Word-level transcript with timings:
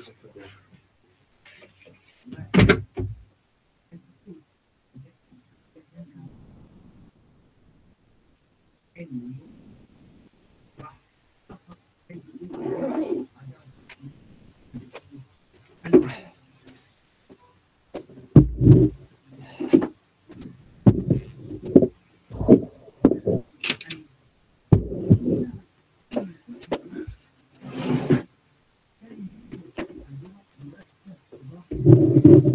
السلام 32.40 32.52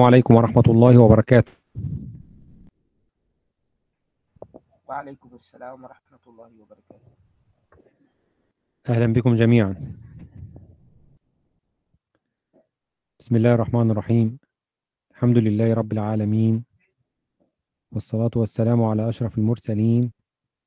عليكم 0.00 0.34
ورحمة 0.34 0.62
الله 0.68 0.98
وبركاته. 0.98 1.52
وعليكم 4.88 5.30
السلام 5.40 5.84
ورحمة 5.84 6.24
الله 6.28 6.50
وبركاته. 6.60 7.12
أهلا 8.88 9.12
بكم 9.12 9.34
جميعا. 9.34 9.72
بسم 13.20 13.36
الله 13.36 13.54
الرحمن 13.54 13.90
الرحيم. 13.90 14.38
الحمد 15.16 15.38
لله 15.38 15.74
رب 15.74 15.92
العالمين. 15.92 16.67
والصلاة 17.92 18.30
والسلام 18.36 18.82
على 18.82 19.08
أشرف 19.08 19.38
المرسلين 19.38 20.12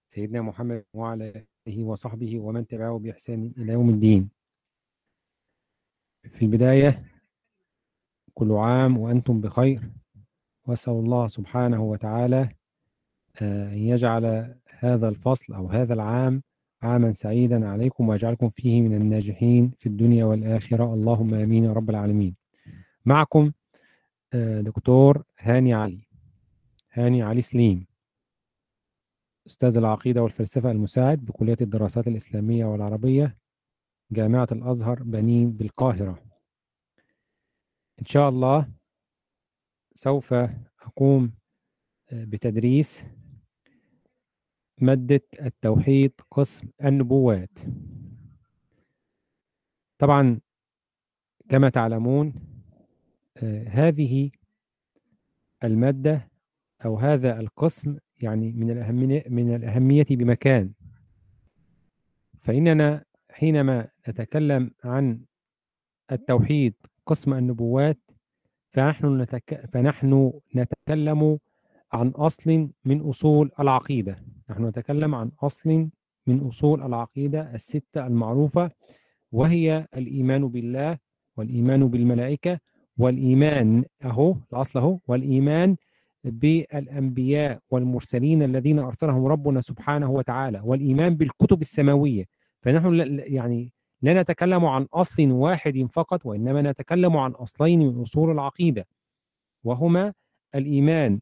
سيدنا 0.07 0.41
محمد 0.41 0.83
وعلى 0.93 1.45
آله 1.67 1.83
وصحبه 1.83 2.39
ومن 2.39 2.67
تبعه 2.67 2.99
بإحسان 2.99 3.51
إلى 3.57 3.73
يوم 3.73 3.89
الدين. 3.89 4.29
في 6.31 6.45
البداية 6.45 7.05
كل 8.33 8.51
عام 8.51 8.97
وأنتم 8.97 9.41
بخير. 9.41 9.91
وأسأل 10.65 10.93
الله 10.93 11.27
سبحانه 11.27 11.83
وتعالى 11.83 12.49
أن 13.41 13.77
يجعل 13.77 14.55
هذا 14.79 15.09
الفصل 15.09 15.53
أو 15.53 15.67
هذا 15.67 15.93
العام 15.93 16.43
عاما 16.81 17.11
سعيدا 17.11 17.69
عليكم 17.69 18.09
ويجعلكم 18.09 18.49
فيه 18.49 18.81
من 18.81 18.93
الناجحين 18.93 19.71
في 19.77 19.89
الدنيا 19.89 20.25
والآخرة. 20.25 20.93
اللهم 20.93 21.33
آمين 21.33 21.63
يا 21.63 21.73
رب 21.73 21.89
العالمين. 21.89 22.35
معكم 23.05 23.51
دكتور 24.61 25.23
هاني 25.39 25.73
علي. 25.73 26.10
هاني 26.93 27.21
علي 27.21 27.41
سليم 27.41 27.85
أستاذ 29.47 29.77
العقيدة 29.77 30.23
والفلسفة 30.23 30.71
المساعد 30.71 31.25
بكلية 31.25 31.57
الدراسات 31.61 32.07
الإسلامية 32.07 32.65
والعربية 32.65 33.37
جامعة 34.11 34.47
الأزهر 34.51 35.03
بنين 35.03 35.51
بالقاهرة. 35.51 36.23
إن 37.99 38.05
شاء 38.05 38.29
الله 38.29 38.71
سوف 39.93 40.33
أقوم 40.81 41.33
بتدريس 42.11 43.05
مادة 44.77 45.21
التوحيد 45.41 46.13
قسم 46.31 46.67
النبوات. 46.83 47.59
طبعا 49.97 50.39
كما 51.49 51.69
تعلمون 51.69 52.33
هذه 53.67 54.31
المادة 55.63 56.30
أو 56.85 56.97
هذا 56.97 57.39
القسم 57.39 57.97
يعني 58.21 58.51
من 58.51 58.71
الأهمية 58.71 59.23
من 59.29 59.55
الأهمية 59.55 60.05
بمكان. 60.09 60.71
فإننا 62.41 63.03
حينما 63.31 63.87
نتكلم 64.09 64.71
عن 64.83 65.19
التوحيد 66.11 66.73
قسم 67.05 67.33
النبوات 67.33 67.99
فنحن 68.69 69.21
نتك... 69.21 69.65
فنحن 69.73 70.31
نتكلم 70.55 71.37
عن 71.93 72.07
أصل 72.09 72.69
من 72.85 73.01
أصول 73.01 73.51
العقيدة. 73.59 74.23
نحن 74.49 74.65
نتكلم 74.65 75.15
عن 75.15 75.31
أصل 75.43 75.89
من 76.27 76.39
أصول 76.39 76.83
العقيدة 76.83 77.53
الستة 77.55 78.07
المعروفة 78.07 78.71
وهي 79.31 79.87
الإيمان 79.97 80.47
بالله 80.47 80.97
والإيمان 81.37 81.87
بالملائكة 81.87 82.59
والإيمان 82.97 83.83
أهو 84.03 84.35
الأصل 84.53 84.79
أهو 84.79 84.99
والإيمان 85.07 85.75
بالأنبياء 86.23 87.59
والمرسلين 87.71 88.43
الذين 88.43 88.79
أرسلهم 88.79 89.25
ربنا 89.25 89.61
سبحانه 89.61 90.11
وتعالى 90.11 90.61
والإيمان 90.63 91.15
بالكتب 91.15 91.61
السماوية. 91.61 92.25
فنحن 92.61 93.19
يعني 93.19 93.73
لا 94.01 94.21
نتكلم 94.21 94.65
عن 94.65 94.87
أصل 94.93 95.31
واحد 95.31 95.87
فقط 95.93 96.25
وإنما 96.25 96.61
نتكلم 96.61 97.17
عن 97.17 97.31
أصلين 97.31 97.79
من 97.79 98.01
أصول 98.01 98.31
العقيدة 98.31 98.87
وهما 99.63 100.13
الإيمان 100.55 101.19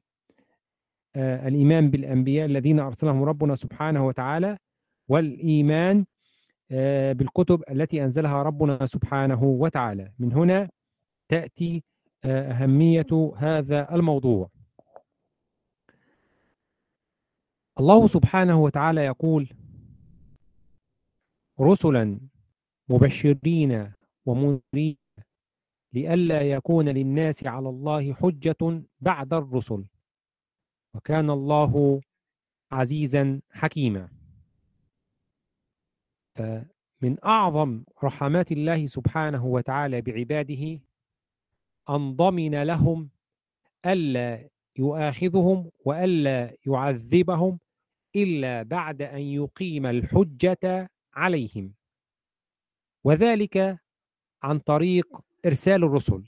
آه 1.16 1.48
الإيمان 1.48 1.90
بالأنبياء 1.90 2.46
الذين 2.46 2.80
أرسلهم 2.80 3.24
ربنا 3.24 3.56
سبحانه 3.56 4.08
وتعالى 4.08 4.58
والإيمان 5.08 6.06
آه 6.72 7.14
بالكتب 7.14 7.64
التي 7.72 8.04
أنزلها 8.04 8.44
ربنا 8.44 8.86
سبحانه 8.86 9.44
وتعالى. 9.44 10.12
من 10.20 10.34
هنا 10.34 10.70
تأتي 11.30 11.84
آه 12.26 12.52
أهمية 12.52 13.34
هذا 13.38 13.96
الموضوع. 13.96 14.50
الله 17.80 18.08
سبحانه 18.08 18.62
وتعالى 18.64 19.06
يقول 19.06 19.50
رسلا 21.60 22.20
مبشرين 22.90 23.94
ومنذرين 24.26 24.98
لئلا 25.94 26.42
يكون 26.42 26.90
للناس 26.90 27.46
على 27.46 27.70
الله 27.70 28.14
حجة 28.14 28.84
بعد 29.00 29.34
الرسل. 29.34 29.86
وكان 30.96 31.30
الله 31.30 32.02
عزيزا 32.72 33.42
حكيما. 33.52 34.10
فمن 36.36 37.26
أعظم 37.26 37.84
رحمات 38.04 38.52
الله 38.52 38.86
سبحانه 38.86 39.46
وتعالى 39.46 40.02
بعباده 40.02 40.80
أن 41.90 42.16
ضمن 42.16 42.64
لهم 42.64 43.10
ألا 43.86 44.50
يؤاخذهم 44.76 45.72
وألا 45.86 46.58
يعذبهم 46.68 47.60
إلا 48.16 48.64
بعد 48.64 49.02
أن 49.02 49.22
يقيم 49.22 49.86
الحجة 49.86 50.92
عليهم. 51.14 51.74
وذلك 53.04 53.80
عن 54.44 54.60
طريق 54.60 55.22
إرسال 55.46 55.84
الرسل. 55.84 56.26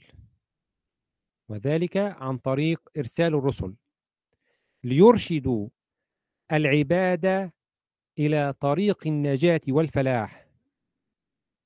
وذلك 1.48 1.96
عن 1.96 2.38
طريق 2.38 2.88
إرسال 2.98 3.34
الرسل. 3.34 3.76
ليرشدوا 4.84 5.68
العباد 6.52 7.52
إلى 8.18 8.52
طريق 8.52 9.06
النجاة 9.06 9.60
والفلاح. 9.68 10.48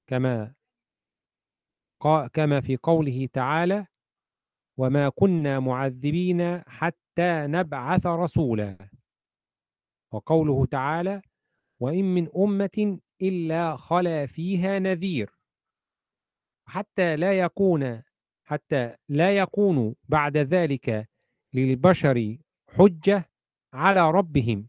كما 0.07 0.55
كما 2.33 2.61
في 2.61 2.77
قوله 2.77 3.27
تعالى 3.33 3.87
وما 4.77 5.09
كنا 5.09 5.61
معذبين 5.61 6.63
حتى 6.67 7.47
نبعث 7.47 8.07
رسولا. 8.07 8.96
وقوله 10.11 10.67
تعالى 10.67 11.23
وإن 11.81 12.05
من 12.15 12.29
أمة 12.37 12.99
إلا 13.23 13.77
خلا 13.77 14.27
فيها 14.27 14.79
نذير 14.79 15.31
حتى 16.67 17.17
لا 17.17 17.39
يكون 17.39 18.03
حتى 18.45 18.97
لا 19.09 19.37
يكون 19.37 19.95
بعد 20.05 20.37
ذلك 20.37 21.09
للبشر 21.55 22.39
حجة 22.69 23.31
على 23.73 24.11
ربهم. 24.11 24.69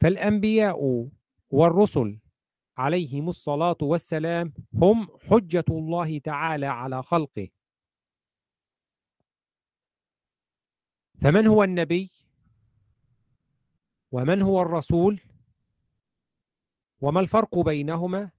فالأنبياء 0.00 1.10
والرسل 1.50 2.20
عليهم 2.76 3.28
الصلاة 3.28 3.76
والسلام 3.82 4.52
هم 4.74 5.08
حجة 5.30 5.64
الله 5.70 6.18
تعالى 6.18 6.66
على 6.66 7.02
خلقه. 7.02 7.48
فمن 11.22 11.46
هو 11.46 11.64
النبي؟ 11.64 12.13
ومن 14.14 14.42
هو 14.42 14.62
الرسول؟ 14.62 15.20
وما 17.00 17.20
الفرق 17.20 17.58
بينهما؟ 17.58 18.30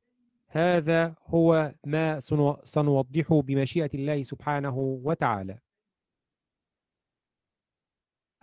هذا 0.48 1.16
هو 1.26 1.76
ما 1.86 2.20
سنوضحه 2.64 3.42
بمشيئة 3.42 3.90
الله 3.94 4.24
سبحانه 4.24 4.78
وتعالى. 4.78 5.60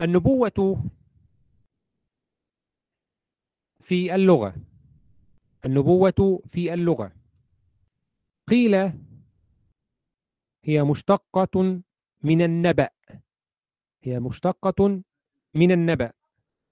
النبوة 0.00 0.90
في 3.81 4.14
اللغة. 4.14 4.55
النبوة 5.64 6.43
في 6.46 6.75
اللغة. 6.75 7.12
قيل 8.46 8.75
هي 10.64 10.82
مشتقة 10.82 11.82
من 12.23 12.43
النبأ. 12.43 12.90
هي 14.02 14.20
مشتقة 14.20 15.02
من 15.55 15.70
النبأ. 15.73 16.12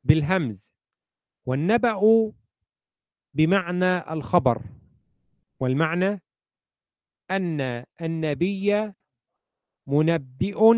بالهمز 0.05 0.73
والنبأ 1.47 2.32
بمعنى 3.35 4.12
الخبر 4.12 4.62
والمعنى 5.61 6.23
أن 7.31 7.85
النبي 8.00 8.93
منبئ 9.87 10.73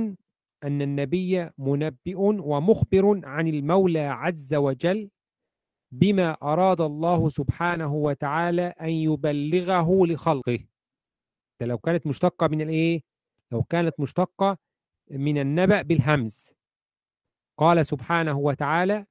أن 0.65 0.83
النبي 0.83 1.51
منبئ 1.59 2.17
ومخبر 2.19 3.21
عن 3.25 3.49
المولى 3.49 4.01
عز 4.07 4.55
وجل 4.55 5.11
بما 5.93 6.31
أراد 6.43 6.81
الله 6.81 7.29
سبحانه 7.29 7.95
وتعالى 7.95 8.63
أن 8.63 8.89
يبلغه 8.91 10.07
لخلقه 10.07 10.59
ده 11.61 11.67
لو 11.67 11.79
كانت 11.79 12.07
مشتقة 12.07 12.49
من 12.49 12.61
الإيه؟ 12.61 13.01
لو 13.53 13.63
كانت 13.63 14.01
مشتقة 14.01 14.59
من 15.11 15.39
النبأ 15.39 15.83
بالهمز 15.83 16.55
قال 17.59 17.87
سبحانه 17.87 18.39
وتعالى 18.39 19.07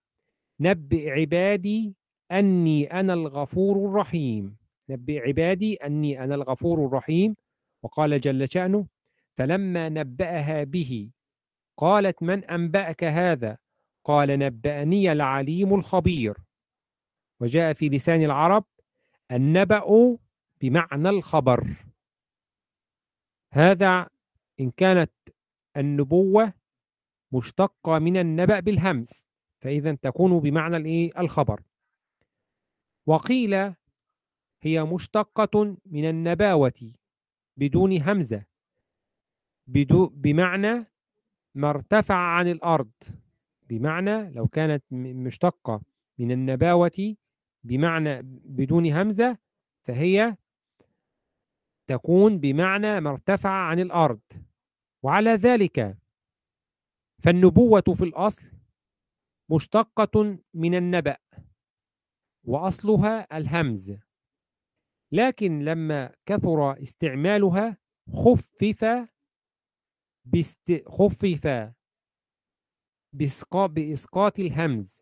نبئ 0.61 1.09
عبادي 1.09 1.95
أني 2.31 2.99
أنا 2.99 3.13
الغفور 3.13 3.89
الرحيم. 3.89 4.57
نبئ 4.89 5.27
عبادي 5.27 5.75
أني 5.75 6.23
أنا 6.23 6.35
الغفور 6.35 6.85
الرحيم. 6.85 7.35
وقال 7.83 8.21
جل 8.21 8.49
شأنه 8.49 8.87
فلما 9.37 9.89
نبأها 9.89 10.63
به 10.63 11.09
قالت 11.77 12.23
من 12.23 12.44
أنبأك 12.44 13.03
هذا؟ 13.03 13.57
قال 14.03 14.39
نبأني 14.39 15.11
العليم 15.11 15.73
الخبير. 15.73 16.37
وجاء 17.39 17.73
في 17.73 17.89
لسان 17.89 18.21
العرب 18.23 18.65
النبأ 19.31 20.18
بمعنى 20.61 21.09
الخبر. 21.09 21.68
هذا 23.53 24.07
إن 24.59 24.71
كانت 24.71 25.11
النبوة 25.77 26.53
مشتقة 27.31 27.99
من 27.99 28.18
النبأ 28.18 28.59
بالهمز 28.59 29.31
فإذا 29.61 29.95
تكون 29.95 30.39
بمعنى 30.39 30.77
الإيه؟ 30.77 31.11
الخبر. 31.18 31.61
وقيل 33.06 33.73
هي 34.61 34.83
مشتقة 34.83 35.77
من 35.85 36.06
النباوة 36.09 36.94
بدون 37.57 38.01
همزة 38.01 38.45
بدو 39.68 40.07
بمعنى 40.07 40.85
ما 41.56 41.69
ارتفع 41.69 42.15
عن 42.15 42.47
الأرض. 42.47 42.91
بمعنى 43.69 44.30
لو 44.30 44.47
كانت 44.47 44.83
مشتقة 44.91 45.81
من 46.18 46.31
النباوة 46.31 47.15
بمعنى 47.63 48.21
بدون 48.45 48.91
همزة 48.91 49.37
فهي 49.83 50.37
تكون 51.87 52.37
بمعنى 52.37 52.99
ما 52.99 53.09
ارتفع 53.09 53.49
عن 53.49 53.80
الأرض. 53.80 54.21
وعلى 55.03 55.30
ذلك 55.30 55.97
فالنبوة 57.19 57.81
في 57.81 58.03
الأصل 58.03 58.60
مشتقة 59.51 60.39
من 60.53 60.75
النبأ 60.75 61.17
وأصلها 62.43 63.37
الهمز. 63.37 63.97
لكن 65.11 65.59
لما 65.59 66.15
كثر 66.25 66.81
استعمالها 66.81 67.77
خفف 68.13 68.85
باست... 70.25 70.83
خفف 70.87 71.73
بإسقاط 73.13 73.69
بإسقاط 73.69 74.39
الهمز. 74.39 75.01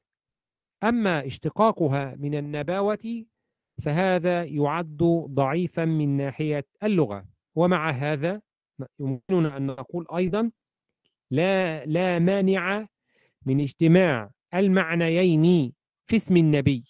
أما 0.84 1.26
اشتقاقها 1.26 2.16
من 2.16 2.36
النباوة 2.36 3.26
فهذا 3.84 4.44
يعد 4.44 4.98
ضعيفا 5.28 5.86
من 5.86 6.18
ناحية 6.18 6.66
اللغة. 6.84 7.26
ومع 7.56 7.90
هذا 7.90 8.42
يمكننا 9.00 9.58
أن 9.58 9.66
نقول 9.66 10.08
أيضا 10.16 10.52
لا 11.32 11.86
لا 11.86 12.20
مانع 12.20 12.88
من 13.46 13.62
اجتماع 13.62 14.32
المعنيين 14.54 15.74
في 16.08 16.16
اسم 16.16 16.38
النبي. 16.38 16.84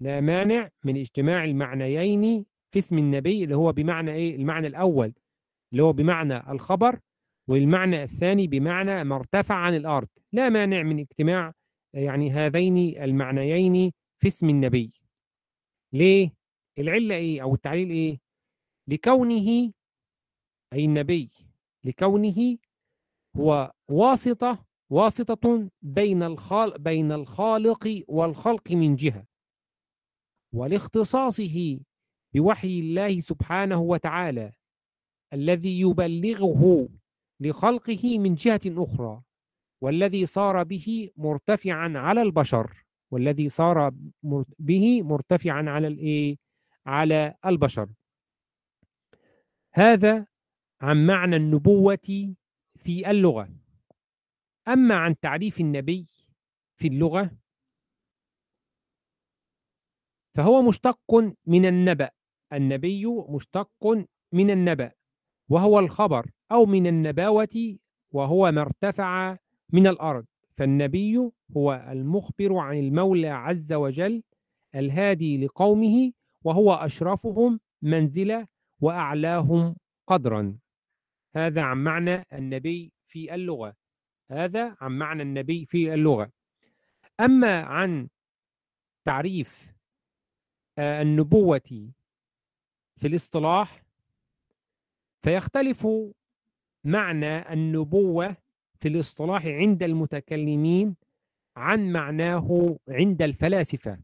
لا 0.00 0.20
مانع 0.20 0.70
من 0.84 0.96
اجتماع 0.96 1.44
المعنيين 1.44 2.44
في 2.70 2.78
اسم 2.78 2.98
النبي 2.98 3.44
اللي 3.44 3.56
هو 3.56 3.72
بمعنى 3.72 4.12
إيه؟ 4.12 4.36
المعنى 4.36 4.66
الأول 4.66 5.12
اللي 5.72 5.82
هو 5.82 5.92
بمعنى 5.92 6.50
الخبر 6.50 7.00
والمعنى 7.48 8.02
الثاني 8.02 8.46
بمعنى 8.46 9.04
ما 9.04 9.16
ارتفع 9.16 9.54
عن 9.54 9.76
الأرض. 9.76 10.08
لا 10.32 10.48
مانع 10.48 10.82
من 10.82 10.98
اجتماع 10.98 11.52
يعني 11.94 12.30
هذين 12.30 13.02
المعنيين 13.02 13.92
في 14.18 14.26
اسم 14.26 14.50
النبي. 14.50 14.92
ليه؟ 15.92 16.32
العلة 16.78 17.14
إيه؟ 17.14 17.42
أو 17.42 17.54
التعليل 17.54 17.90
إيه؟ 17.90 18.18
لكونه 18.88 19.72
أي 20.72 20.84
النبي 20.84 21.30
لكونه 21.84 22.58
هو 23.36 23.72
واسطة 23.88 24.65
واسطة 24.90 25.70
بين 25.82 26.22
الخالق 26.22 26.76
بين 26.76 27.12
الخالق 27.12 28.04
والخلق 28.08 28.72
من 28.72 28.96
جهة. 28.96 29.26
ولاختصاصه 30.52 31.80
بوحي 32.34 32.80
الله 32.80 33.18
سبحانه 33.18 33.80
وتعالى 33.80 34.52
الذي 35.32 35.80
يبلغه 35.80 36.88
لخلقه 37.40 38.18
من 38.18 38.34
جهة 38.34 38.60
أخرى 38.66 39.22
والذي 39.80 40.26
صار 40.26 40.62
به 40.62 41.10
مرتفعا 41.16 41.92
على 41.96 42.22
البشر 42.22 42.84
والذي 43.10 43.48
صار 43.48 43.92
به 44.58 45.02
مرتفعا 45.02 45.64
على 45.70 45.86
الايه 45.86 46.36
على 46.86 47.34
البشر. 47.46 47.88
هذا 49.74 50.26
عن 50.80 51.06
معنى 51.06 51.36
النبوة 51.36 52.34
في 52.78 53.10
اللغة. 53.10 53.48
أما 54.68 54.94
عن 54.94 55.18
تعريف 55.18 55.60
النبي 55.60 56.06
في 56.76 56.88
اللغة 56.88 57.30
فهو 60.34 60.62
مشتق 60.62 61.34
من 61.46 61.66
النبأ 61.66 62.10
النبي 62.52 63.06
مشتق 63.06 64.06
من 64.32 64.50
النبأ 64.50 64.92
وهو 65.48 65.78
الخبر 65.78 66.30
أو 66.52 66.66
من 66.66 66.86
النباوة 66.86 67.78
وهو 68.12 68.52
ما 68.52 68.60
ارتفع 68.60 69.36
من 69.72 69.86
الأرض 69.86 70.26
فالنبي 70.56 71.30
هو 71.56 71.86
المخبر 71.88 72.56
عن 72.56 72.78
المولى 72.78 73.28
عز 73.28 73.72
وجل 73.72 74.22
الهادي 74.74 75.46
لقومه 75.46 76.12
وهو 76.44 76.74
أشرفهم 76.74 77.60
منزلة 77.82 78.46
وأعلاهم 78.80 79.76
قدرا. 80.06 80.58
هذا 81.36 81.62
عن 81.62 81.84
معنى 81.84 82.24
النبي 82.32 82.92
في 83.06 83.34
اللغة. 83.34 83.74
هذا 84.30 84.76
عن 84.80 84.98
معنى 84.98 85.22
النبي 85.22 85.66
في 85.66 85.94
اللغة. 85.94 86.30
أما 87.20 87.60
عن 87.62 88.08
تعريف 89.04 89.72
النبوة 90.78 91.92
في 92.96 93.06
الاصطلاح 93.06 93.82
فيختلف 95.22 95.88
معنى 96.84 97.52
النبوة 97.52 98.36
في 98.80 98.88
الاصطلاح 98.88 99.46
عند 99.46 99.82
المتكلمين 99.82 100.96
عن 101.56 101.92
معناه 101.92 102.78
عند 102.88 103.22
الفلاسفة. 103.22 103.98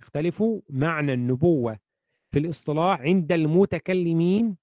يختلف 0.00 0.44
معنى 0.70 1.12
النبوة 1.12 1.78
في 2.30 2.38
الاصطلاح 2.38 3.00
عند 3.00 3.32
المتكلمين 3.32 4.56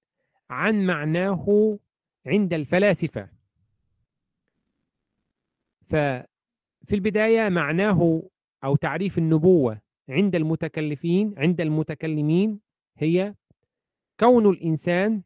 عن 0.50 0.86
معناه 0.86 1.78
عند 2.26 2.54
الفلاسفة. 2.54 3.28
ففي 5.88 6.92
البداية 6.92 7.48
معناه 7.48 8.22
أو 8.64 8.76
تعريف 8.76 9.18
النبوة 9.18 9.80
عند 10.08 10.34
المتكلفين 10.34 11.34
عند 11.38 11.60
المتكلمين 11.60 12.60
هي 12.96 13.34
كون 14.20 14.50
الإنسان 14.50 15.22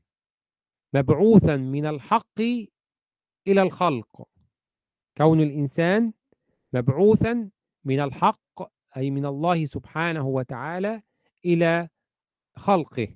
مبعوثا 0.94 1.56
من 1.56 1.86
الحق 1.86 2.40
إلى 3.48 3.62
الخلق. 3.62 4.28
كون 5.18 5.40
الإنسان 5.40 6.12
مبعوثا 6.72 7.50
من 7.84 8.00
الحق 8.00 8.62
أي 8.96 9.10
من 9.10 9.26
الله 9.26 9.64
سبحانه 9.64 10.26
وتعالى 10.26 11.02
إلى 11.44 11.88
خلقه. 12.56 13.08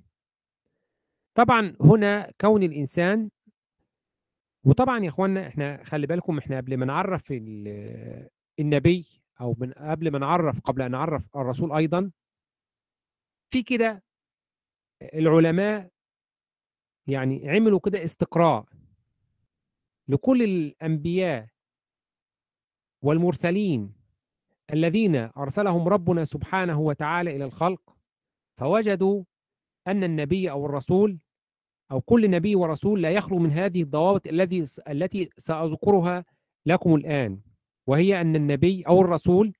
طبعا 1.35 1.75
هنا 1.81 2.31
كون 2.41 2.63
الإنسان 2.63 3.29
وطبعا 4.63 4.99
يا 5.03 5.09
اخوانا 5.09 5.47
إحنا 5.47 5.83
خلي 5.83 6.07
بالكم 6.07 6.37
إحنا 6.37 6.57
قبل 6.57 6.77
ما 6.77 6.85
نعرف 6.85 7.31
النبي 8.59 9.21
أو 9.41 9.55
من 9.59 9.73
قبل 9.73 10.11
ما 10.11 10.19
نعرف 10.19 10.59
قبل 10.59 10.81
أن 10.81 10.91
نعرف 10.91 11.35
الرسول 11.35 11.71
أيضا 11.71 12.11
في 13.53 13.63
كده 13.63 14.03
العلماء 15.01 15.89
يعني 17.07 17.49
عملوا 17.49 17.79
كده 17.79 18.03
استقراء 18.03 18.65
لكل 20.07 20.43
الأنبياء 20.43 21.47
والمرسلين 23.03 23.93
الذين 24.73 25.15
أرسلهم 25.15 25.87
ربنا 25.87 26.23
سبحانه 26.23 26.79
وتعالى 26.79 27.35
إلى 27.35 27.45
الخلق 27.45 27.95
فوجدوا 28.59 29.23
أن 29.87 30.03
النبي 30.03 30.51
أو 30.51 30.65
الرسول 30.65 31.19
أو 31.91 32.01
كل 32.01 32.29
نبي 32.29 32.55
ورسول 32.55 33.01
لا 33.01 33.11
يخلو 33.11 33.39
من 33.39 33.51
هذه 33.51 33.81
الضوابط 33.83 34.27
الذي 34.27 34.65
التي 34.89 35.29
سأذكرها 35.37 36.25
لكم 36.65 36.95
الآن 36.95 37.41
وهي 37.87 38.21
أن 38.21 38.35
النبي 38.35 38.83
أو 38.83 39.01
الرسول 39.01 39.53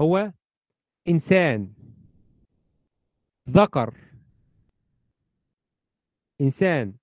هو 0.00 0.32
إنسان 1.08 1.72
ذكر 3.50 3.94
إنسان 6.40 6.94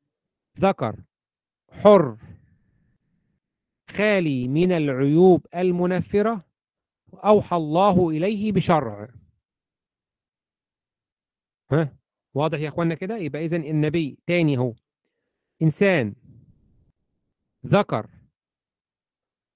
ذكر 0.59 1.03
حر 1.71 2.17
خالي 3.89 4.47
من 4.47 4.71
العيوب 4.71 5.47
المنفرة 5.55 6.45
أوحى 7.13 7.55
الله 7.57 8.09
إليه 8.09 8.51
بشرع. 8.51 9.09
ها؟ 11.71 12.04
واضح 12.35 12.59
يا 12.59 12.69
اخوانا 12.69 12.95
كده؟ 12.95 13.17
يبقى 13.17 13.45
اذا 13.45 13.57
النبي 13.57 14.17
تاني 14.25 14.57
هو 14.57 14.73
إنسان 15.61 16.15
ذكر 17.65 18.09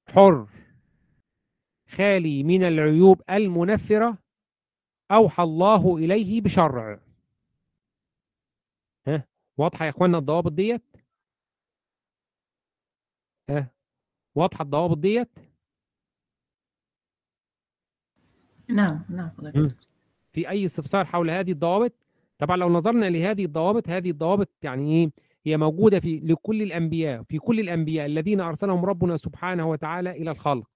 حر 0.09 0.48
خالي 1.89 2.43
من 2.43 2.63
العيوب 2.63 3.21
المنفرة 3.29 4.17
أوحى 5.12 5.43
الله 5.43 5.98
إليه 5.98 6.41
بشرع. 6.41 7.00
ها؟ 9.07 9.27
واضحة 9.57 9.86
يا 9.86 9.89
اخوانا 9.89 10.17
الضوابط 10.17 10.51
ديت؟ 10.51 10.83
ها؟ 13.50 13.71
واضحة 14.36 14.63
الضوابط 14.63 14.98
ديت؟ 14.98 15.39
نعم 18.69 19.05
نعم. 19.09 19.31
مم. 19.55 19.75
في 20.31 20.50
أي 20.50 20.65
استفسار 20.65 21.05
حول 21.05 21.29
هذه 21.29 21.51
الضوابط؟ 21.51 21.93
طبعا 22.39 22.58
لو 22.58 22.69
نظرنا 22.69 23.10
لهذه 23.10 23.46
الضوابط 23.46 23.89
هذه 23.89 24.10
الضوابط 24.10 24.50
يعني 24.63 24.91
إيه؟ 24.91 25.12
هي 25.46 25.58
موجودة 25.58 26.00
في 26.00 26.19
لكل 26.19 26.62
الأنبياء 26.62 27.24
في 27.24 27.38
كل 27.39 27.60
الأنبياء 27.60 28.05
الذين 28.05 28.41
أرسلهم 28.41 28.86
ربنا 28.86 29.17
سبحانه 29.17 29.69
وتعالى 29.69 30.12
إلى 30.12 30.31
الخلق. 30.31 30.69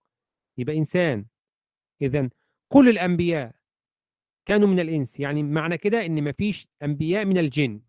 يبقى 0.58 0.77
إنسان. 0.77 1.25
اذا 2.01 2.29
كل 2.67 2.89
الأنبياء 2.89 3.55
كانوا 4.46 4.67
من 4.67 4.79
الإنس. 4.79 5.20
يعني 5.20 5.43
معنى 5.43 5.77
كده 5.77 6.05
إن 6.05 6.24
مفيش 6.24 6.67
أنبياء 6.84 7.25
من 7.25 7.38
الجن. 7.38 7.82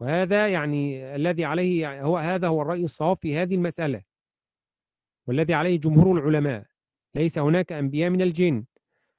وهذا 0.00 0.48
يعني 0.48 1.14
الذي 1.16 1.44
عليه 1.44 2.02
هو 2.02 2.18
هذا 2.18 2.48
هو 2.48 2.62
الرأي 2.62 2.84
الصواب 2.84 3.16
في 3.16 3.36
هذه 3.36 3.54
المسألة. 3.54 4.02
والذي 5.26 5.54
عليه 5.54 5.76
جمهور 5.76 6.18
العلماء. 6.18 6.66
ليس 7.14 7.38
هناك 7.38 7.72
أنبياء 7.72 8.10
من 8.10 8.22
الجن. 8.22 8.64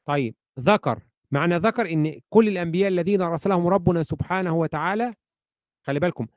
طيب 0.05 0.35
ذكر. 0.59 1.10
معنى 1.31 1.57
ذكر 1.57 1.91
إن 1.91 2.19
كل 2.29 2.47
الأنبياء 2.47 2.87
الذين 2.87 3.21
أرسلهم 3.21 3.67
ربنا 3.67 4.03
سبحانه 4.03 4.55
وتعالى 4.55 5.13
خلي 5.83 5.99
بالكم 5.99 6.27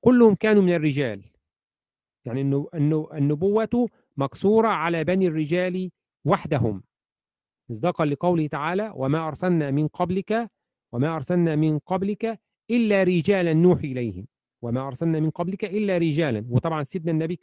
كلهم 0.00 0.34
كانوا 0.34 0.62
من 0.62 0.72
الرجال. 0.72 1.24
يعني 2.24 2.40
انه 2.74 3.08
النبوة 3.14 3.88
مقصوره 4.16 4.68
على 4.68 5.04
بني 5.04 5.26
الرجال 5.26 5.90
وحدهم. 6.24 6.82
مصداقا 7.70 8.04
لقوله 8.04 8.46
تعالى 8.46 8.92
وما 8.94 9.28
أرسلنا 9.28 9.70
من 9.70 9.88
قبلك 9.88 10.50
وما 10.92 11.16
أرسلنا 11.16 11.56
من 11.56 11.78
قبلك 11.78 12.40
إلا 12.70 13.02
رجالا 13.02 13.52
نوحي 13.52 13.92
إليهم. 13.92 14.26
وما 14.62 14.86
أرسلنا 14.86 15.20
من 15.20 15.30
قبلك 15.30 15.64
إلا 15.64 15.98
رجالا. 15.98 16.46
وطبعا 16.50 16.82
سيدنا 16.82 17.10
النبي 17.10 17.36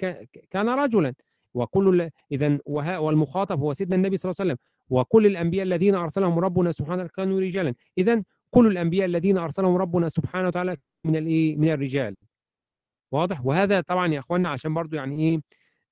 كان 0.49 0.69
رجلا. 0.69 1.13
وكل 1.53 2.09
اذا 2.31 2.59
والمخاطب 2.99 3.59
هو 3.59 3.73
سيدنا 3.73 3.95
النبي 3.95 4.17
صلى 4.17 4.29
الله 4.29 4.41
عليه 4.41 4.51
وسلم. 4.51 4.59
وكل 4.91 5.25
الانبياء 5.25 5.63
الذين 5.63 5.95
أرسلهم 5.95 6.39
ربنا 6.39 6.71
سبحانه 6.71 7.07
كانوا 7.07 7.39
رجالا. 7.39 7.73
اذا 7.97 8.23
كل 8.49 8.67
الانبياء 8.67 9.05
الذين 9.05 9.37
أرسلهم 9.37 9.75
ربنا 9.75 10.09
سبحانه 10.09 10.47
وتعالى 10.47 10.77
من 11.05 11.15
الايه 11.15 11.55
من 11.57 11.69
الرجال. 11.69 12.15
واضح؟ 13.11 13.45
وهذا 13.45 13.81
طبعا 13.81 14.13
يا 14.13 14.19
إخواننا 14.19 14.49
عشان 14.49 14.73
برضو 14.73 14.95
يعني 14.95 15.19
إيه؟ 15.19 15.41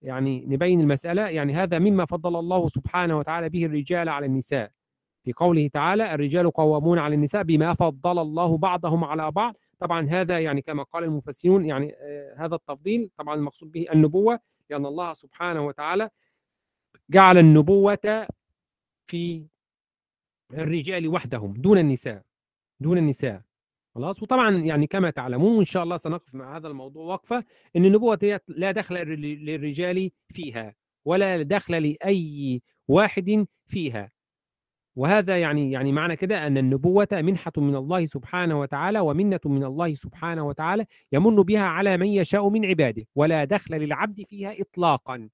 يعني 0.02 0.46
نبين 0.48 0.82
المسألة. 0.82 1.30
يعني 1.30 1.54
هذا 1.54 1.80
مما 1.80 2.06
فضل 2.06 2.40
الله 2.40 2.68
سبحانه 2.68 3.18
وتعالى 3.18 3.50
به 3.50 3.66
الرجال 3.66 4.10
على 4.10 4.26
النساء. 4.26 4.72
في 5.24 5.34
قوله 5.34 5.68
تعالى 5.68 6.14
الرجال 6.14 6.52
قوامون 6.52 7.00
على 7.00 7.16
النساء 7.16 7.44
بما 7.44 7.74
فضل 7.74 8.20
الله 8.20 8.58
بعضهم 8.58 9.04
على 9.04 9.32
بعض. 9.32 9.56
طبعا 9.80 10.08
هذا 10.10 10.40
يعني 10.40 10.62
كما 10.62 10.84
قال 10.84 11.04
المفسرون 11.04 11.66
يعني 11.66 11.94
آه 12.02 12.36
هذا 12.38 12.56
التفضيل. 12.56 13.10
طبعا 13.18 13.36
المقصود 13.36 13.72
به 13.72 13.86
النبوة 13.94 14.40
لأن 14.70 14.86
الله 14.86 15.14
سبحانه 15.14 15.66
وتعالى 15.68 16.10
جعل 17.10 17.38
النبوة 17.38 18.28
في 19.10 19.48
الرجال 20.54 21.08
وحدهم 21.08 21.54
دون 21.54 21.78
النساء 21.78 22.24
دون 22.80 22.98
النساء 22.98 23.42
خلاص؟ 23.96 24.24
وطبعا 24.24 24.58
يعني 24.58 24.88
كما 24.88 25.10
تعلمون 25.10 25.58
إن 25.58 25.64
شاء 25.66 25.84
الله 25.84 25.98
سنقف 25.98 26.36
مع 26.36 26.58
هذا 26.58 26.68
الموضوع 26.68 27.06
وقفة 27.06 27.46
إن 27.76 27.86
النبوة 27.86 28.40
لا 28.48 28.72
دخل 28.72 28.96
للرجال 28.96 30.12
فيها 30.34 30.76
ولا 31.06 31.42
دخل 31.42 31.84
لأي 31.84 32.62
واحد 32.88 33.46
فيها. 33.68 34.12
وهذا 34.96 35.42
يعني 35.42 35.72
يعني 35.72 35.92
معنى 35.92 36.16
كده 36.16 36.48
أن 36.48 36.58
النبوة 36.58 37.08
منحة 37.12 37.52
من 37.58 37.76
الله 37.76 38.06
سبحانه 38.06 38.60
وتعالى 38.60 39.00
ومنة 39.00 39.40
من 39.46 39.64
الله 39.64 39.94
سبحانه 39.94 40.48
وتعالى 40.48 40.86
يمن 41.12 41.36
بها 41.36 41.64
على 41.64 41.98
من 41.98 42.08
يشاء 42.08 42.50
من 42.50 42.66
عباده 42.66 43.06
ولا 43.16 43.44
دخل 43.44 43.76
للعبد 43.76 44.22
فيها 44.24 44.62
اطلاقا. 44.62 45.30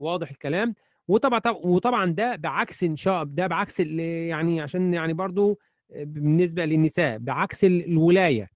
واضح 0.00 0.30
الكلام؟ 0.30 0.74
وطبعا 1.10 1.40
وطبعا 1.64 2.06
ده 2.12 2.36
بعكس 2.36 2.84
ان 2.84 2.96
شاء 2.96 3.24
ده 3.24 3.46
بعكس 3.46 3.80
يعني 3.80 4.60
عشان 4.60 4.94
يعني 4.94 5.12
برضو 5.12 5.58
بالنسبة 5.96 6.64
للنساء 6.64 7.18
بعكس 7.18 7.64
الولاية. 7.64 8.48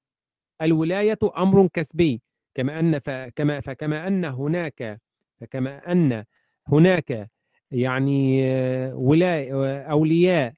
الولاية 0.63 1.19
أمر 1.39 1.67
كسبي. 1.73 2.21
كما 2.55 2.81
أن 2.81 2.99
فكما 2.99 3.61
فكما 3.61 4.07
أن 4.09 4.25
هناك 4.25 5.01
فكما 5.41 5.93
أن 5.93 6.25
هناك 6.69 7.31
يعني 7.71 8.43
ولاية 8.93 9.81
أولياء 9.83 10.55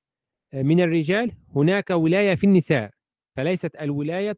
من 0.54 0.80
الرجال 0.80 1.32
هناك 1.56 1.90
ولاية 1.90 2.34
في 2.34 2.44
النساء. 2.44 2.90
فليست 3.36 3.76
الولاية 3.80 4.36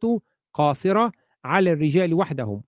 قاصرة 0.53 1.11
على 1.43 1.71
الرجال 1.71 2.13
وحدهم. 2.13 2.63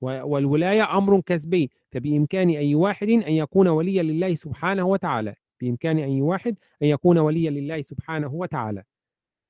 والولاية 0.00 0.98
أمر 0.98 1.20
كسبي. 1.20 1.70
فبامكان 1.96 2.48
أي 2.48 2.74
واحد 2.74 3.08
أن 3.08 3.32
يكون 3.32 3.68
وليا 3.68 4.02
لله 4.02 4.34
سبحانه 4.34 4.84
وتعالى. 4.84 5.34
بإمكان 5.60 5.98
أي 5.98 6.20
واحد 6.20 6.58
أن 6.82 6.86
يكون 6.86 7.18
وليا 7.18 7.50
لله 7.50 7.80
سبحانه 7.80 8.34
وتعالى. 8.34 8.82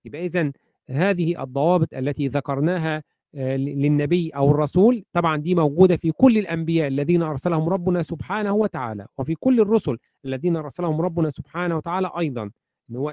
يبقى 0.05 0.25
اذا 0.25 0.53
هذه 0.91 1.43
الضوابط 1.43 1.95
التي 1.95 2.29
ذكرناها 2.29 3.03
للنبي 3.35 4.31
أو 4.31 4.51
الرسول 4.51 5.05
طبعا 5.13 5.37
دي 5.37 5.55
موجودة 5.55 5.97
في 5.97 6.13
كل 6.13 6.39
الأنبياء 6.39 6.89
الذين 6.89 7.23
أرسلهم 7.23 7.69
ربنا 7.69 8.03
سبحانه 8.03 8.53
وتعالى 8.53 9.07
وفي 9.19 9.35
كل 9.35 9.61
الرسل 9.61 9.99
الذين 10.25 10.57
أرسلهم 10.57 11.01
ربنا 11.01 11.31
سبحانه 11.31 11.77
وتعالى 11.77 12.11
أيضا. 12.19 12.51
إن 12.91 12.97
هو 12.97 13.11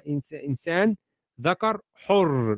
إنسان 0.47 0.95
ذكر 1.41 1.81
حر. 1.93 2.57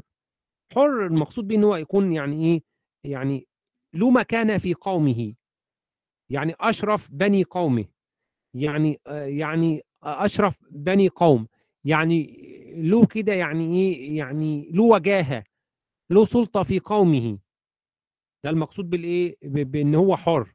حر 0.73 1.05
المقصود 1.05 1.47
به 1.47 1.55
إن 1.55 1.63
هو 1.63 1.75
يكون 1.75 2.13
يعني 2.13 2.45
إيه؟ 2.45 2.61
يعني 3.03 3.47
له 3.93 4.09
مكانة 4.11 4.57
في 4.57 4.73
قومه. 4.73 5.33
يعني 6.29 6.55
أشرف 6.59 7.09
بني 7.11 7.43
قومه 7.43 7.85
يعني 8.53 8.99
يعني 9.07 9.81
أشرف 10.03 10.57
بني 10.71 11.07
قوم 11.07 11.47
يعني 11.83 12.35
له 12.77 13.05
كده 13.05 13.33
يعني 13.33 13.77
إيه 13.77 14.17
يعني 14.17 14.69
له 14.71 14.83
وجاهة 14.83 15.43
له 16.09 16.25
سلطة 16.25 16.63
في 16.63 16.79
قومه. 16.79 17.37
ده 18.43 18.49
المقصود 18.49 18.89
بالإيه؟ 18.89 19.37
بإن 19.43 19.95
هو 19.95 20.15
حر. 20.15 20.53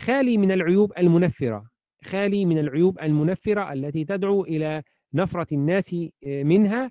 خالي 0.00 0.38
من 0.38 0.52
العيوب 0.52 0.92
المنفرة 0.98 1.66
خالي 2.04 2.44
من 2.44 2.58
العيوب 2.58 2.98
المنفرة 3.00 3.72
التي 3.72 4.04
تدعو 4.04 4.44
إلى 4.44 4.82
نفرة 5.14 5.46
الناس 5.54 5.96
منها 6.26 6.90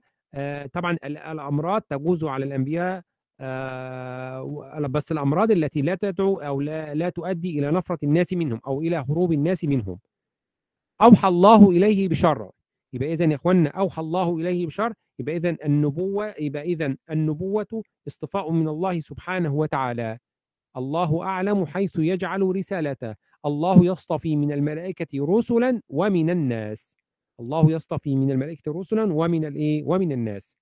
طبعا 0.74 0.98
الأمراض 1.04 1.82
تجوز 1.82 2.24
على 2.24 2.46
الأنبياء 2.46 3.02
بس 4.88 5.12
الأمراض 5.12 5.52
التي 5.52 5.82
لا 5.82 5.96
تدعو 5.96 6.36
أو 6.36 6.62
لا 6.62 6.94
لا 6.94 7.10
تؤدي 7.10 7.60
إلى 7.60 7.72
نفرة 7.72 7.98
الناس 8.04 8.34
منهم 8.34 8.62
أو 8.68 8.82
إلى 8.82 9.06
هروب 9.10 9.34
الناس 9.34 9.64
منهم. 9.64 10.00
أوحى 11.02 11.28
الله 11.28 11.70
إليه 11.70 12.08
بشرع 12.10 12.50
يبقى 12.94 13.12
اذا 13.12 13.26
يا 13.26 13.36
اخوانا 13.36 13.70
أوحى 13.70 14.02
الله 14.02 14.38
إليه 14.38 14.68
بشرع 14.68 14.94
يبقى 15.20 15.38
اذا 15.38 15.58
النبوة 15.66 16.34
يبقى 16.40 16.62
اذا 16.64 16.96
النبوة 17.12 17.84
اصطفاء 18.08 18.52
من 18.52 18.68
الله 18.68 19.00
سبحانه 19.00 19.54
وتعالى. 19.54 20.18
الله 20.78 21.24
أعلم 21.24 21.66
حيث 21.66 22.00
يجعل 22.00 22.42
رسالته. 22.42 23.16
الله 23.46 23.86
يصطفي 23.86 24.36
من 24.36 24.52
الملائكة 24.52 25.08
رسلا 25.26 25.82
ومن 25.90 26.30
الناس. 26.30 26.98
الله 27.40 27.72
يصطفي 27.72 28.16
من 28.16 28.32
الملائكة 28.32 28.72
رسلا 28.72 29.14
ومن 29.14 29.46
الإيه؟ 29.46 29.84
ومن 29.86 30.12
الناس. 30.12 30.58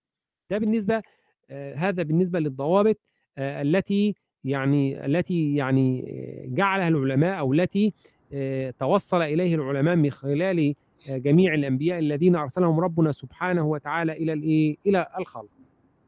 ده 0.50 0.58
بالنسبة 0.58 0.96
آه 0.96 1.04
هذا 1.52 2.04
بالنسبة 2.04 2.40
للضوابط 2.40 2.98
آه 3.38 3.62
التي 3.62 4.16
يعني 4.44 5.06
التي 5.06 5.56
يعني 5.56 6.06
جعلها 6.48 6.88
العلماء 6.88 7.40
أو 7.40 7.54
التي 7.54 7.94
آه 8.34 8.74
توصل 8.80 9.22
إليه 9.22 9.56
العلماء 9.56 9.96
من 9.96 10.10
خلال 10.12 10.76
جميع 11.10 11.54
الأنبياء 11.54 12.00
الذين 12.00 12.36
أرسلهم 12.36 12.80
ربنا 12.80 13.12
سبحانه 13.12 13.66
وتعالى 13.66 14.12
إلى 14.12 14.34
الإيه؟ 14.34 14.78
إلى 14.88 15.08
الخلق. 15.20 15.50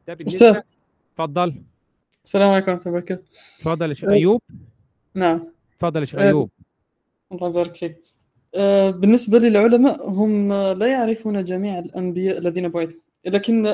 ده 0.08 0.14
بالنسبة 0.14 0.62
تفضل. 1.14 1.54
السلام 2.24 2.50
عليكم 2.50 2.70
ورحمة 2.70 2.86
الله 2.86 2.98
وبركاته. 2.98 3.26
تفضل 3.58 3.88
يا 3.88 3.94
شيخ. 3.94 4.10
أيوب. 4.10 4.42
نعم. 5.14 5.40
تفضل 5.78 6.00
يا 6.00 6.04
شيخ. 6.04 6.20
أيوب. 6.20 6.50
الله 7.32 7.48
يبارك 7.48 7.74
فيك. 7.74 7.96
آه، 8.54 8.90
بالنسبة 8.90 9.38
للعلماء 9.38 10.08
هم 10.08 10.52
لا 10.52 10.86
يعرفون 10.86 11.44
جميع 11.44 11.78
الأنبياء 11.78 12.38
الذين 12.38 12.68
بعثوا. 12.68 13.00
لكن 13.26 13.66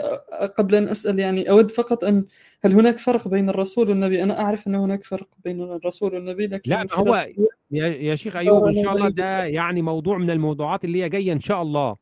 قبل 0.59 0.75
أن 0.75 0.89
أسأل 0.89 1.19
يعني 1.19 1.51
أود 1.51 1.71
فقط 1.71 2.05
أن 2.05 2.25
هل 2.65 2.73
هناك 2.73 2.99
فرق 2.99 3.29
بين 3.29 3.49
الرسول 3.49 3.89
والنبي؟ 3.89 4.23
أنا 4.23 4.41
أعرف 4.41 4.67
أن 4.67 4.75
هناك 4.75 5.05
فرق 5.05 5.29
بين 5.45 5.63
الرسول 5.63 6.15
والنبي 6.15 6.47
لكن 6.47 6.71
لا 6.71 6.87
هو 6.93 7.27
يا 7.71 8.15
شيخ 8.15 8.37
أيوب 8.37 8.65
إن 8.65 8.83
شاء 8.83 8.93
الله 8.93 9.09
ده 9.09 9.45
يعني 9.45 9.83
موضوع 9.83 10.19
من 10.19 10.31
الموضوعات 10.31 10.85
اللي 10.85 11.03
هي 11.03 11.09
جاية 11.09 11.33
إن 11.33 11.41
شاء 11.41 11.63
الله. 11.63 11.97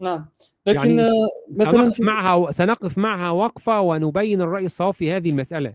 نعم. 0.00 0.26
لكن 0.66 0.98
يعني 0.98 1.10
مثلا 1.50 1.72
سنقف 1.72 1.96
في 1.96 2.02
معها 2.02 2.50
سنقف 2.50 2.98
معها 2.98 3.30
وقفة 3.30 3.80
ونبين 3.80 4.40
الرأي 4.40 4.64
الصواب 4.64 4.94
في 4.94 5.12
هذه 5.12 5.30
المسألة. 5.30 5.74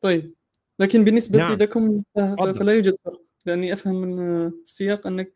طيب. 0.00 0.32
لكن 0.78 1.04
بالنسبة 1.04 1.38
نعم. 1.38 1.52
لكم. 1.52 2.02
فلا 2.36 2.72
يوجد 2.72 2.94
فرق. 2.94 3.20
لأني 3.46 3.72
أفهم 3.72 3.94
من 3.94 4.46
السياق 4.46 5.06
أنك 5.06 5.32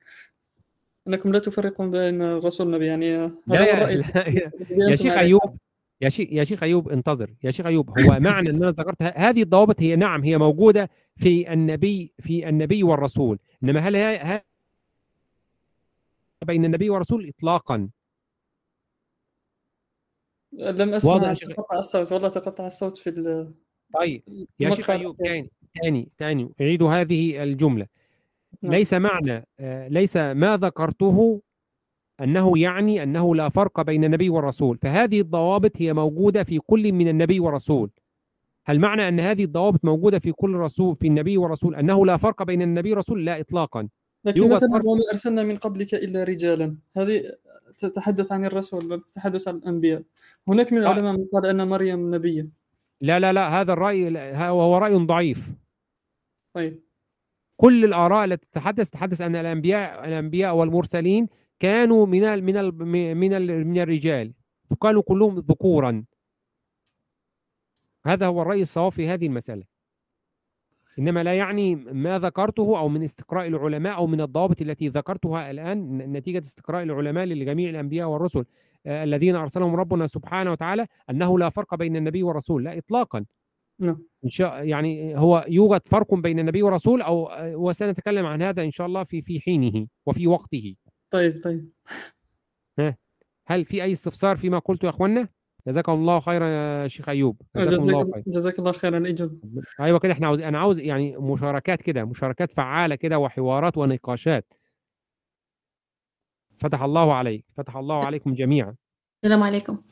أنكم 1.09 1.33
لا 1.33 1.39
تفرقون 1.39 1.91
بين 1.91 2.23
الرسول 2.23 2.67
والنبي 2.67 2.87
يعني 2.87 3.17
لا 3.17 3.27
هذا 3.49 3.61
هو 3.61 3.65
يا, 3.67 3.75
الرأي 3.75 3.97
لا 3.97 4.91
يا, 4.91 4.97
شيخ. 4.97 5.13
أيوب 5.13 5.57
يا 6.01 6.09
شيخ 6.09 6.29
يا 6.33 6.45
شيخ 6.45 6.63
أيوب 6.63 6.89
انتظر 6.89 7.35
يا 7.45 7.51
شيخ 7.51 7.67
أيوب 7.67 7.99
هو 7.99 8.19
معنى 8.21 8.51
أن 8.51 8.57
أنا 8.63 8.71
ذكرت 8.71 9.03
هذه 9.03 9.43
الضوابط 9.43 9.83
هي 9.83 9.97
نعم 9.97 10.25
هي 10.25 10.39
موجودة 10.39 10.91
في 11.17 11.53
النبي 11.53 12.13
في 12.21 12.49
النبي 12.49 12.83
والرسول 12.83 13.39
إنما 13.65 13.81
هل 13.81 13.97
هي 13.97 14.43
بين 16.45 16.65
النبي 16.65 16.91
والرسول 16.91 17.29
اطلاقا 17.29 17.89
لم 20.53 20.89
واضح 20.91 20.97
أسمع 20.97 21.29
يا 21.29 21.35
شيخ. 21.35 21.49
تقطع 21.49 21.79
الصوت 21.79 22.13
والله 22.13 22.29
تقطع 22.29 22.67
الصوت 22.67 22.99
في 22.99 23.11
ال- 23.11 23.55
طيب 23.95 24.23
يا 24.61 24.71
شيخ 24.71 24.91
أيوب 24.91 25.15
الأخير. 25.21 25.27
تاني 25.27 25.51
تاني 25.81 26.09
تاني 26.19 26.53
أعيد 26.61 26.83
هذه 26.83 27.43
الجملة. 27.43 27.87
ليس 28.63 28.95
معنى 28.95 29.47
آه، 29.61 29.89
ليس 29.89 30.17
ما 30.17 30.57
ذكرته 30.57 31.43
أنه 32.21 32.59
يعني 32.59 33.03
أنه 33.03 33.35
لا 33.35 33.49
فرق 33.49 33.81
بين 33.81 34.05
النبي 34.05 34.29
والرسول. 34.29 34.79
فهذه 34.79 35.21
الضوابط 35.21 35.73
هي 35.77 35.93
موجودة 35.93 36.43
في 36.43 36.59
كل 36.59 36.93
من 36.93 37.09
النبي 37.09 37.41
والرسول. 37.41 37.91
هل 38.67 38.79
معنى 38.79 39.09
أن 39.09 39.21
هذه 39.21 39.45
الضوابط 39.45 39.85
موجودة 39.85 40.19
في 40.19 40.33
كل 40.33 40.55
رسول 40.55 40.97
في 40.97 41.07
النبي 41.07 41.39
والرسول 41.39 41.75
أنه 41.75 42.07
لا 42.07 42.17
فرق 42.17 42.43
بين 42.43 42.63
النبي 42.63 42.91
والرسول؟ 42.91 43.25
لا 43.25 43.41
اطلاقا. 43.41 43.89
لكن 44.25 44.49
مثلا. 44.51 44.83
وما 44.85 45.03
أرسلنا 45.13 45.43
من 45.43 45.57
قبلك 45.57 45.95
إلا 45.95 46.25
رجالا. 46.25 46.77
هذه 46.97 47.23
تتحدث 47.79 48.33
عن 48.33 48.45
الرسول 48.45 48.93
وتتحدث 48.93 49.49
عن 49.49 49.57
الأنبياء. 49.57 50.03
هناك 50.49 50.73
من 50.73 50.79
آه. 50.79 50.93
العلماء 50.93 51.13
من 51.13 51.27
قال 51.33 51.47
أن 51.47 51.69
مريم 51.69 52.15
نبية. 52.15 52.49
لا 53.01 53.19
لا 53.19 53.33
لا 53.33 53.61
هذا 53.61 53.73
الرأي 53.73 54.11
لا، 54.11 54.49
هو 54.49 54.79
رأي 54.79 54.95
ضعيف. 54.95 55.53
طيب. 56.55 56.90
كل 57.61 57.85
الآراء 57.85 58.25
التي 58.25 58.47
تتحدث 58.53 58.91
تتحدث 58.91 59.21
ان 59.21 59.37
الأنبياء 59.37 60.05
الأنبياء 60.09 60.55
والمرسلين 60.57 61.29
كانوا 61.59 62.07
من 62.07 62.45
من 62.45 62.55
من 62.85 63.31
من 63.67 63.79
الرجال. 63.79 64.33
كانوا 64.83 65.03
كلهم 65.03 65.39
ذكورا. 65.39 66.05
هذا 68.07 68.27
هو 68.27 68.43
الرأي 68.43 68.63
الصواب 68.63 68.93
في 68.93 69.09
هذه 69.09 69.27
المسألة. 69.27 69.65
إنما 70.99 71.23
لا 71.23 71.35
يعني 71.35 71.75
ما 71.77 72.19
ذكرته 72.19 72.79
أو 72.79 72.89
من 72.89 73.03
استقراء 73.03 73.47
العلماء 73.47 73.97
أو 73.97 74.07
من 74.07 74.21
الضوابط 74.21 74.63
التي 74.63 74.89
ذكرتها 74.89 75.51
الآن 75.51 75.79
ن- 75.99 76.13
نتيجة 76.13 76.39
استقراء 76.39 76.83
العلماء 76.83 77.25
لجميع 77.25 77.71
الأنبياء 77.71 78.09
والرسل. 78.09 78.45
آه، 78.87 79.05
الذين 79.05 79.37
أرسلهم 79.37 79.77
ربنا 79.77 80.07
سبحانه 80.07 80.51
وتعالى 80.53 80.87
أنه 81.11 81.39
لا 81.39 81.49
فرق 81.49 81.75
بين 81.75 81.97
النبي 81.97 82.23
والرسول. 82.23 82.65
لا 82.65 82.79
اطلاقا. 82.79 83.25
نعم. 83.81 84.03
إن 84.25 84.31
شاء 84.31 84.65
يعني 84.65 85.19
هو 85.19 85.45
يوجد 85.49 85.81
فرق 85.89 86.15
بين 86.15 86.39
النبي 86.39 86.63
والرسول 86.63 87.03
أو 87.03 87.31
وسنتكلم 87.69 88.27
عن 88.27 88.43
هذا 88.43 88.63
إن 88.63 88.71
شاء 88.71 88.87
الله 88.87 89.05
في 89.05 89.23
في 89.23 89.41
حينه 89.41 89.87
وفي 90.07 90.27
وقته. 90.27 90.77
طيب 91.11 91.43
طيب. 91.45 91.71
هل 93.47 93.65
في 93.65 93.83
أي 93.83 93.93
استفسار 93.93 94.37
فيما 94.37 94.59
قلت 94.59 94.85
يا 94.85 94.89
أخوانا؟ 94.89 95.29
جزاكم 95.67 95.93
الله 95.93 96.21
خيرا 96.21 96.47
يا 96.47 96.89
شيخ 96.89 97.09
أيوب. 97.09 97.43
جزاكم 97.57 97.83
الله 97.83 98.03
جزاك, 98.03 98.15
خير 98.15 98.23
جزاك 98.27 98.59
الله 98.59 98.73
خيرا 98.73 99.09
إجابة. 99.09 99.39
أيوه 99.81 99.99
كده 99.99 100.13
إحنا 100.13 100.27
عاوز 100.27 100.41
أنا 100.41 100.59
عاوز 100.59 100.81
يعني 100.81 101.17
مشاركات 101.17 101.83
كده 101.83 102.05
مشاركات 102.05 102.53
فعالة 102.53 102.95
كده 102.95 103.19
وحوارات 103.19 103.79
ونقاشات. 103.79 104.55
فتح 106.59 106.83
الله 106.83 107.15
عليك 107.15 107.45
فتح 107.57 107.77
الله 107.77 108.05
عليكم 108.05 108.35
جميعا. 108.35 108.77
السلام 109.25 109.43
عليكم. 109.43 109.83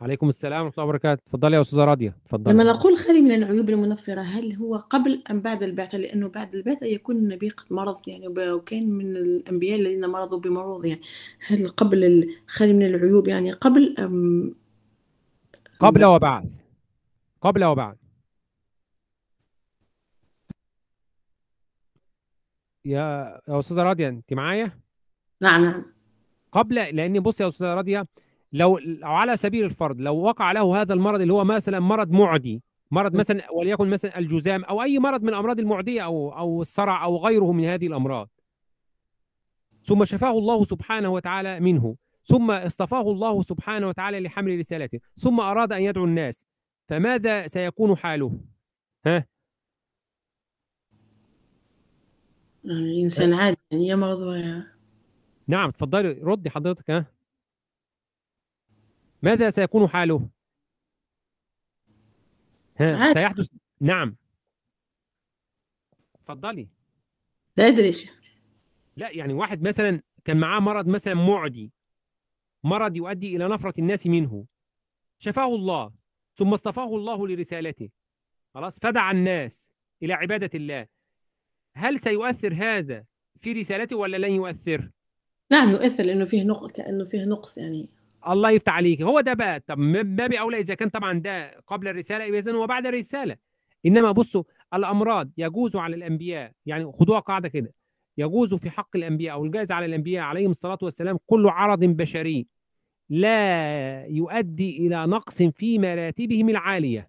عليكم 0.00 0.28
السلام 0.28 0.64
ورحمة 0.64 0.72
الله 0.78 0.84
وبركاته. 0.84 1.20
اتفضلي 1.22 1.56
يا 1.56 1.60
أستاذة 1.60 1.84
راضيه 1.84 2.08
لما 2.08 2.16
اتفضلي 2.24 2.64
نقول 2.64 2.96
خالي 2.98 3.20
من 3.20 3.32
العيوب 3.32 3.70
المنفرة 3.70 4.20
هل 4.20 4.52
هو 4.52 4.76
قبل 4.76 5.22
أم 5.30 5.40
بعد 5.40 5.62
البعثة 5.62 5.98
لأنه 5.98 6.28
بعد 6.28 6.54
البعثة 6.54 6.86
يكون 6.86 7.16
النبي 7.16 7.48
قد 7.48 7.66
مرض 7.72 8.08
يعني 8.08 8.28
وكان 8.28 8.88
من 8.90 9.16
الأنبياء 9.16 9.80
الذين 9.80 10.06
مرضوا 10.06 10.40
بمرض 10.40 10.84
يعني 10.84 11.00
هل 11.46 11.68
قبل 11.68 12.04
ال- 12.04 12.28
خالي 12.46 12.72
من 12.72 12.86
العيوب؟ 12.86 13.28
يعني 13.28 13.52
قبل 13.52 13.94
أم 13.98 14.54
قبل 15.80 16.04
وبعد. 16.04 16.50
قبل 17.40 17.64
وبعد. 17.64 17.96
يا 22.84 23.40
يا 23.48 23.58
أستاذة 23.58 23.82
راضيه 23.82 24.08
أنت 24.08 24.32
معايا؟ 24.34 24.78
نعم 25.40 25.64
نعم. 25.64 25.84
قبل 26.52 26.74
لأن 26.74 27.20
بص 27.20 27.40
يا 27.40 27.48
أستاذة 27.48 27.74
راضيه 27.74 28.06
لو 28.56 28.78
لو 28.78 29.08
على 29.08 29.36
سبيل 29.36 29.64
الفرض 29.64 30.00
لو 30.00 30.16
وقع 30.16 30.52
له 30.52 30.80
هذا 30.80 30.94
المرض 30.94 31.20
اللي 31.20 31.32
هو 31.32 31.44
مثلا 31.44 31.80
مرض 31.80 32.10
معدي 32.10 32.62
مرض. 32.90 33.14
مثلا 33.14 33.50
وليكن 33.52 33.88
مثلا 33.90 34.18
الجذام 34.18 34.64
أو 34.64 34.82
أي 34.82 34.98
مرض 34.98 35.22
من 35.22 35.28
الأمراض 35.28 35.58
المعدية 35.58 36.04
أو 36.04 36.38
أو 36.38 36.60
الصرع 36.60 37.04
أو 37.04 37.16
غيره 37.16 37.52
من 37.52 37.64
هذه 37.64 37.86
الأمراض. 37.86 38.28
ثم 39.82 40.04
شفاه 40.04 40.30
الله 40.38 40.64
سبحانه 40.64 41.08
وتعالى 41.08 41.60
منه. 41.60 41.96
ثم 42.24 42.50
اصطفاه 42.50 43.00
الله 43.00 43.42
سبحانه 43.42 43.88
وتعالى 43.88 44.20
لحمل 44.20 44.58
رسالته. 44.58 44.98
ثم 45.16 45.40
أراد 45.40 45.72
أن 45.72 45.82
يدعو 45.82 46.04
الناس. 46.04 46.46
فماذا 46.88 47.46
سيكون 47.46 47.96
حاله؟ 47.96 48.40
يعني 52.64 53.02
إنسان 53.02 53.34
عادي 53.34 53.56
يعني 53.70 53.88
يمرض 53.88 54.20
و- 54.20 54.60
نعم 55.46 55.70
تفضلي 55.70 56.08
ردي 56.22 56.50
حضرتك 56.50 56.90
ها؟ 56.90 57.15
ماذا 59.26 59.50
سيكون 59.50 59.88
حاله؟ 59.88 60.28
ها. 62.76 63.12
سيحدث. 63.12 63.48
نعم. 63.80 64.16
تفضلي. 66.14 66.68
لا 67.56 67.64
إيش 67.64 68.10
لا 68.96 69.10
يعني 69.10 69.32
واحد 69.32 69.62
مثلا 69.62 70.02
كان 70.24 70.36
معاه 70.36 70.60
مرض 70.60 70.88
مثلا 70.88 71.14
معدي 71.14 71.72
مرض 72.64 72.96
يؤدي 72.96 73.36
إلى 73.36 73.48
نفرة 73.48 73.74
الناس 73.78 74.06
منه. 74.06 74.46
شفاه 75.18 75.54
الله 75.54 75.92
ثم 76.34 76.52
اصطفاه 76.52 76.96
الله 76.96 77.28
لرسالته. 77.28 77.88
خلاص 78.54 78.78
فدعا 78.78 79.12
الناس 79.12 79.70
إلى 80.02 80.12
عبادة 80.12 80.50
الله. 80.54 80.86
هل 81.74 81.98
سيؤثر 81.98 82.54
هذا 82.54 83.04
في 83.40 83.52
رسالته 83.52 83.96
ولا 83.96 84.16
لن 84.16 84.32
يؤثر؟ 84.32 84.90
نعم 85.50 85.70
يؤثر 85.70 86.04
لأنه 86.04 86.24
فيه 86.24 86.42
نقص 86.42 86.72
كأنه 86.72 87.04
فيه 87.04 87.24
نقص 87.24 87.58
يعني. 87.58 87.95
الله 88.28 88.50
يفتح 88.50 88.72
عليك. 88.72 89.02
هو 89.02 89.20
ده 89.20 89.32
بقى. 89.34 89.60
طب 89.60 89.78
من 89.78 90.16
باب 90.16 90.32
اولى 90.32 90.58
إذا 90.58 90.74
كان 90.74 90.88
طبعا 90.88 91.18
ده 91.18 91.60
قبل 91.66 91.88
الرسالة 91.88 92.24
يبقى 92.24 92.38
اذا 92.38 92.52
هو 92.52 92.66
بعد 92.66 92.86
الرسالة. 92.86 93.36
إنما 93.86 94.12
بصوا 94.12 94.42
الأمراض 94.74 95.30
يجوز 95.38 95.76
على 95.76 95.96
الأنبياء 95.96 96.52
يعني 96.66 96.92
خدوها 96.92 97.20
قاعدة 97.20 97.48
كده 97.48 97.74
يجوز 98.18 98.54
في 98.54 98.70
حق 98.70 98.96
الأنبياء 98.96 99.34
أو 99.34 99.44
الجائز 99.44 99.72
على 99.72 99.86
الأنبياء 99.86 100.24
عليهم 100.24 100.50
الصلاة 100.50 100.78
والسلام 100.82 101.18
كل 101.26 101.48
عرض 101.48 101.84
بشري 101.84 102.46
لا 103.10 104.04
يؤدي 104.06 104.86
إلى 104.86 105.06
نقص 105.06 105.42
في 105.42 105.78
مراتبهم 105.78 106.48
العالية. 106.48 107.08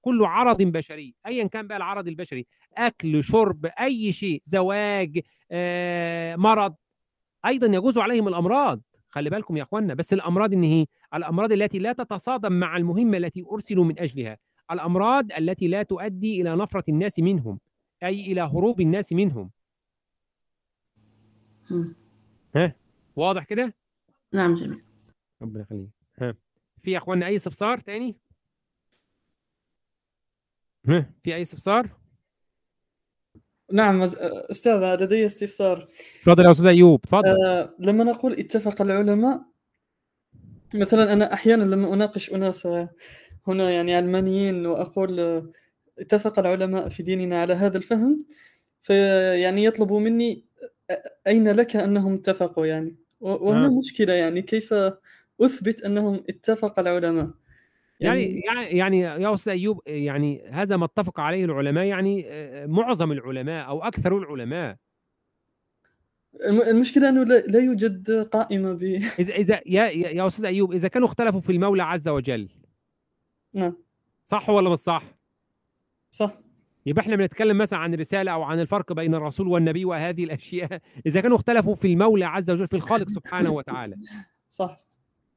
كل 0.00 0.24
عرض 0.24 0.62
بشري 0.62 1.14
ايا 1.26 1.46
كان 1.46 1.66
بقى 1.66 1.76
العرض 1.76 2.08
البشري 2.08 2.46
أكل 2.76 3.24
شرب 3.24 3.66
أي 3.80 4.12
شيء 4.12 4.42
زواج 4.44 5.20
آه، 5.50 6.36
مرض 6.36 6.74
أيضا 7.46 7.66
يجوز 7.66 7.98
عليهم 7.98 8.28
الأمراض. 8.28 8.80
خلي 9.14 9.30
بالكم 9.30 9.56
يا 9.56 9.62
اخوانا 9.62 9.94
بس 9.94 10.12
الأمراض 10.12 10.52
إن 10.52 10.62
هي 10.62 10.86
الأمراض 11.14 11.52
التي 11.52 11.78
لا 11.78 11.92
تتصادم 11.92 12.52
مع 12.52 12.76
المهمة 12.76 13.16
التي 13.16 13.44
أرسلوا 13.52 13.84
من 13.84 13.98
أجلها 13.98 14.38
الأمراض 14.70 15.32
التي 15.32 15.68
لا 15.68 15.82
تؤدي 15.82 16.40
إلى 16.42 16.56
نفرة 16.56 16.84
الناس 16.88 17.18
منهم 17.18 17.60
أي 18.02 18.32
إلى 18.32 18.40
هروب 18.40 18.80
الناس 18.80 19.12
منهم. 19.12 19.50
مم. 21.70 21.94
واضح 23.16 23.44
كده؟ 23.44 23.74
نعم 24.32 24.54
جميل. 24.54 24.82
ربنا 25.42 25.62
يخليك. 25.62 25.90
ها؟ 26.18 26.34
في 26.82 26.90
يا 26.90 26.98
اخوانا 26.98 27.26
أي 27.26 27.34
استفسار 27.34 27.78
تاني؟ 27.78 28.16
ها؟ 30.88 31.10
في 31.22 31.34
أي 31.34 31.40
استفسار؟ 31.40 31.90
نعم 33.74 34.02
أستاذ 34.02 34.96
لدي 35.02 35.26
استفسار 35.26 35.88
اتفضل 36.20 36.44
يا 36.44 36.50
أستاذ 36.50 36.66
أيوب 36.66 37.00
اتفضل 37.04 37.44
آه، 37.44 37.74
لما 37.78 38.04
نقول 38.04 38.32
اتفق 38.32 38.82
العلماء 38.82 39.40
مثلا 40.74 41.12
أنا 41.12 41.32
أحيانا 41.32 41.64
لما 41.64 41.94
أناقش 41.94 42.32
أناس 42.32 42.66
آه، 42.66 42.88
هنا 43.46 43.70
يعني 43.70 43.94
علمانيين 43.94 44.66
وأقول 44.66 45.20
آه، 45.20 45.50
اتفق 45.98 46.38
العلماء 46.38 46.88
في 46.88 47.02
ديننا 47.02 47.40
على 47.40 47.54
هذا 47.54 47.76
الفهم 47.76 48.18
فيعني 48.80 49.64
يطلبوا 49.64 50.00
مني 50.00 50.44
أين 51.26 51.48
لك 51.48 51.76
أنهم 51.76 52.14
اتفقوا 52.14 52.66
يعني؟ 52.66 52.96
وهنا 53.20 53.66
آه. 53.66 53.78
مشكلة 53.78 54.12
يعني؟ 54.12 54.42
كيف 54.42 54.74
أثبت 55.40 55.82
أنهم 55.82 56.24
اتفق 56.28 56.78
العلماء؟ 56.78 57.30
يعني 58.00 58.40
يعني 58.40 58.66
يعني 58.76 59.00
يا 59.00 59.34
أستاذ 59.34 59.52
أيوب 59.52 59.80
يعني 59.86 60.48
هذا 60.50 60.76
ما 60.76 60.84
اتفق 60.84 61.20
عليه 61.20 61.44
العلماء 61.44 61.84
يعني 61.84 62.24
آه، 62.28 62.66
معظم 62.66 63.12
العلماء 63.12 63.68
أو 63.68 63.82
أكثر 63.82 64.18
العلماء. 64.18 64.76
الم- 66.44 66.62
المشكلة 66.62 67.08
أنه 67.08 67.24
لا 67.24 67.60
يوجد 67.60 68.10
قائمة 68.32 68.72
ب 68.72 68.82
إذا 69.20 69.34
إذا 69.34 69.60
يا 69.66 69.84
يا 69.84 70.08
يا 70.08 70.26
أستاذ 70.26 70.44
أيوب 70.44 70.72
إذا 70.72 70.88
كانوا 70.88 71.08
اختلفوا 71.08 71.40
في 71.40 71.52
المولى 71.52 71.82
عز 71.82 72.08
وجل 72.08 72.48
نعم. 73.54 73.76
صح 74.24 74.50
ولا 74.50 74.70
مش 74.70 74.78
صح؟ 74.78 75.02
صح. 76.10 76.32
يبقى 76.86 77.02
إحنا 77.02 77.16
بنتكلم 77.16 77.58
مثلا 77.58 77.78
عن 77.78 77.94
الرساله 77.94 78.32
أو 78.32 78.42
عن 78.42 78.60
الفرق 78.60 78.92
بين 78.92 79.14
الرسول 79.14 79.48
والنبي 79.48 79.84
وهذه 79.84 80.24
الأشياء. 80.24 80.80
إذا 81.06 81.20
كانوا 81.20 81.36
اختلفوا 81.36 81.74
في 81.74 81.92
المولى 81.92 82.24
عز 82.24 82.50
وجل 82.50 82.68
في 82.68 82.76
الخالق 82.76 83.08
سبحانه 83.08 83.50
وتعالى. 83.52 83.96
صح. 84.50 84.76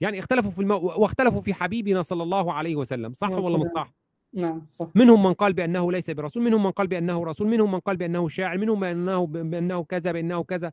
يعني 0.01 0.19
اختلفوا 0.19 0.51
في 0.51 0.59
المو... 0.59 0.75
واختلفوا 0.75 1.41
في 1.41 1.53
حبيبنا 1.53 2.01
صلى 2.01 2.23
الله 2.23 2.53
عليه 2.53 2.75
وسلم 2.75 3.13
صح 3.13 3.29
نعم، 3.29 3.43
ولا 3.43 3.57
مش 3.57 3.65
طبعاً. 3.73 3.83
صح؟ 3.83 3.93
نعم 4.33 4.67
صح. 4.71 4.87
منهم 4.95 5.23
من 5.23 5.33
قال 5.33 5.53
بأنه 5.53 5.91
ليس 5.91 6.11
برسول 6.11 6.43
منهم 6.43 6.63
من 6.63 6.71
قال 6.71 6.87
بأنه 6.87 7.23
رسول 7.23 7.47
منهم 7.47 7.71
من 7.71 7.79
قال 7.79 7.97
بأنه 7.97 8.27
شاعر 8.27 8.57
منهم 8.57 8.79
بانه 8.79 9.27
بأنه 9.27 9.83
كذا 9.83 10.11
بأنه 10.11 10.43
كذا. 10.43 10.71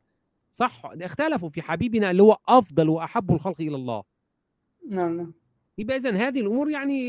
صح 0.51 0.81
اختلفوا 1.01 1.49
في 1.49 1.61
حبيبنا 1.61 2.11
اللي 2.11 2.23
هو 2.23 2.37
أفضل 2.47 2.89
وأحب 2.89 3.31
الخلق 3.31 3.61
إلى 3.61 3.75
الله. 3.75 4.03
نعم 4.89 5.17
نعم. 5.17 5.33
يبقى 5.77 5.95
اذا 5.97 6.11
هذه 6.11 6.39
الأمور 6.39 6.69
يعني 6.69 6.99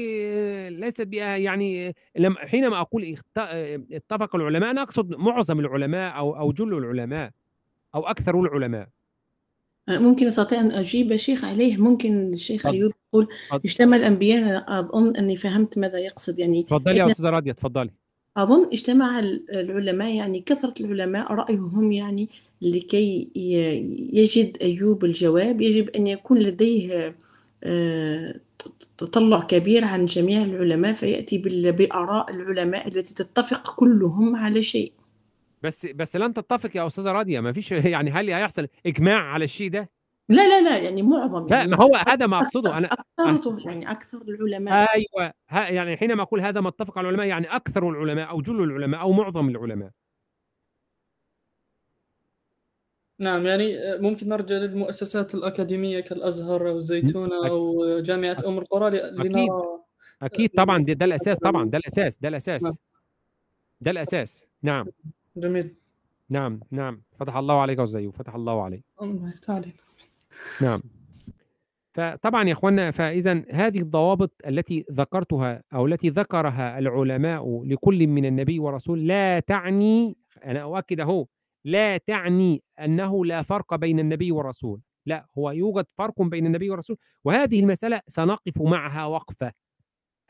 ليست 0.71 1.03
بها 1.03 1.37
يعني 1.37 1.95
لما 2.17 2.39
حينما 2.39 2.81
أقول 2.81 3.17
اتفق 3.93 4.37
العلماء 4.37 4.71
أنا 4.71 4.83
أقصد 4.83 5.17
معظم 5.17 5.61
العلماء 5.61 6.17
أو 6.17 6.39
أو 6.39 6.53
جل 6.53 6.75
العلماء 6.79 7.31
أو 7.95 8.07
أكثر 8.07 8.41
العلماء. 8.41 8.89
ممكن 9.89 10.27
أستطيع 10.27 10.61
أن 10.61 10.71
أجيب 10.71 11.13
يا 11.13 11.17
شيخ 11.17 11.45
عليه؟ 11.45 11.77
ممكن 11.77 12.33
الشيخ. 12.33 12.67
ايوب 12.67 12.93
يقول. 13.09 13.29
اجتمع 13.65 13.97
الأنبياء 13.97 14.39
أنا 14.39 14.81
أظن 14.81 15.17
أني 15.17 15.37
فهمت 15.37 15.79
ماذا 15.79 15.99
يقصد. 15.99 16.39
يعني 16.39 16.63
تفضلي 16.63 16.97
يا 16.99 17.07
أستاذة 17.07 17.31
راضيه 17.31 17.53
تفضلي. 17.53 17.91
أظن 18.37 18.69
اجتمع 18.73 19.19
ال- 19.19 19.51
العلماء 19.51 20.15
يعني 20.15 20.41
كثرة 20.41 20.75
العلماء 20.81 21.33
رأيهم 21.33 21.93
يعني 21.93 22.29
لكي 22.63 23.29
يجد 24.13 24.57
أيوب 24.63 25.05
الجواب. 25.05 25.61
يجب 25.61 25.89
أن 25.89 26.07
يكون 26.07 26.39
لديه 26.39 27.15
آه، 27.65 28.35
تطلع 28.99 29.41
كبير 29.41 29.85
عن 29.85 30.07
جميع 30.07 30.43
العلماء 30.43 30.93
فيأتي 30.93 31.39
بآراء 31.73 32.31
العلماء 32.31 32.87
التي 32.89 33.15
تتفق 33.15 33.75
كلهم 33.77 34.37
على 34.37 34.63
شيء. 34.63 34.93
بس 35.63 35.87
بس 35.87 36.17
لن 36.17 36.35
تتفق 36.35 36.77
يا 36.77 36.87
أستاذة 36.87 37.13
راضيه 37.13 37.41
ما 37.41 37.53
فيش 37.53 37.73
يعني 37.95 38.11
هل 38.11 38.31
هيحصل 38.31 38.69
إجماع 38.87 39.23
على 39.23 39.45
الشيء 39.45 39.71
ده؟ 39.71 39.91
لا 40.29 40.49
لا 40.49 40.63
لا 40.63 40.79
يعني 40.79 41.03
معظم 41.03 41.47
لا 41.49 41.57
يعني 41.57 41.71
ما 41.71 41.83
هو 41.83 41.97
هذا 42.09 42.27
ما 42.27 42.39
أقصده 42.39 42.79
أنا 42.79 42.89
أكثر 43.19 43.59
يعني 43.67 43.91
أكثر 43.91 44.23
العلماء. 44.23 44.89
أيوه 44.95 45.33
ها 45.49 45.69
يعني 45.69 45.97
حينما 45.97 46.23
أقول 46.23 46.41
هذا 46.41 46.61
ما 46.61 46.69
اتفق 46.69 46.99
على 46.99 47.09
العلماء 47.09 47.27
يعني 47.27 47.57
أكثر 47.57 47.89
العلماء 47.91 48.31
أو 48.31 48.41
جل 48.41 48.63
العلماء 48.63 49.01
أو 49.01 49.13
معظم 49.13 49.49
العلماء. 49.49 49.91
نعم 53.21 53.47
يعني 53.47 53.77
ممكن 53.99 54.29
نرجع 54.29 54.57
للمؤسسات 54.57 55.35
الأكاديمية 55.35 56.01
كالأزهر 56.01 56.69
أو 56.69 56.77
الزيتونة 56.77 57.43
أك- 57.43 57.47
أو 57.51 58.01
جامعة 58.01 58.37
أم 58.47 58.59
القرى 58.59 58.91
ل- 58.91 59.15
لنرى 59.17 59.47
أكيد 60.23 60.51
طبعا 60.51 60.85
ده, 60.85 60.93
ده 60.93 61.05
الأساس 61.07 61.39
طبعا 61.39 61.71
ده 61.71 61.79
الأساس 61.79 62.19
ده 62.19 62.29
نعم. 62.29 62.33
الاساس 62.35 62.79
ده 63.81 63.91
الأساس 63.91 64.47
نعم. 64.63 64.87
جميل. 65.37 65.75
نعم 66.31 66.61
نعم. 66.71 67.03
فتح 67.19 67.37
الله 67.37 67.61
عليك 67.61 67.79
أيوب 67.97 68.15
فتح 68.15 68.35
الله 68.35 68.63
عليك. 68.63 68.85
الله 69.03 69.29
يفتح 69.29 69.51
عليك 69.51 69.83
نعم. 70.63 70.81
فطبعا 71.95 72.45
يا 72.49 72.53
اخوانا 72.53 72.91
فاذا 72.91 73.45
هذه 73.51 73.79
الضوابط 73.81 74.33
التي 74.47 74.85
ذكرتها 74.93 75.63
أو 75.75 75.87
التي 75.87 76.09
ذكرها 76.09 76.79
العلماء 76.79 77.65
لكل 77.65 78.07
من 78.07 78.25
النبي 78.25 78.59
ورسول 78.59 79.07
لا 79.07 79.41
تعني 79.41 80.17
أنا 80.45 80.63
أؤكد 80.63 81.01
أهو 81.01 81.27
لا 81.65 81.97
تعني 81.97 82.63
أنه 82.81 83.25
لا 83.25 83.43
فرق 83.43 83.75
بين 83.75 83.99
النبي 84.01 84.33
والرسول. 84.33 84.81
لا 85.07 85.27
هو 85.39 85.51
يوجد 85.51 85.87
فرق 85.99 86.23
بين 86.23 86.47
النبي 86.47 86.71
والرسول 86.71 86.97
وهذه 87.25 87.61
المسألة 87.61 88.01
سنقف 88.07 88.63
معها 88.63 89.07
وقفة. 89.07 89.53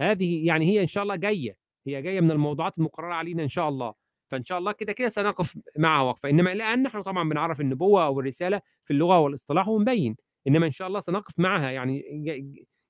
هذه 0.01 0.47
يعني 0.47 0.67
هي 0.67 0.81
إن 0.81 0.87
شاء 0.87 1.03
الله 1.03 1.17
جاية 1.17 1.57
هي 1.87 2.03
جاية 2.03 2.21
من 2.21 2.31
الموضوعات 2.31 2.79
المقررة 2.79 3.15
علينا 3.15 3.43
إن 3.43 3.49
شاء 3.49 3.69
الله. 3.69 3.95
فإن 4.29 4.45
شاء 4.45 4.59
الله 4.59 4.73
كده 4.73 4.93
كده 4.93 5.09
سنقف 5.09 5.59
معها 5.79 6.03
وقفة. 6.03 6.31
إنما 6.31 6.53
الان 6.53 6.83
نحن 6.83 7.03
طبعا 7.03 7.29
بنعرف 7.29 7.61
النبوة 7.61 8.07
أو 8.07 8.21
الرسالة 8.21 8.61
في 8.85 8.93
اللغة 8.93 9.19
والإصطلاح 9.19 9.69
ونبين. 9.69 10.17
إنما 10.49 10.67
إن 10.67 10.71
شاء 10.71 10.89
الله 10.89 11.01
سنقف 11.01 11.39
معها 11.39 11.71
يعني 11.71 12.01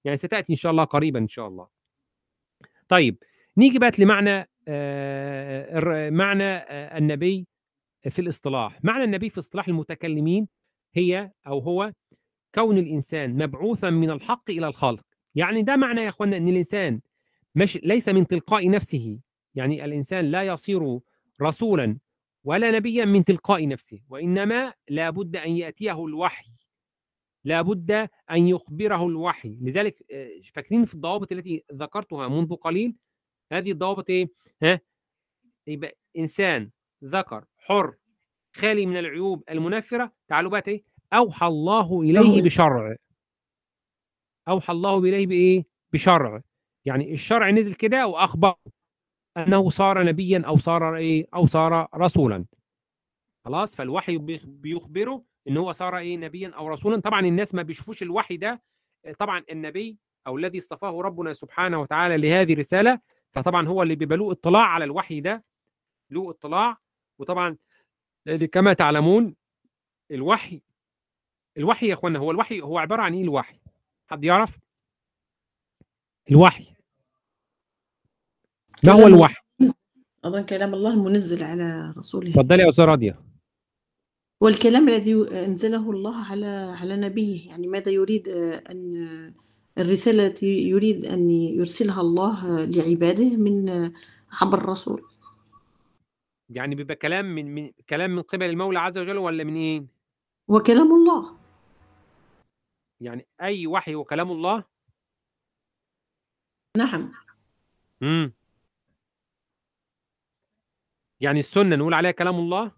يعني 0.04 0.16
ستأتي 0.16 0.52
إن 0.52 0.58
شاء 0.58 0.72
الله 0.72 0.84
قريبا 0.84 1.18
إن 1.18 1.28
شاء 1.28 1.48
الله. 1.48 1.68
طيب 2.88 3.16
نيجي 3.56 3.78
بقى 3.78 3.90
لمعنى 3.98 4.48
آه 4.68 6.10
معنى 6.10 6.44
آه 6.44 6.98
النبي 6.98 7.46
في 8.10 8.18
الإصطلاح، 8.18 8.84
معنى 8.84 9.04
النبي 9.04 9.28
في 9.30 9.38
إصطلاح 9.38 9.68
المتكلمين 9.68 10.48
هي 10.94 11.32
أو 11.46 11.58
هو 11.58 11.92
كون 12.54 12.78
الإنسان 12.78 13.34
مبعوثا 13.42 13.90
من 13.90 14.10
الحق 14.10 14.50
إلى 14.50 14.66
الخلق، 14.66 15.04
يعني 15.34 15.62
ده 15.62 15.76
معنى 15.76 16.00
يا 16.00 16.08
اخوانا 16.08 16.36
إن 16.36 16.48
الإنسان 16.48 17.00
مش 17.54 17.76
ليس 17.76 18.08
من 18.08 18.26
تلقاء 18.26 18.70
نفسه، 18.70 19.18
يعني 19.54 19.84
الإنسان 19.84 20.24
لا 20.24 20.42
يصير 20.42 21.00
رسولا 21.42 21.98
ولا 22.44 22.70
نبيا 22.70 23.04
من 23.04 23.24
تلقاء 23.24 23.68
نفسه، 23.68 24.00
وإنما 24.08 24.74
لابد 24.88 25.36
أن 25.36 25.50
يأتيه 25.56 26.04
الوحي 26.06 26.50
لابد 27.44 27.90
أن 28.30 28.48
يخبره 28.48 29.06
الوحي 29.06 29.58
لذلك 29.60 30.02
آه، 30.12 30.30
فاكرين 30.54 30.84
في 30.84 30.94
الضوابط 30.94 31.32
التي 31.32 31.64
ذكرتها 31.72 32.28
منذ 32.28 32.54
قليل 32.54 32.96
هذه 33.52 33.72
الضوابط 33.72 34.10
إيه؟ 34.10 34.28
ها؟ 34.62 34.80
يبقى 35.66 35.96
إنسان 36.18 36.70
ذكر 37.04 37.44
حر 37.58 37.96
خالي 38.56 38.86
من 38.86 38.96
العيوب 38.96 39.44
المنفرة 39.50 40.12
تعالوا 40.28 40.50
بقى 40.50 40.62
إيه؟ 40.68 40.82
أوحى 41.12 41.46
الله 41.46 42.02
إليه. 42.02 42.42
بشرع 42.42 42.96
أوحى 44.48 44.72
الله 44.72 44.98
إليه 44.98 45.26
بإيه؟ 45.26 45.64
بشرع 45.92 46.42
يعني 46.84 47.12
الشرع 47.12 47.50
نزل 47.50 47.74
كده 47.74 48.06
وأخبره 48.06 48.58
أنه 49.36 49.68
صار 49.68 50.02
نبيا 50.02 50.42
أو 50.46 50.56
صار 50.56 50.96
إيه؟ 50.96 51.26
أو 51.34 51.46
صار 51.46 51.88
رسولا. 51.94 52.44
خلاص؟ 53.44 53.76
فالوحي 53.76 54.18
بيخ- 54.18 54.46
بيخبره 54.46 55.24
إن 55.48 55.56
هو 55.56 55.72
صار 55.72 55.98
إيه؟ 55.98 56.16
نبيا 56.16 56.48
أو 56.48 56.68
رسولا. 56.68 57.00
طبعا 57.00 57.20
الناس 57.20 57.54
ما 57.54 57.62
بيشوفوش 57.62 58.02
الوحي 58.02 58.36
ده. 58.36 58.62
طبعا 59.18 59.44
النبي 59.50 59.98
أو 60.26 60.38
الذي 60.38 60.58
اصطفاه 60.58 61.00
ربنا 61.00 61.32
سبحانه 61.32 61.80
وتعالى 61.80 62.16
لهذه 62.16 62.52
الرسالة 62.52 63.00
فطبعا 63.32 63.68
هو 63.68 63.82
اللي 63.82 63.94
بيبقى 63.94 64.18
له 64.18 64.32
اطلاع 64.32 64.62
على 64.66 64.84
الوحي 64.84 65.20
ده. 65.20 65.44
له 66.10 66.30
اطلاع. 66.30 66.76
وطبعا 67.18 67.56
كما 68.52 68.72
تعلمون 68.72 69.34
الوحي 70.10 70.62
الوحي 71.56 71.88
يا 71.88 71.94
إخوانا 71.94 72.18
هو 72.18 72.30
الوحي 72.30 72.60
هو 72.60 72.78
عبارة 72.78 73.02
عن 73.02 73.14
إيه 73.14 73.22
الوحي؟ 73.22 73.60
حد 74.06 74.24
يعرف؟ 74.24 74.58
الوحي. 76.30 76.75
ما 78.84 78.92
هو 78.92 79.06
الوحي. 79.06 79.34
أظن 80.24 80.42
كلام 80.42 80.74
الله 80.74 80.90
المنزل 80.90 81.44
على 81.44 81.94
رسوله. 81.98 82.30
اتفضلي 82.30 82.62
يا 82.62 82.68
أستاذة 82.68 82.86
راضيه 82.86 83.20
والكلام 84.40 84.88
الذي 84.88 85.44
أنزله 85.44 85.90
الله 85.90 86.24
على 86.24 86.76
على 86.80 86.96
نبيه 86.96 87.48
يعني 87.48 87.66
ماذا 87.66 87.90
يريد 87.90 88.28
آه، 88.28 88.62
أن 88.70 88.96
آه، 88.96 89.34
الرسالة 89.80 90.26
التي 90.26 90.68
يريد 90.68 91.04
أن 91.04 91.30
يرسلها 91.30 92.00
الله 92.00 92.62
آه، 92.62 92.64
لعباده 92.64 93.36
من 93.36 93.92
عبر 94.32 94.58
الرسول. 94.58 95.02
يعني 96.50 96.74
بيبقى 96.74 96.96
كلام 96.96 97.34
من, 97.34 97.54
من 97.54 97.70
كلام 97.88 98.10
من 98.10 98.22
قبل 98.22 98.46
المولى 98.46 98.78
عز 98.78 98.98
وجل 98.98 99.18
ولا 99.18 99.44
من 99.44 99.56
إيه؟ 99.56 99.86
وكلام 100.48 100.92
الله. 100.92 101.36
يعني 103.00 103.26
أي 103.42 103.66
وحي 103.66 103.94
هو 103.94 104.04
كلام 104.04 104.30
الله؟ 104.30 104.64
نعم. 106.78 107.12
امم 108.02 108.32
يعني 111.20 111.40
السنة 111.40 111.76
نقول 111.76 111.94
عليها 111.94 112.10
كلام 112.10 112.34
الله؟ 112.38 112.72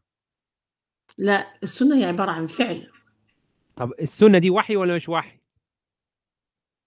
لا 1.18 1.46
السنة 1.62 1.96
هي 1.98 2.04
عبارة 2.04 2.30
عن 2.30 2.46
فعل. 2.46 2.90
طب 3.76 3.92
السنة 4.00 4.38
دي 4.38 4.50
وحي 4.50 4.76
ولا 4.76 4.96
مش 4.96 5.08
وحي؟ 5.08 5.38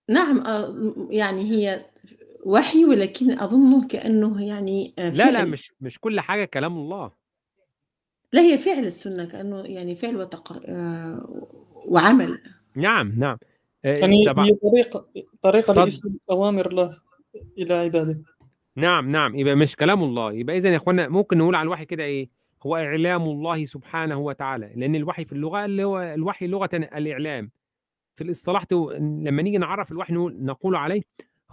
نعم 0.09 0.39
آه، 0.39 0.75
يعني 1.09 1.41
هي 1.41 1.85
وحي 2.45 2.85
ولكن 2.85 3.39
أظنه 3.39 3.87
كأنه 3.87 4.45
يعني 4.47 4.93
آه، 4.99 5.09
لا 5.09 5.31
لا 5.31 5.31
فعل. 5.31 5.49
مش 5.49 5.73
مش 5.81 5.99
كل 5.99 6.19
حاجة 6.19 6.45
كلام 6.45 6.77
الله. 6.77 7.11
لا 8.33 8.41
هي 8.41 8.57
فعل 8.57 8.85
السنة 8.85 9.25
كأنه 9.25 9.61
يعني 9.61 9.95
فعل 9.95 10.17
وتقر... 10.17 10.61
آه، 10.65 11.51
وعمل. 11.85 12.43
نعم 12.75 13.19
نعم. 13.19 13.37
يعني 13.83 14.25
طبعا 14.25 14.45
هي 14.45 14.53
طريقة 14.53 15.07
طريقة. 15.41 15.73
لإسلام 15.73 16.17
أوامر 16.31 16.69
الله 16.71 17.01
إلى 17.57 17.73
عباده. 17.73 18.21
نعم 18.75 19.09
نعم. 19.09 19.35
يبقى 19.35 19.55
مش 19.55 19.75
كلام 19.75 20.03
الله. 20.03 20.33
يبقى 20.33 20.57
اذا 20.57 20.69
يا 20.69 20.77
إخوانا 20.77 21.07
ممكن 21.09 21.37
نقول 21.37 21.55
على 21.55 21.63
الوحي 21.63 21.85
كده 21.85 22.03
إيه؟ 22.03 22.29
هو 22.65 22.75
إعلام 22.75 23.23
الله 23.23 23.63
سبحانه 23.65 24.17
وتعالى. 24.19 24.73
لأن 24.75 24.95
الوحي 24.95 25.25
في 25.25 25.33
اللغة 25.33 25.65
اللي 25.65 25.83
هو 25.83 25.99
الوحي 26.01 26.47
لغة 26.47 26.69
الإعلام. 26.73 27.51
في 28.15 28.23
الاصطلاح 28.23 28.65
لما 28.99 29.41
نيجي 29.41 29.57
نعرف 29.57 29.91
الوحي 29.91 30.13
نقول 30.13 30.75
عليه 30.75 31.01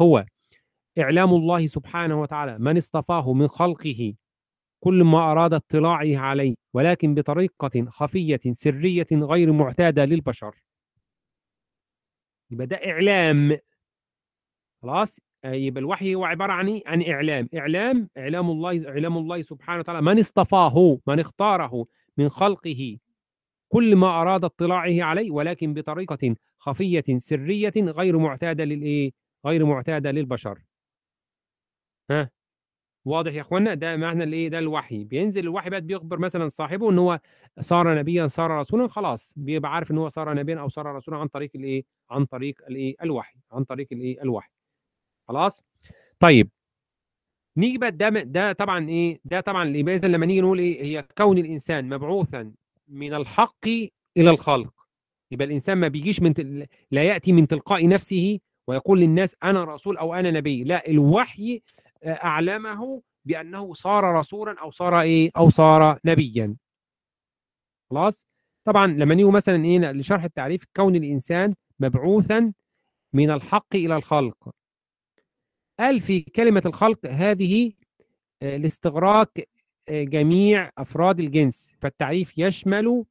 هو 0.00 0.24
إعلام 0.98 1.34
الله 1.34 1.66
سبحانه 1.66 2.20
وتعالى. 2.20 2.58
من 2.58 2.76
اصطفاه 2.76 3.32
من 3.32 3.48
خلقه. 3.48 4.14
كل 4.80 5.04
ما 5.04 5.32
أراد 5.32 5.54
اطلاعه 5.54 6.16
عليه. 6.16 6.54
ولكن 6.74 7.14
بطريقة 7.14 7.84
خفية 7.88 8.40
سرية 8.52 9.06
غير 9.12 9.52
معتادة 9.52 10.04
للبشر. 10.04 10.54
يبقى 12.50 12.66
ده 12.66 12.76
إعلام. 12.76 13.58
خلاص؟ 14.82 15.20
يبقى 15.44 15.80
الوحي 15.80 16.14
هو 16.14 16.24
عبارة 16.24 16.52
عن 16.52 16.68
إيه؟ 16.68 16.82
عن 16.86 17.02
إعلام، 17.02 17.48
إعلام 17.56 18.08
إعلام 18.18 18.50
الله 18.50 18.88
إعلام 18.88 19.18
الله 19.18 19.40
سبحانه 19.40 19.78
وتعالى 19.78 20.02
من 20.02 20.18
اصطفاه 20.18 20.98
من 21.06 21.20
اختاره 21.20 21.86
من 22.16 22.28
خلقه. 22.28 22.98
كل 23.68 23.96
ما 23.96 24.22
أراد 24.22 24.44
اطلاعه 24.44 25.02
عليه 25.02 25.30
ولكن 25.30 25.74
بطريقة 25.74 26.34
خفية 26.58 27.04
سرية 27.16 27.72
غير 27.76 28.18
معتادة 28.18 28.64
للإيه؟ 28.64 29.10
غير 29.46 29.66
معتادة 29.66 30.10
للبشر. 30.10 30.58
ها؟ 32.10 32.30
واضح 33.04 33.32
يا 33.32 33.40
اخوانا 33.40 33.74
ده 33.74 33.96
معنى 33.96 34.24
الإيه؟ 34.24 34.48
ده 34.48 34.58
الوحي. 34.58 35.04
بينزل 35.04 35.42
الوحي 35.42 35.70
بقى 35.70 35.80
بيخبر 35.80 36.18
مثلا 36.18 36.48
صاحبه 36.48 36.90
إن 36.90 36.98
هو 36.98 37.20
صار 37.60 37.98
نبيا 37.98 38.26
صار 38.26 38.50
رسولا 38.50 38.86
خلاص. 38.88 39.34
بيبقى 39.36 39.74
عارف 39.74 39.90
إن 39.90 39.98
هو 39.98 40.08
صار 40.08 40.34
نبيا 40.34 40.60
أو 40.60 40.68
صار 40.68 40.86
رسولا 40.86 41.18
عن 41.18 41.26
طريق 41.26 41.50
الإيه؟ 41.54 41.84
عن 42.10 42.24
طريق 42.24 42.54
الإيه؟ 42.68 42.94
الوحي 43.02 43.38
عن 43.52 43.64
طريق 43.64 43.88
الإيه؟ 43.92 44.22
الوحي. 44.22 44.50
خلاص؟ 45.28 45.64
طيب 46.20 46.50
نيجي 47.56 47.78
بقى 47.78 47.90
ده 47.90 48.08
ده 48.08 48.52
طبعا 48.52 48.88
إيه؟ 48.88 49.20
ده 49.24 49.40
طبعا 49.40 49.76
يبقى 49.76 49.94
اذا 49.94 50.08
لما 50.08 50.26
نيجي 50.26 50.40
نقول 50.40 50.58
إيه؟ 50.58 50.82
هي 50.82 51.08
كون 51.18 51.38
الإنسان 51.38 51.88
مبعوثا 51.88 52.52
من 52.88 53.14
الحق 53.14 53.66
إلى 54.16 54.30
الخلق 54.30 54.74
يبقى 55.30 55.46
الإنسان 55.46 55.78
ما 55.78 55.88
بيجيش 55.88 56.22
من 56.22 56.34
تل... 56.34 56.66
لا 56.90 57.02
يأتي 57.02 57.32
من 57.32 57.46
تلقاء 57.46 57.88
نفسه 57.88 58.38
ويقول 58.66 59.00
للناس 59.00 59.36
أنا 59.42 59.64
رسول 59.64 59.96
أو 59.96 60.14
أنا 60.14 60.30
نبي. 60.30 60.64
لا 60.64 60.88
الوحي 60.88 61.62
آه، 62.02 62.12
أعلمه 62.12 63.02
بأنه 63.24 63.74
صار 63.74 64.04
رسولا 64.04 64.60
أو 64.60 64.70
صار 64.70 65.00
إيه؟ 65.00 65.30
أو 65.36 65.48
صار 65.48 65.98
نبيا. 66.04 66.56
خلاص؟ 67.90 68.26
طبعا 68.64 68.86
لما 68.86 69.14
نيجي 69.14 69.30
مثلا 69.30 69.64
إيه؟ 69.64 69.78
لشرح 69.78 70.24
التعريف 70.24 70.64
كون 70.76 70.96
الإنسان 70.96 71.54
مبعوثا 71.80 72.52
من 73.12 73.30
الحق 73.30 73.74
إلى 73.74 73.96
الخلق 73.96 74.48
قال 75.80 76.00
في 76.00 76.20
كلمة 76.20 76.62
الخلق 76.66 77.06
هذه 77.06 77.72
آه، 78.42 78.56
لاستغراق 78.56 79.30
آه، 79.88 80.04
جميع 80.04 80.70
أفراد 80.78 81.20
الجنس. 81.20 81.74
فالتعريف 81.80 82.38
يشمل 82.38 83.04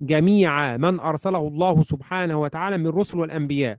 جميع 0.00 0.76
من 0.76 1.00
أرسله 1.00 1.48
الله 1.48 1.82
سبحانه 1.82 2.40
وتعالى 2.40 2.78
من 2.78 2.86
الرسل 2.86 3.18
والأنبياء. 3.18 3.78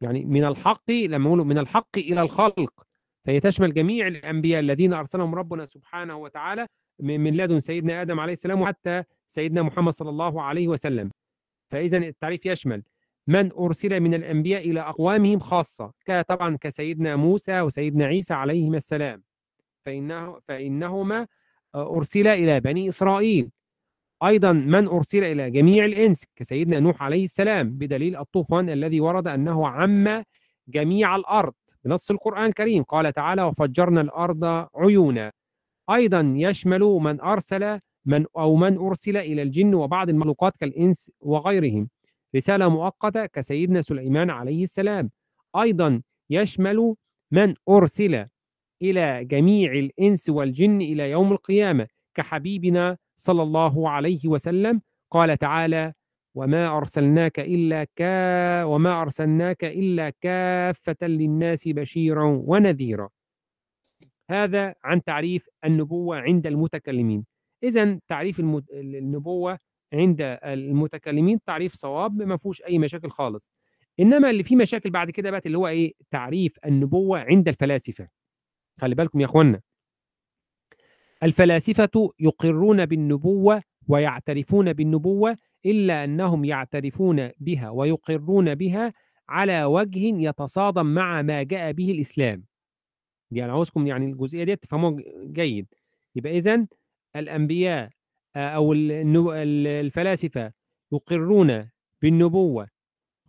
يعني 0.00 0.24
من 0.24 0.44
الحق 0.44 0.90
لما 0.90 1.28
نقول 1.28 1.38
من 1.46 1.58
الحق 1.58 1.98
إلى 1.98 2.22
الخلق. 2.22 2.86
فهي 3.24 3.40
تشمل 3.40 3.74
جميع 3.74 4.06
الأنبياء 4.06 4.60
الذين 4.60 4.92
أرسلهم 4.92 5.34
ربنا 5.34 5.64
سبحانه 5.64 6.16
وتعالى 6.16 6.66
من 7.00 7.20
من 7.20 7.36
لدن 7.36 7.60
سيدنا 7.60 8.02
آدم 8.02 8.20
عليه 8.20 8.32
السلام 8.32 8.60
وحتى 8.60 9.02
سيدنا 9.28 9.62
محمد 9.62 9.92
صلى 9.92 10.10
الله 10.10 10.42
عليه 10.42 10.68
وسلم. 10.68 11.10
فإذا 11.70 11.98
التعريف 11.98 12.46
يشمل. 12.46 12.82
من 13.28 13.52
أرسل 13.52 14.00
من 14.00 14.14
الأنبياء 14.14 14.70
إلى 14.70 14.80
أقوامهم 14.80 15.38
خاصة 15.38 15.92
طبعا 16.28 16.56
كسيدنا 16.60 17.16
موسى 17.16 17.60
وسيدنا 17.60 18.04
عيسى 18.04 18.34
عليهما 18.34 18.76
السلام. 18.76 19.22
فإنه 19.86 20.40
فإنهما 20.48 21.26
آه، 21.74 21.96
أرسل 21.96 22.26
إلى 22.26 22.60
بني 22.60 22.88
إسرائيل. 22.88 23.50
أيضا 24.24 24.52
من 24.52 24.88
أرسل 24.88 25.24
إلى 25.24 25.50
جميع 25.50 25.84
الإنس 25.84 26.26
كسيدنا 26.36 26.80
نوح 26.80 27.02
عليه 27.02 27.24
السلام 27.24 27.70
بدليل 27.70 28.16
الطوفان 28.16 28.68
الذي 28.68 29.00
ورد 29.00 29.28
أنه 29.28 29.68
عم 29.68 30.22
جميع 30.68 31.16
الأرض. 31.16 31.54
بنص 31.84 32.10
القرآن 32.10 32.44
الكريم 32.46 32.82
قال 32.82 33.12
تعالى 33.12 33.42
وفجرنا 33.42 34.00
الأرض 34.00 34.44
عيونا 34.74 35.32
أيضا 35.90 36.34
يشمل 36.36 36.80
من 36.80 37.20
أرسل 37.20 37.80
من 38.04 38.26
أو 38.36 38.56
من 38.56 38.76
أرسل 38.78 39.16
إلى 39.16 39.42
الجن 39.42 39.74
وبعض 39.74 40.08
المخلوقات 40.08 40.56
كالإنس 40.56 41.10
وغيرهم. 41.20 41.88
رسالة 42.36 42.68
مؤقتة 42.68 43.26
كسيدنا 43.26 43.80
سليمان 43.80 44.30
عليه 44.30 44.62
السلام. 44.62 45.10
أيضا 45.56 46.02
يشمل 46.30 46.94
من 47.32 47.54
أرسل 47.68 48.26
إلى 48.82 49.24
جميع 49.24 49.72
الإنس 49.72 50.30
والجن 50.30 50.80
إلى 50.80 51.10
يوم 51.10 51.32
القيامة 51.32 51.86
كحبيبنا 52.14 52.96
صلى 53.16 53.42
الله 53.42 53.90
عليه 53.90 54.28
وسلم. 54.28 54.80
قال 55.10 55.38
تعالى 55.38 55.92
وما 56.34 56.76
أرسلناك 56.76 57.40
إلا 57.40 57.86
كا 57.96 58.64
وما 58.64 59.02
أرسلناك 59.02 59.64
إلا 59.64 60.10
كافة 60.10 61.06
للناس 61.06 61.68
بشيرا 61.68 62.24
ونذيرا. 62.24 63.08
هذا 64.30 64.74
عن 64.84 65.02
تعريف 65.02 65.48
النبوة 65.64 66.16
عند 66.16 66.46
المتكلمين. 66.46 67.26
إذا 67.64 68.00
تعريف. 68.08 68.40
النبوة 68.72 69.58
عند 69.92 70.38
المتكلمين 70.44 71.42
تعريف 71.44 71.74
صواب 71.74 72.22
ما 72.22 72.36
فيهوش 72.36 72.62
أي 72.62 72.78
مشاكل 72.78 73.10
خالص. 73.10 73.50
إنما 74.00 74.30
اللي 74.30 74.42
فيه 74.42 74.56
مشاكل 74.56 74.90
بعد 74.90 75.10
كده 75.10 75.30
بقى 75.30 75.40
اللي 75.46 75.58
هو 75.58 75.68
إيه؟ 75.68 75.92
تعريف 76.10 76.58
النبوة 76.66 77.18
عند 77.18 77.48
الفلاسفة. 77.48 78.08
خلي 78.80 78.94
بالكم 78.94 79.20
يا 79.20 79.24
إخوانا 79.26 79.60
الفلاسفة 81.22 82.10
يقرون 82.20 82.86
بالنبوة 82.86 83.62
ويعترفون 83.88 84.72
بالنبوة 84.72 85.36
إلا 85.66 86.04
أنهم 86.04 86.44
يعترفون 86.44 87.30
بها 87.38 87.70
ويقرون 87.70 88.54
بها 88.54 88.92
على 89.28 89.64
وجه 89.64 89.98
يتصادم 90.28 90.86
مع 90.86 91.22
ما 91.22 91.42
جاء 91.42 91.72
به 91.72 91.90
الإسلام. 91.90 92.44
دي 93.30 93.44
أنا 93.44 93.52
عاوزكم 93.52 93.86
يعني 93.86 94.06
الجزئية 94.06 94.44
دي 94.44 94.56
تفهموها 94.56 94.96
جيد. 95.24 95.66
يبقى 96.14 96.36
إذن 96.36 96.66
الأنبياء 97.16 97.90
آه، 98.36 98.48
أو 98.48 98.72
النو- 98.72 99.32
ال- 99.32 99.66
الفلاسفة 99.66 100.52
يقرون 100.92 101.70
بالنبوة 102.02 102.68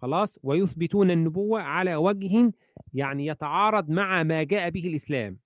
خلاص 0.01 0.39
ويثبتون 0.43 1.11
النبوة 1.11 1.61
على 1.61 1.95
وجه 1.95 2.51
يعني 2.93 3.25
يتعارض 3.25 3.89
مع 3.89 4.23
ما 4.23 4.43
جاء 4.43 4.69
به 4.69 4.87
الإسلام 4.87 5.39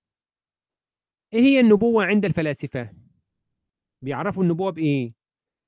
إيه 1.32 1.40
هي 1.40 1.60
النبوة 1.60 2.04
عند 2.04 2.24
الفلاسفة؟ 2.24 2.90
بيعرفوا 4.02 4.42
النبوة 4.42 4.70
بإيه؟ 4.72 5.12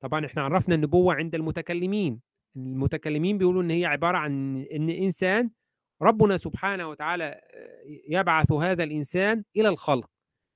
طبعا 0.00 0.26
إحنا 0.26 0.42
عرفنا 0.42 0.74
النبوة 0.74 1.14
عند 1.14 1.34
المتكلمين 1.34 2.20
المتكلمين 2.56 3.38
بيقولوا 3.38 3.62
إن 3.62 3.70
هي 3.70 3.84
عبارة 3.86 4.18
عن 4.18 4.56
إن 4.62 4.90
إنسان 4.90 5.50
ربنا 6.02 6.36
سبحانه 6.36 6.88
وتعالى 6.88 7.24
آه، 7.24 7.84
يبعث 8.08 8.52
هذا 8.52 8.84
الإنسان 8.84 9.44
إلى 9.56 9.68
الخلق 9.68 10.10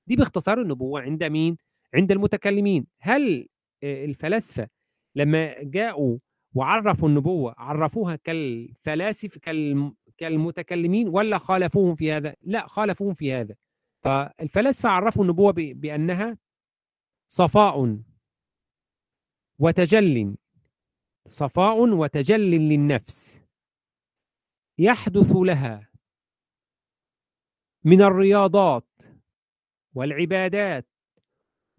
دي 0.07 0.15
باختصار 0.15 0.61
النبوة 0.61 1.01
عند 1.01 1.23
مين؟ 1.23 1.57
عند 1.95 2.11
المتكلمين 2.11 2.87
هل 2.99 3.47
الفلاسفة 3.83 4.69
لما 5.15 5.63
جاءوا 5.63 6.19
وعرفوا 6.55 7.09
النبوة 7.09 7.55
عرفوها 7.57 8.15
كالفلاسفة 8.15 9.39
كالم- 9.39 9.95
كالمتكلمين 10.17 11.07
ولا 11.07 11.37
خالفوهم 11.37 11.95
في 11.95 12.11
هذا؟ 12.11 12.35
لا 12.41 12.67
خالفوهم 12.67 13.13
في 13.13 13.33
هذا 13.33 13.55
فالفلاسفة 14.03 14.89
عرفوا 14.89 15.23
النبوة 15.23 15.51
ب- 15.51 15.55
بأنها 15.81 16.37
صفاء 17.31 17.99
وتجل 19.59 20.35
صفاء 21.27 21.79
وتجل 21.79 22.51
للنفس 22.51 23.41
يحدث 24.77 25.31
لها 25.35 25.89
من 27.85 28.01
الرياضات 28.01 28.87
والعبادات 29.95 30.87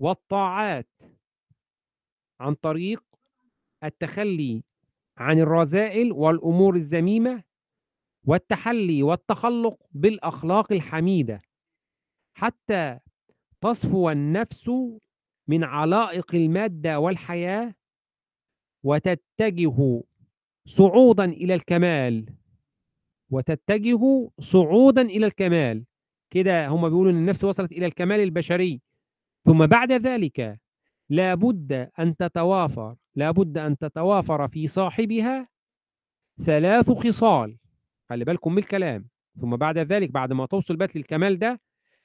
والطاعات 0.00 1.02
عن 2.40 2.54
طريق 2.54 3.04
التخلي 3.84 4.62
عن 5.18 5.38
الرذائل 5.38 6.12
والأمور 6.12 6.76
الذميمه 6.76 7.42
والتحلي 8.26 9.02
والتخلق 9.02 9.86
بالأخلاق 9.90 10.72
الحميدة 10.72 11.42
حتى 12.34 12.98
تصفو 13.60 14.10
النفس 14.10 14.70
من 15.48 15.64
علائق 15.64 16.34
المادة 16.34 16.98
والحياة 16.98 17.74
وتتجه 18.84 20.02
صعودا 20.66 21.24
إلى 21.24 21.54
الكمال 21.54 22.34
وتتجه 23.30 24.30
صعودا 24.40 25.02
إلى 25.02 25.26
الكمال. 25.26 25.84
كده 26.30 26.68
هم 26.68 26.88
بيقولوا 26.88 27.12
إن 27.12 27.16
النفس 27.16 27.44
وصلت 27.44 27.72
إلى 27.72 27.86
الكمال 27.86 28.20
البشري. 28.20 28.80
ثم 29.44 29.66
بعد 29.66 29.92
ذلك 29.92 30.60
لابد 31.08 31.72
أن 31.98 32.16
تتوافر 32.16 32.96
لابد 33.14 33.58
أن 33.58 33.78
تتوافر 33.78 34.48
في 34.48 34.66
صاحبها 34.66 35.48
ثلاث 36.44 36.90
خصال. 36.90 37.56
خلي 38.10 38.24
بالكم 38.24 38.52
من 38.52 38.58
الكلام. 38.58 39.08
ثم 39.34 39.56
بعد 39.56 39.78
ذلك 39.78 40.10
بعد 40.10 40.32
ما 40.32 40.46
توصل 40.46 40.76
بات 40.76 40.96
للكمال 40.96 41.38
ده 41.38 41.60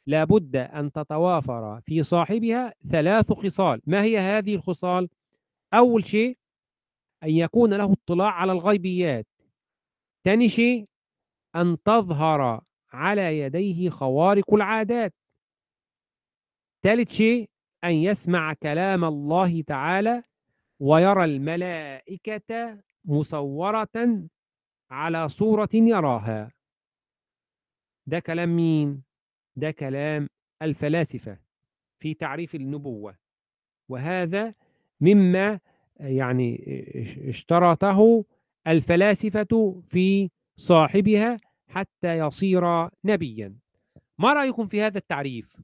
لابد 0.07 0.55
أن 0.55 0.91
تتوافر 0.91 1.81
في 1.81 2.03
صاحبها 2.03 2.73
ثلاث 2.91 3.33
خصال. 3.33 3.81
ما 3.85 4.03
هي 4.03 4.19
هذه 4.19 4.55
الخصال؟ 4.55 5.09
أول 5.73 6.05
شيء 6.05 6.37
أن 7.23 7.29
يكون 7.29 7.73
له 7.73 7.93
اطلاع 7.93 8.31
على 8.31 8.51
الغيبيات. 8.51 9.27
ثاني 10.23 10.49
شيء 10.49 10.85
أن 11.55 11.77
تظهر 11.83 12.61
على 12.93 13.39
يديه 13.39 13.89
خوارق 13.89 14.53
العادات. 14.53 15.13
ثالث 16.85 17.11
شيء 17.11 17.49
أن 17.83 17.91
يسمع 17.91 18.53
كلام 18.53 19.05
الله 19.05 19.61
تعالى 19.61 20.23
ويرى 20.79 21.25
الملائكة 21.25 22.79
مصورة 23.05 24.23
على 24.91 25.27
صورة 25.29 25.69
يراها 25.73 26.51
ده 28.07 28.19
كلام 28.19 28.55
مين؟ 28.55 29.03
ده 29.55 29.71
كلام 29.71 30.29
الفلاسفة 30.61 31.37
في 31.99 32.13
تعريف 32.13 32.55
النبوة 32.55 33.17
وهذا 33.89 34.53
مما 35.01 35.59
يعني 35.99 36.63
اشترطه 37.27 38.25
الفلاسفة 38.67 39.81
في 39.83 40.29
صاحبها 40.55 41.37
حتى 41.67 42.17
يصير 42.17 42.89
نبيا 43.03 43.55
ما 44.17 44.33
رأيكم 44.33 44.67
في 44.67 44.81
هذا 44.81 44.97
التعريف؟ 44.97 45.57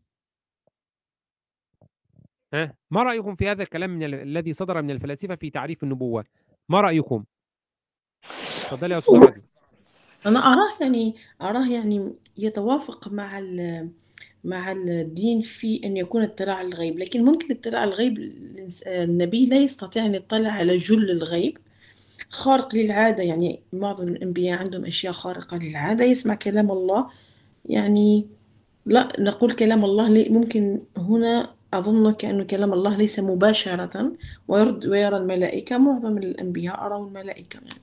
ها؟ 2.53 2.73
ما 2.91 3.03
رأيكم 3.03 3.35
في 3.35 3.47
هذا 3.47 3.63
الكلام 3.63 3.89
من 3.89 4.03
ال... 4.03 4.13
الذي 4.13 4.53
صدر 4.53 4.81
من 4.81 4.91
الفلاسفة 4.91 5.35
في 5.35 5.49
تعريف 5.49 5.83
النبوة؟ 5.83 6.25
ما 6.69 6.81
رأيكم؟ 6.81 7.23
تفضلي 8.21 8.93
يا 8.93 8.97
أستاذ 8.97 9.29
أنا 10.25 10.39
أراه 10.39 10.69
يعني 10.81 11.15
أراه 11.41 11.67
يعني 11.67 12.13
يتوافق 12.37 13.07
مع 13.07 13.39
ال- 13.39 13.89
مع 14.43 14.71
الدين 14.71 15.41
في 15.41 15.81
أن 15.83 15.97
يكون 15.97 16.23
اطلاع 16.23 16.55
على 16.55 16.67
الغيب 16.67 16.99
لكن 16.99 17.25
ممكن 17.25 17.55
اطلاع 17.55 17.81
على 17.81 17.89
الغيب 17.89 18.17
النبي 18.87 19.45
لا 19.45 19.57
يستطيع 19.57 20.05
أن 20.05 20.15
يطلع 20.15 20.49
على 20.49 20.77
جل 20.77 21.11
الغيب. 21.11 21.57
خارق 22.29 22.75
للعادة 22.75 23.23
يعني 23.23 23.59
معظم 23.73 24.07
الأنبياء 24.07 24.59
عندهم 24.59 24.85
أشياء 24.85 25.13
خارقة 25.13 25.57
للعادة 25.57 26.05
يسمع 26.05 26.35
كلام 26.35 26.71
الله. 26.71 27.09
يعني 27.65 28.27
لا 28.85 29.07
نقول 29.19 29.51
كلام 29.51 29.85
الله 29.85 30.29
ممكن 30.29 30.81
هنا 30.97 31.53
أظن 31.73 32.13
كأنه 32.13 32.43
كلام 32.43 32.73
الله 32.73 32.97
ليس 32.97 33.19
مباشرة 33.19 34.11
ويرد 34.47 34.85
ويرى 34.85 35.17
الملائكة 35.17 35.77
معظم 35.77 36.17
الأنبياء 36.17 36.85
أروا 36.85 37.07
الملائكة 37.07 37.57
يعني. 37.57 37.81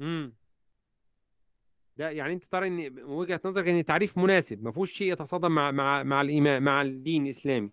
امم 0.00 0.32
ده 1.96 2.10
يعني 2.10 2.32
أنت 2.32 2.44
ترى 2.44 2.66
ان 2.68 2.94
من 2.94 3.02
وجهة 3.04 3.40
نظرك 3.44 3.68
إن 3.68 3.84
تعريف 3.84 4.18
مناسب 4.18 4.64
ما 4.64 4.70
فيهوش 4.72 4.92
شيء 4.92 5.12
يتصادم 5.12 5.50
مع 5.52 5.70
مع 5.70 6.02
مع 6.02 6.20
الايمان 6.20 6.62
مع 6.62 6.82
الدين 6.82 7.24
الإسلامي 7.24 7.70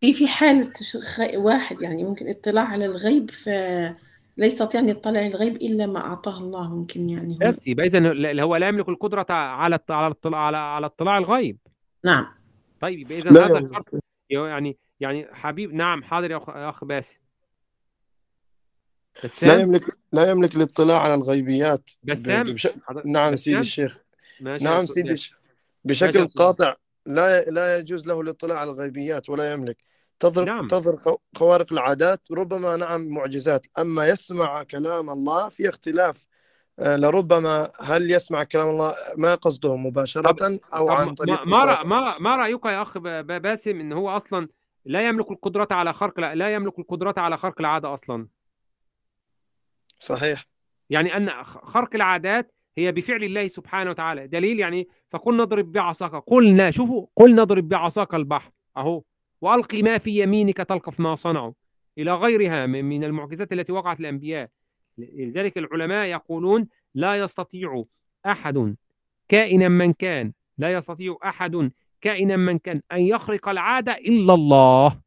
في 0.00 0.12
في 0.12 0.26
حالة 0.28 0.70
خ- 1.16 1.34
واحد 1.36 1.82
يعني 1.82 2.04
ممكن 2.04 2.28
اطلاع 2.28 2.64
على 2.64 2.86
الغيب 2.86 3.30
فلا 3.30 3.96
يستطيع 4.38 4.80
أن 4.80 4.88
يطلع 4.88 5.18
على 5.20 5.26
الغيب 5.28 5.56
إلا 5.56 5.86
ما 5.86 5.98
أعطاه 6.00 6.38
الله 6.38 6.74
ممكن 6.74 7.08
يعني 7.10 7.36
هنا 7.36 7.48
بس 7.48 7.66
يبقى 7.68 7.86
اذا 7.86 7.98
لا- 8.00 8.42
هو 8.42 8.56
لا 8.56 8.68
يملك 8.68 8.88
القدرة 8.88 9.26
على 9.30 9.76
الط- 9.76 9.90
على 9.90 10.14
على 10.24 10.56
على 10.56 10.86
اطلاع 10.86 11.18
الغيب 11.18 11.58
نعم 12.04 12.26
طيب 12.80 12.98
يبقى 13.00 13.18
اذا 13.18 13.30
لا 13.30 13.46
هذا 13.46 13.58
يملك. 13.58 13.70
الشرط 13.70 14.02
يعني 14.32 14.78
يعني 15.00 15.28
حبيب 15.32 15.74
نعم 15.74 16.02
حاضر 16.02 16.30
يا 16.30 16.36
اخ 16.36 16.50
أخ 16.50 16.84
باسم. 16.84 17.16
لا 19.16 19.24
بسام 19.24 19.60
يملك 19.60 19.98
لا 20.12 20.30
يملك 20.30 20.56
الاطلاع 20.56 21.00
على 21.00 21.14
الغيبيات. 21.14 21.90
بسام 22.02 22.52
بش... 22.52 22.68
نعم 23.04 23.36
سيدي 23.36 23.56
بسام 23.56 23.60
الشيخ. 23.60 24.00
ماشي 24.40 24.64
يا 24.64 24.70
نعم 24.70 24.86
سيدي. 24.86 25.12
الشيخ. 25.12 25.38
بشكل. 25.84 26.26
قاطع 26.26 26.74
لا 27.06 27.44
لا 27.44 27.78
يجوز 27.78 28.06
له 28.06 28.20
الاطلاع 28.20 28.58
على 28.58 28.70
الغيبيات 28.70 29.28
ولا 29.28 29.52
يملك. 29.52 29.76
تظهر 30.20 30.44
نعم. 30.44 30.68
تظهر 30.68 30.96
خو- 30.96 31.18
خوارق 31.36 31.72
العادات 31.72 32.20
ربما 32.32 32.76
نعم 32.76 33.08
معجزات. 33.08 33.66
أما 33.78 34.08
يسمع 34.08 34.62
كلام 34.62 35.10
الله 35.10 35.48
في 35.48 35.68
اختلاف. 35.68 36.26
لربما 36.82 37.70
هل 37.80 38.10
يسمع 38.10 38.44
كلام 38.44 38.68
الله 38.68 38.94
ما 39.16 39.34
قصده 39.34 39.76
مباشرة 39.76 40.58
أو 40.74 40.86
طب 40.88 40.92
عن 40.94 41.14
طريق 41.14 41.44
ما 41.46 41.76
رأ- 41.76 41.86
ما 41.86 42.18
ما 42.18 42.36
رأيك 42.36 42.64
يا 42.64 42.82
ب- 42.96 43.42
باسم 43.42 43.80
إن 43.80 43.92
هو 43.92 44.10
أصلا 44.16 44.48
لا 44.84 45.08
يملك 45.08 45.30
القدرة 45.30 45.68
على 45.70 45.92
خرق 45.92 46.20
لا 46.20 46.54
يملك 46.54 46.78
القدرة 46.78 47.14
على 47.16 47.36
خرق 47.36 47.60
العادة 47.60 47.94
أصلا؟ 47.94 48.26
صحيح. 49.98 50.44
يعني 50.90 51.30
خ- 51.44 51.64
خرق 51.64 51.94
العادات 51.94 52.54
هي 52.78 52.92
بفعل 52.92 53.24
الله 53.24 53.46
سبحانه 53.46 53.90
وتعالى. 53.90 54.26
دليل 54.26 54.60
يعني 54.60 54.88
فقل 55.10 55.36
نضرب 55.36 55.72
بعصاك. 55.72 56.14
قلنا 56.26 56.70
شوفوا 56.70 57.06
قل 57.16 57.34
نضرب 57.34 57.68
بعصاك 57.68 58.14
البحر 58.14 58.50
أهو 58.76 59.02
والقي 59.40 59.82
ما 59.82 59.98
في 59.98 60.22
يمينك 60.22 60.56
تلقف 60.56 61.00
ما 61.00 61.14
صنعوا. 61.14 61.52
إلى 61.98 62.14
غيرها 62.14 62.66
من 62.66 63.04
المعجزات 63.04 63.52
التي 63.52 63.72
وقعت 63.72 64.00
الانبياء 64.00 64.48
لذلك 64.98 65.58
العلماء 65.58 66.06
يقولون 66.06 66.68
لا 66.94 67.16
يستطيع 67.18 67.84
أحد 68.26 68.76
كائنا 69.28 69.68
من 69.68 69.92
كان 69.92 70.32
لا 70.58 70.72
يستطيع 70.72 71.18
أحد 71.24 71.70
كائنا 72.00 72.36
من 72.36 72.58
كان 72.58 72.82
أن 72.92 73.00
يخرق 73.00 73.48
العادة 73.48 73.92
إلا 73.92 74.34
الله. 74.34 75.00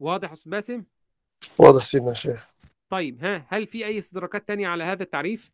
واضح 0.00 0.28
يا 0.28 0.32
أستاذ 0.32 0.50
باسم؟ 0.50 0.84
واضح 1.58 1.84
سيدنا 1.84 2.10
الشيخ 2.10 2.50
طيب 2.90 3.24
ها 3.24 3.46
هل 3.48 3.66
في 3.66 3.86
أي 3.86 3.98
استدراكات 3.98 4.48
تانية 4.48 4.68
على 4.68 4.84
هذا 4.84 5.02
التعريف؟ 5.02 5.52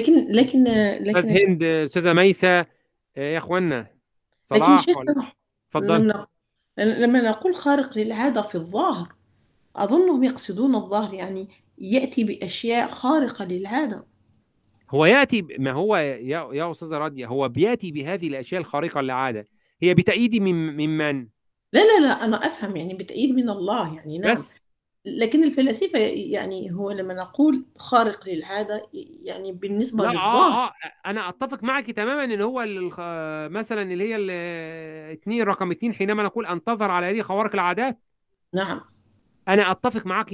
لكن 0.00 0.32
لكن 0.32 0.66
أستاذ 0.66 1.34
لكن 1.34 1.48
هند 1.48 1.62
أستاذة 1.62 2.12
ميسه 2.12 2.66
آه، 3.16 3.32
يا 3.32 3.38
اخوانا 3.38 3.80
لكن 4.52 4.64
صلاح 4.64 4.80
شيخ 4.80 4.96
ولا 4.96 5.32
اتفضل 5.68 5.94
لما 5.94 6.26
لما 6.78 7.20
نقول 7.20 7.54
خارق 7.54 7.98
للعادة 7.98 8.42
في 8.42 8.54
الظاهر 8.54 9.12
أظنهم 9.76 10.24
يقصدون 10.24 10.74
الظاهر 10.74 11.14
يعني 11.14 11.48
يأتي 11.78 12.24
بأشياء 12.24 12.88
خارقة 12.88 13.44
للعادة. 13.44 14.06
هو 14.90 15.06
يأتي 15.06 15.42
ما 15.58 15.72
هو 15.72 15.96
يا 15.96 16.48
يا 16.52 16.70
أستاذة 16.70 16.98
راضيه 16.98 17.26
هو 17.26 17.48
بيأتي 17.48 17.92
بهذه 17.92 18.28
الأشياء 18.28 18.60
الخارقة 18.60 19.00
للعادة. 19.00 19.46
هي 19.82 19.94
بتأييد 19.94 20.36
من 20.36 20.76
ممن 20.76 21.28
لا 21.72 21.80
لا 21.80 22.00
لا 22.00 22.24
أنا 22.24 22.46
أفهم 22.46 22.76
يعني 22.76 22.94
بتأييد 22.94 23.34
من 23.34 23.50
الله 23.50 23.96
يعني 23.96 24.18
نعم. 24.18 24.32
بس 24.32 24.65
لكن 25.06 25.44
الفلاسفة 25.44 25.98
يعني 25.98 26.72
هو 26.72 26.90
لما 26.90 27.14
نقول 27.14 27.64
خارق 27.78 28.28
للعادة 28.28 28.86
يعني 29.22 29.52
بالنسبة 29.52 30.04
لا 30.04 30.08
للظاهر 30.08 30.52
آه 30.52 30.66
آه 30.66 30.72
أنا 31.06 31.28
أتفق 31.28 31.64
معك 31.64 31.90
تماما 31.90 32.24
إن 32.24 32.40
هو. 32.40 32.66
مثلا 33.48 33.82
اللي 33.82 34.04
هي 34.04 34.16
الاثنين 34.16 35.42
رقم 35.42 35.70
اثنين 35.70 35.94
حينما 35.94 36.22
نقول 36.22 36.46
أن 36.46 36.64
تظهر 36.64 36.90
على 36.90 37.10
يدي 37.10 37.22
خوارق 37.22 37.54
العادات. 37.54 37.98
نعم. 38.54 38.80
أنا 39.48 39.70
أتفق 39.70 40.06
معك 40.06 40.28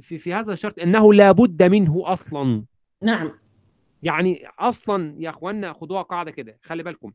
في 0.00 0.18
في, 0.18 0.34
هذا 0.34 0.52
الشرط 0.52 0.78
إنه 0.78 1.14
لا 1.14 1.32
بد 1.32 1.62
منه 1.62 2.02
أصلا. 2.04 2.64
نعم. 3.02 3.30
يعني 4.02 4.46
أصلا 4.58 5.14
يا 5.18 5.30
اخوانا 5.30 5.72
خدوها 5.72 6.02
قاعدة 6.02 6.30
كده 6.30 6.58
خلي 6.62 6.82
بالكم. 6.82 7.12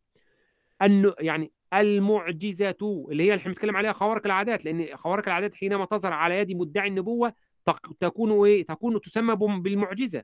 انه 0.81 1.13
يعني 1.19 1.51
المعجزة 1.73 2.75
اللي 2.81 3.23
هي 3.23 3.27
اللي 3.33 3.35
إحنا 3.35 3.51
بنتكلم 3.51 3.77
عليها 3.77 3.91
خوارق 3.91 4.21
العادات 4.25 4.65
لأن 4.65 4.87
خوارق 4.95 5.27
العادات 5.27 5.55
حينما 5.55 5.85
تظهر 5.85 6.13
على 6.13 6.37
يد 6.39 6.51
مدعي 6.57 6.87
النبوة 6.87 7.33
تق- 7.65 7.93
تكون 7.99 8.45
إيه؟ 8.45 8.65
تكون 8.65 9.01
تسمى 9.01 9.35
بالمعجزة 9.35 10.23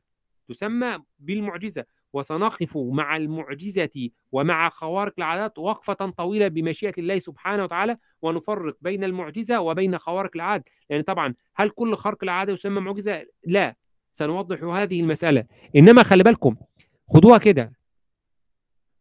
تسمى 0.50 1.00
بالمعجزة. 1.20 1.86
وسنقف 2.14 2.78
مع 2.78 3.18
المعجزة 3.18 4.10
ومع 4.32 4.70
خوارق 4.70 5.14
العادات 5.18 5.58
وقفة 5.60 5.94
طويلة 5.94 6.48
بمشيئة 6.48 6.94
الله 6.98 7.18
سبحانه 7.18 7.64
وتعالى 7.64 7.98
ونفرق 8.22 8.78
بين 8.82 9.04
المعجزة 9.04 9.60
وبين 9.62 9.98
خوارق 9.98 10.32
العاده 10.36 10.64
لأن 10.90 11.02
طبعا 11.02 11.34
هل 11.56 11.70
كل 11.70 11.96
خرق 11.96 12.18
العادة 12.24 12.54
يسمى 12.54 12.82
معجزة؟ 12.82 13.26
لا. 13.46 13.76
سنوضح 14.12 14.64
هذه 14.64 15.02
المسألة. 15.02 15.46
إنما 15.76 16.04
خلي 16.04 16.24
بالكم 16.24 16.56
خدوها 17.10 17.38
كده. 17.38 17.74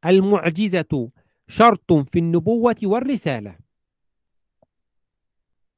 المعجزة 0.06 1.10
شرط 1.50 1.92
في 1.92 2.18
النبوة 2.18 2.76
والرسالة. 2.82 3.56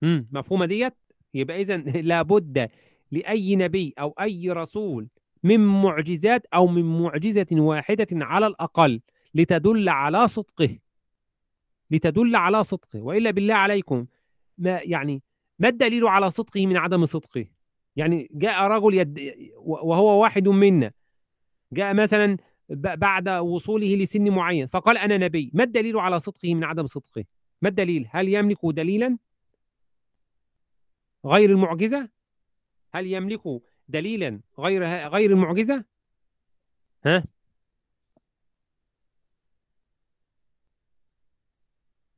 مفهومة 0.03 0.67
ديت؟ 0.67 0.95
يبقى 1.35 1.61
إذا 1.61 1.77
لابد 2.11 2.71
لأي 3.11 3.57
نبي 3.57 3.95
أو 3.99 4.15
أي 4.21 4.51
رسول 4.51 5.09
من 5.43 5.61
معجزات 5.61 6.47
أو 6.55 6.67
من 6.67 7.03
معجزة 7.03 7.47
واحدة 7.53 8.07
على 8.13 8.47
الأقل 8.47 9.01
لتدل 9.35 9.89
على 9.89 10.29
صدقه. 10.29 10.79
لتدل 11.91 12.37
على 12.37 12.63
صدقه 12.63 13.01
وإلا 13.03 13.31
بالله 13.31 13.55
عليكم 13.55 14.07
ما 14.59 14.81
يعني 14.83 15.23
ما 15.59 15.69
الدليل 15.69 16.07
على 16.07 16.31
صدقه 16.31 16.67
من 16.67 16.77
عدم 16.77 17.05
صدقه؟ 17.05 17.47
يعني 17.97 18.29
جاء 18.33 18.63
رجل 18.63 18.95
يد 18.95 19.21
وهو 19.65 20.23
واحد 20.23 20.49
منا 20.49 20.93
جاء 21.73 21.95
مثلا 21.95 22.37
بعد 22.69 23.29
وصوله 23.29 23.95
لسن 23.97 24.31
معين. 24.31 24.67
فقال 24.67 24.99
أنا 24.99 25.17
نبي. 25.17 25.51
ما 25.55 25.65
الدليل 25.65 25.99
على 25.99 26.19
صدقه 26.21 26.55
من 26.55 26.65
عدم 26.65 26.87
صدقه؟ 26.87 27.25
ما 27.63 27.69
الدليل؟ 27.69 28.09
هل 28.11 28.29
يملك 28.29 28.59
دليلا؟ 28.65 29.19
غير 31.27 31.51
المعجزة؟ 31.51 32.09
هل 32.95 33.07
يملكوا 33.07 33.61
دليلا 33.89 34.41
غير 34.59 34.85
غير 35.09 35.31
المعجزة؟ 35.31 35.85
ها؟ 37.05 37.25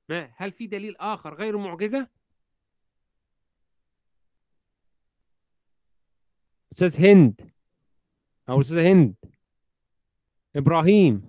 ما 0.08 0.32
هل 0.36 0.52
في 0.52 0.66
دليل 0.66 0.96
آخر 0.96 1.34
غير 1.34 1.56
المعجزة؟ 1.56 2.08
أستاذ 6.72 7.06
هند. 7.06 7.50
أو 8.48 8.60
أستاذة 8.60 8.92
هند. 8.92 9.14
إبراهيم. 10.56 11.22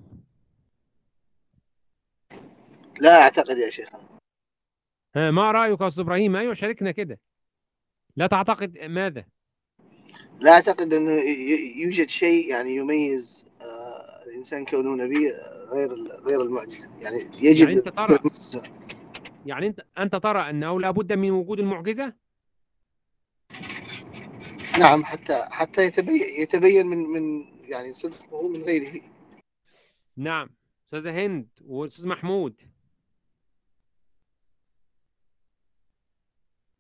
لا 3.00 3.22
أعتقد 3.22 3.58
يا 3.58 3.70
شيخ. 3.70 3.90
ها 5.16 5.32
ما 5.32 5.52
رأيك 5.52 5.82
يا 5.82 5.88
أستاذ 5.88 6.04
إبراهيم؟ 6.04 6.36
أيوة 6.36 6.54
شاركنا 6.54 6.92
كده. 6.92 7.20
لا 8.16 8.28
تعتقد 8.28 8.78
ماذا؟ 8.78 9.26
لا 10.40 10.52
أعتقد 10.52 10.94
أنه 10.94 11.12
يوجد 11.78 12.10
شيء 12.10 12.50
يعني 12.50 12.76
يميز 12.76 13.52
آه، 13.62 14.26
الإنسان 14.28 14.66
كونه 14.66 15.04
نبي 15.04 15.30
آه، 15.30 15.66
غير 15.74 15.94
غير 16.26 16.42
المعجزة. 16.42 16.90
يعني 17.02 17.18
يجب 17.42 17.70
يعني 17.70 17.82
تكون 17.82 18.08
ترى. 18.08 18.20
يعني 19.46 19.68
أنت 19.68 19.86
أنت 19.98 20.16
ترى 20.16 20.50
أنه 20.50 20.80
لابد 20.80 21.14
من 21.14 21.32
وجود 21.32 21.60
المعجزة؟ 21.60 22.14
نعم 24.80 25.06
حتى 25.06 25.46
حتى 25.50 25.86
يتبين 25.86 26.22
يتبين 26.42 26.88
من 26.88 26.98
من 26.98 27.46
يعني 27.64 27.92
صدقه 27.92 28.48
من 28.48 28.62
غيره. 28.62 29.02
نعم. 30.18 30.50
أستاذة 30.86 31.26
هند 31.26 31.50
وأستاذ 31.62 32.08
محمود. 32.08 32.62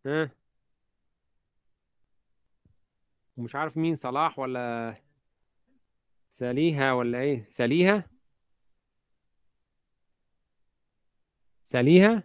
ها؟ 0.06 0.32
ومش 3.38 3.56
عارف 3.56 3.78
مين 3.78 3.96
صلاح 3.96 4.40
ولا 4.40 4.96
ساليها 6.30 6.94
ولا 6.94 7.20
إيه؟ 7.20 7.50
ساليها 7.50 8.10
ساليها 11.64 12.24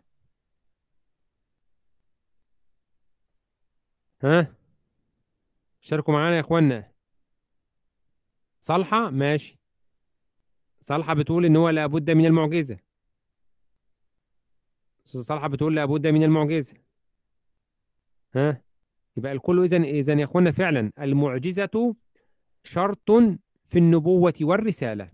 ها؟ 4.22 4.54
شاركوا 5.80 6.14
معانا 6.14 6.36
يا 6.36 6.40
اخوانا 6.40 6.92
صالحة؟ 8.60 9.10
ماشي. 9.10 9.59
صالحة 10.80 11.14
بتقول 11.14 11.44
إن 11.44 11.56
هو 11.56 11.68
لابد 11.68 12.10
من 12.10 12.26
المعجزة. 12.26 12.78
أستاذة 15.06 15.22
صالحة 15.22 15.48
بتقول 15.48 15.76
لابد 15.76 16.06
من 16.06 16.22
المعجزة. 16.22 16.74
ها؟ 18.34 18.62
يبقى 19.16 19.32
الكل 19.32 19.62
اذا 19.62 19.76
اذا 19.76 20.12
يا 20.14 20.24
إخوانا 20.24 20.50
فعلا 20.50 20.92
المعجزة 21.00 21.94
شرط 22.64 23.10
في 23.66 23.78
النبوة 23.78 24.34
والرسالة. 24.40 25.10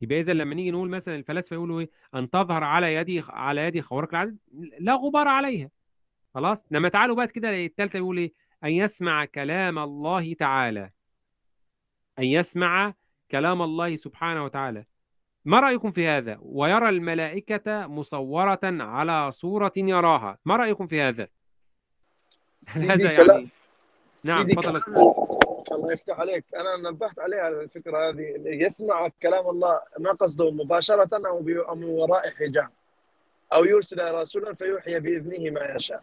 يبقى 0.00 0.18
إذا 0.18 0.32
لما 0.32 0.54
نيجي 0.54 0.70
نقول 0.70 0.88
مثلا 0.88 1.14
الفلاسفة 1.16 1.54
يقولوا 1.54 1.80
إيه؟ 1.80 1.90
أن 2.14 2.30
تظهر 2.30 2.64
على 2.64 2.94
يدي 2.94 3.22
على 3.28 3.60
يدي 3.60 3.82
خوارق 3.82 4.08
العادة 4.08 4.36
لا 4.78 4.94
غبار 4.94 5.28
عليها. 5.28 5.70
خلاص؟ 6.34 6.64
لما 6.70 6.88
تعالوا 6.88 7.16
بقى 7.16 7.28
كده 7.28 7.64
الثالثة 7.64 7.96
يقول 7.96 8.18
إيه؟ 8.18 8.32
أن 8.64 8.70
يسمع 8.70 9.24
كلام 9.24 9.78
الله 9.78 10.34
تعالى. 10.34 10.90
أن 12.18 12.24
يسمع 12.24 12.94
كلام 13.30 13.62
الله 13.62 13.96
سبحانه 13.96 14.44
وتعالى. 14.44 14.84
ما 15.44 15.60
رأيكم 15.60 15.90
في 15.90 16.08
هذا؟ 16.08 16.38
ويرى 16.42 16.88
الملائكة 16.88 17.86
مصورة 17.86 18.60
على 18.64 19.30
صورة 19.30 19.72
يراها. 19.76 20.38
ما 20.44 20.56
رأيكم 20.56 20.86
في 20.86 21.02
هذا؟ 21.02 21.28
هذا 22.90 23.16
كلام 23.16 23.36
يعني 23.36 23.50
نعم 24.24 24.46
تفضل. 24.46 24.82
الله 25.72 25.92
يفتح 25.92 26.20
عليك. 26.20 26.44
أنا 26.56 26.90
نبهت 26.90 27.18
عليها 27.18 27.48
الفكرة 27.48 28.08
هذه. 28.08 28.34
يسمع 28.46 29.08
كلام 29.22 29.48
الله 29.48 29.80
ما 29.98 30.12
قصده 30.12 30.50
مباشرة 30.50 31.28
أو 31.28 31.74
من 31.74 31.84
وراء 31.84 32.30
حجاب. 32.30 32.68
أو 33.52 33.64
يرسل 33.64 34.14
رسولا 34.14 34.52
فيوحي 34.52 35.00
بإذنه 35.00 35.50
ما 35.50 35.74
يشاء. 35.76 36.02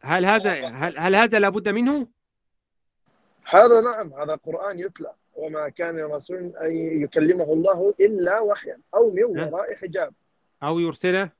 هل 0.00 0.26
هذا 0.26 0.68
هل, 0.68 0.98
هل 0.98 1.14
هذا 1.14 1.38
لابد 1.38 1.68
منه؟ 1.68 2.06
هذا 3.44 3.80
نعم 3.80 4.12
هذا 4.12 4.34
قرآن 4.34 4.78
يتلى. 4.78 5.12
وما 5.34 5.68
كان 5.68 6.00
رسول 6.00 6.52
أن 6.62 7.02
يكلمه 7.02 7.52
الله 7.52 7.94
إلا 8.00 8.40
وحيا 8.40 8.78
أو 8.94 9.12
من؟ 9.12 9.24
وراء 9.24 9.74
حجاب. 9.74 10.14
أو 10.62 10.78
يرسله؟ 10.78 11.30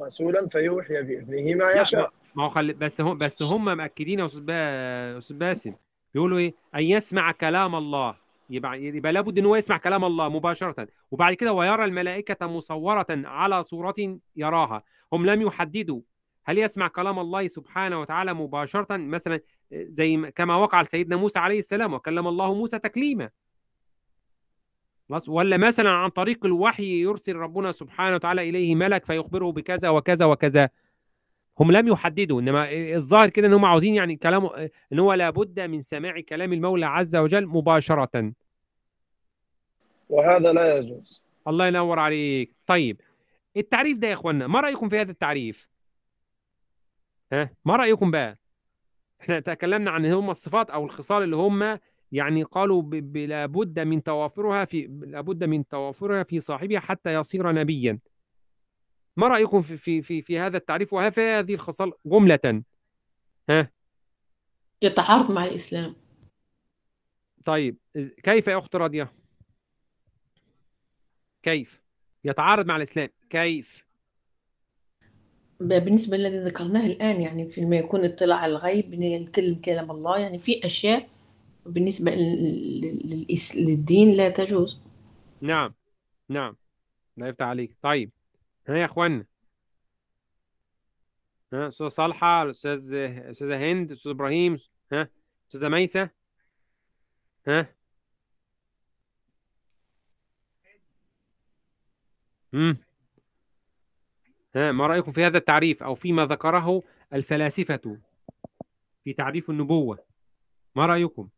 رسولا 0.00 0.46
فيوحي 0.46 1.02
بإذنه 1.02 1.54
ما 1.54 1.72
يشاء. 1.72 2.12
ما 2.34 2.44
هو 2.44 2.50
خل... 2.50 2.74
بس 2.74 3.00
هم 3.00 3.18
بس 3.18 3.42
هم 3.42 3.64
مأكدين 3.64 4.18
يا 4.18 4.28
با... 4.34 5.18
أستاذ 5.18 5.36
باسم. 5.36 5.74
بيقولوا 6.14 6.38
إيه؟ 6.38 6.54
أن 6.74 6.80
يسمع 6.82 7.32
كلام 7.32 7.74
الله. 7.74 8.16
يبقى 8.50 8.82
يبقى 8.82 9.12
لابد 9.12 9.38
إن 9.38 9.46
هو 9.46 9.56
يسمع 9.56 9.78
كلام 9.78 10.04
الله 10.04 10.28
مباشرة. 10.28 10.88
وبعد 11.10 11.34
كده 11.34 11.52
ويرى 11.52 11.84
الملائكة 11.84 12.46
مصورة 12.46 13.06
على 13.10 13.62
صورة 13.62 14.18
يراها. 14.36 14.82
هم 15.12 15.26
لم 15.26 15.42
يحددوا 15.42 16.00
هل 16.44 16.58
يسمع 16.58 16.88
كلام 16.88 17.18
الله 17.18 17.46
سبحانه 17.46 18.00
وتعالى 18.00 18.34
مباشرة. 18.34 18.96
مثلا 18.96 19.40
زي 19.72 20.16
ما- 20.16 20.30
كما 20.30 20.56
وقع 20.56 20.82
لسيدنا 20.82 21.16
موسى 21.16 21.38
عليه 21.38 21.58
السلام 21.58 21.94
وكلم 21.94 22.28
الله 22.28 22.54
موسى 22.54 22.78
تكليما. 22.78 23.30
خلاص؟ 25.08 25.28
ولا 25.28 25.56
مثلا 25.56 25.90
عن 25.90 26.10
طريق 26.10 26.44
الوحي 26.46 27.00
يرسل 27.00 27.36
ربنا 27.36 27.72
سبحانه 27.72 28.14
وتعالى 28.14 28.48
إليه 28.48 28.74
ملك 28.74 29.04
فيخبره 29.04 29.52
بكذا 29.52 29.88
وكذا 29.88 30.26
وكذا. 30.26 30.68
هم 31.60 31.72
لم 31.72 31.88
يحددوا 31.88 32.40
إنما 32.40 32.72
الظاهر 32.72 33.30
كده 33.30 33.46
إن 33.46 33.52
هم 33.52 33.64
عاوزين 33.64 33.94
يعني 33.94 34.16
كلامه 34.16 34.70
إن 34.92 34.98
هو 34.98 35.12
لابد 35.14 35.60
من 35.60 35.80
سماع 35.80 36.20
كلام 36.20 36.52
المولى 36.52 36.86
عز 36.86 37.16
وجل 37.16 37.46
مباشرة. 37.46 38.32
وهذا 40.08 40.52
لا 40.52 40.76
يجوز. 40.76 41.22
الله 41.48 41.66
ينور 41.66 41.98
عليك. 41.98 42.52
طيب 42.66 43.00
التعريف 43.56 43.98
ده 43.98 44.08
يا 44.08 44.12
اخوانا 44.12 44.46
ما 44.46 44.60
رأيكم 44.60 44.88
في 44.88 45.00
هذا 45.00 45.10
التعريف؟ 45.10 45.68
ها؟ 47.32 47.50
ما 47.64 47.76
رأيكم 47.76 48.10
بقى؟ 48.10 48.38
إحنا 49.20 49.40
تكلمنا 49.40 49.90
عن 49.90 50.06
هم 50.06 50.30
الصفات 50.30 50.70
أو 50.70 50.84
الخصال 50.84 51.22
اللي 51.22 51.36
هم 51.36 51.78
يعني 52.12 52.42
قالوا 52.42 52.82
لابد 53.14 53.78
من 53.78 54.02
توافرها 54.02 54.64
في 54.64 54.86
لابد 54.86 55.44
من 55.44 55.68
توافرها 55.68 56.22
في 56.22 56.40
صاحبها 56.40 56.80
حتى 56.80 57.14
يصير 57.14 57.52
نبيا 57.52 57.98
ما 59.16 59.28
رأيكم 59.28 59.62
في 59.62 59.76
في 59.76 60.02
في, 60.02 60.22
في 60.22 60.38
هذا 60.38 60.56
التعريف 60.56 60.92
وفي 60.92 61.20
هذه 61.20 61.54
الخصال 61.54 61.92
جملة 62.06 62.62
ها 63.50 63.70
يتعارض 64.82 65.32
مع 65.32 65.44
الإسلام 65.44 65.96
طيب 67.44 67.76
كيف 68.22 68.48
يا 68.48 68.58
أخت 68.58 68.76
راضية؟ 68.76 69.12
كيف؟ 71.42 71.82
يتعارض 72.24 72.66
مع 72.66 72.76
الإسلام 72.76 73.08
كيف؟ 73.30 73.87
بالنسبة 75.60 76.16
للذي 76.16 76.38
ذكرناه 76.38 76.86
الآن 76.86 77.20
يعني 77.20 77.50
فيما 77.50 77.76
يكون 77.76 78.04
اطلاع 78.04 78.36
على 78.36 78.52
الغيب 78.52 78.94
نتكلم 78.94 79.54
كلام 79.54 79.90
الله 79.90 80.18
يعني 80.18 80.38
في 80.38 80.66
أشياء 80.66 81.08
بالنسبة 81.66 82.10
للدين 83.56 84.10
لا 84.10 84.28
تجوز. 84.28 84.80
نعم 85.40 85.74
نعم. 86.28 86.56
لا 87.16 87.28
يفتح 87.28 87.46
عليك. 87.46 87.76
طيب 87.82 88.10
ها 88.68 88.76
يا 88.76 88.84
أخوانا 88.84 89.24
ها 91.52 91.68
أستاذ 91.68 91.86
صالحة 91.88 92.50
أستاذ 92.50 92.94
أستاذة 92.94 93.56
هند 93.72 93.92
أستاذ 93.92 94.10
إبراهيم 94.10 94.58
ها 94.92 95.08
أستاذة 95.48 95.68
ميسة 95.68 96.10
ها. 97.46 97.74
مم. 102.52 102.87
ها 104.56 104.72
ما 104.72 104.86
رأيكم 104.86 105.12
في 105.12 105.26
هذا 105.26 105.38
التعريف 105.38 105.82
أو 105.82 105.94
فيما 105.94 106.26
ذكره 106.26 106.82
الفلاسفة 107.12 107.98
في 109.04 109.12
تعريف 109.12 109.50
النبوة؟ 109.50 109.98
ما 110.76 110.86
رأيكم؟ 110.86 111.28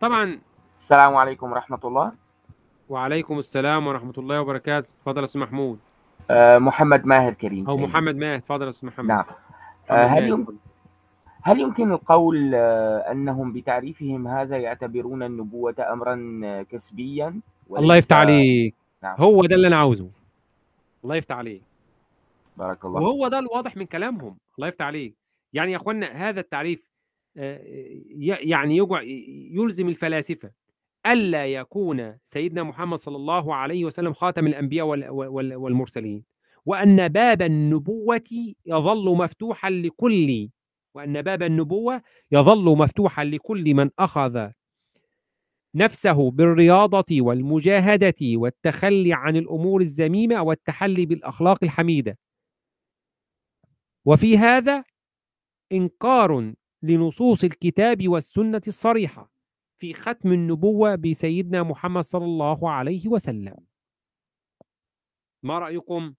طبعا 0.00 0.40
السلام 0.74 1.16
عليكم 1.16 1.52
ورحمة 1.52 1.80
الله. 1.84 2.12
وعليكم 2.88 3.38
السلام 3.38 3.86
ورحمة 3.86 4.14
الله 4.18 4.40
وبركاته. 4.40 4.88
تفضل 5.02 5.24
أستاذ 5.24 5.40
محمود. 5.40 5.78
آه، 6.30 6.58
محمد 6.58 7.06
ماهر 7.06 7.32
كريم 7.32 7.66
أو 7.66 7.76
سيدي. 7.76 7.86
محمد 7.86 8.16
ماهر. 8.16 8.38
تفضل 8.38 8.68
أستاذ 8.68 8.88
محمد. 8.88 9.08
نعم. 9.08 9.24
آه، 9.90 10.06
هل. 10.06 10.28
يمكن 10.28 10.56
هل 11.42 11.60
يمكن 11.60 11.92
القول 11.92 12.54
آه، 12.54 12.98
أنهم 12.98 13.52
بتعريفهم 13.52 14.28
هذا 14.28 14.58
يعتبرون 14.58 15.22
النبوة 15.22 15.74
أمرا 15.92 16.40
آه، 16.44 16.62
كسبيا 16.62 17.40
الله 17.70 17.96
يفتح 17.96 18.16
عليك. 18.16 18.79
نعم. 19.02 19.16
هو 19.18 19.44
ده 19.46 19.56
اللي 19.56 19.66
أنا 19.66 19.76
عاوزه. 19.76 20.10
الله 21.04 21.16
يفتح 21.16 21.36
عليك. 21.36 21.62
بارك 22.56 22.84
الله 22.84 23.00
وهو 23.02 23.28
ده 23.28 23.38
الواضح 23.38 23.76
من 23.76 23.84
كلامهم. 23.86 24.36
الله 24.58 24.68
يفتح 24.68 24.84
عليك. 24.86 25.14
يعني 25.52 25.72
يا 25.72 25.76
إخوانا 25.76 26.28
هذا 26.28 26.40
التعريف 26.40 26.90
آه، 27.36 27.58
ي- 28.18 28.48
يعني 28.50 28.76
يلزم 29.52 29.88
الفلاسفة 29.88 30.50
ألا 31.06 31.46
يكون 31.46 32.16
سيدنا 32.24 32.62
محمد 32.62 32.98
صلى 32.98 33.16
الله 33.16 33.54
عليه 33.54 33.84
وسلم 33.84 34.12
خاتم 34.12 34.46
الأنبياء 34.46 34.86
وال- 34.86 35.10
وال- 35.10 35.54
والمرسلين. 35.56 36.24
وأن 36.66 37.08
باب 37.08 37.42
النبوة 37.42 38.20
يظل 38.66 39.16
مفتوحا 39.16 39.70
لكل 39.70 40.48
وأن 40.94 41.22
باب 41.22 41.42
النبوة 41.42 42.02
يظل 42.32 42.64
مفتوحا 42.78 43.24
لكل 43.24 43.74
من 43.74 43.90
أخذ 43.98 44.48
نفسه 45.74 46.30
بالرياضة 46.30 47.04
والمجاهدة 47.20 48.14
والتخلي 48.22 49.12
عن 49.12 49.36
الأمور 49.36 49.80
الذميمة 49.80 50.42
والتحلي 50.42 51.06
بالأخلاق 51.06 51.64
الحميدة 51.64 52.18
وفي 54.04 54.38
هذا 54.38 54.84
إنكار 55.72 56.54
لنصوص 56.82 57.44
الكتاب 57.44 58.08
والسنة 58.08 58.60
الصريحة 58.66 59.30
في 59.78 59.94
ختم 59.94 60.32
النبوة 60.32 60.94
بسيدنا 60.94 61.62
محمد 61.62 62.02
صلى 62.02 62.24
الله 62.24 62.70
عليه 62.70 63.08
وسلم 63.08 63.56
ما 65.42 65.58
رأيكم؟ 65.58 66.14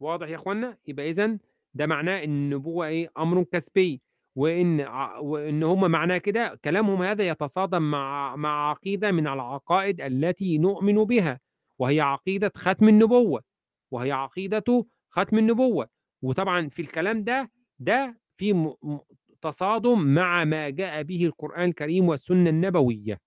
واضح 0.00 0.28
يا 0.28 0.34
اخوانا؟ 0.34 0.78
يبقى 0.86 1.08
إذن 1.08 1.38
ده 1.74 1.86
معناه 1.86 2.24
إن 2.24 2.30
النبوة 2.30 2.86
إيه؟ 2.86 3.10
أمر 3.18 3.42
كسبي 3.42 4.00
وإن 4.36 4.80
وإن 5.20 5.62
هم 5.62 5.90
معناه 5.90 6.18
كده 6.18 6.58
كلامهم 6.64 7.02
هذا 7.02 7.28
يتصادم 7.28 7.82
مع 7.90 8.36
مع 8.36 8.70
عقيدة 8.70 9.10
من 9.12 9.26
العقائد 9.26 10.00
التي 10.00 10.58
نؤمن 10.58 11.04
بها 11.04 11.40
وهي 11.78 12.00
عقيدة 12.00 12.52
ختم 12.56 12.88
النبوة 12.88 13.42
وهي 13.92 14.12
عقيدة 14.12 14.86
ختم 15.10 15.38
النبوة. 15.38 15.88
وطبعا 16.22 16.68
في 16.68 16.82
الكلام 16.82 17.24
ده 17.24 17.50
ده 17.78 18.18
في 18.36 18.74
تصادم 19.42 19.98
مع 20.14 20.44
ما 20.44 20.70
جاء 20.70 21.02
به 21.02 21.24
القرآن 21.24 21.68
الكريم 21.68 22.08
والسنة 22.08 22.50
النبوية. 22.50 23.20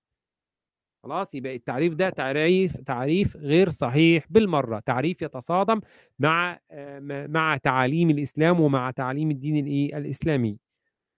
خلاص 1.04 1.36
يبقى 1.36 1.56
التعريف 1.56 1.94
ده 1.94 2.10
تعريف 2.10 2.78
تعريف 2.78 3.38
غير 3.38 3.70
صحيح 3.70 4.26
بالمرة. 4.30 4.80
تعريف 4.80 5.22
يتصادم 5.22 5.82
مع 6.20 6.60
آه، 6.72 7.00
مع 7.30 7.58
تعاليم 7.58 8.10
الإسلام 8.10 8.60
ومع 8.62 8.92
تعاليم 8.92 9.32
الدين 9.32 9.58
الإيه 9.58 9.98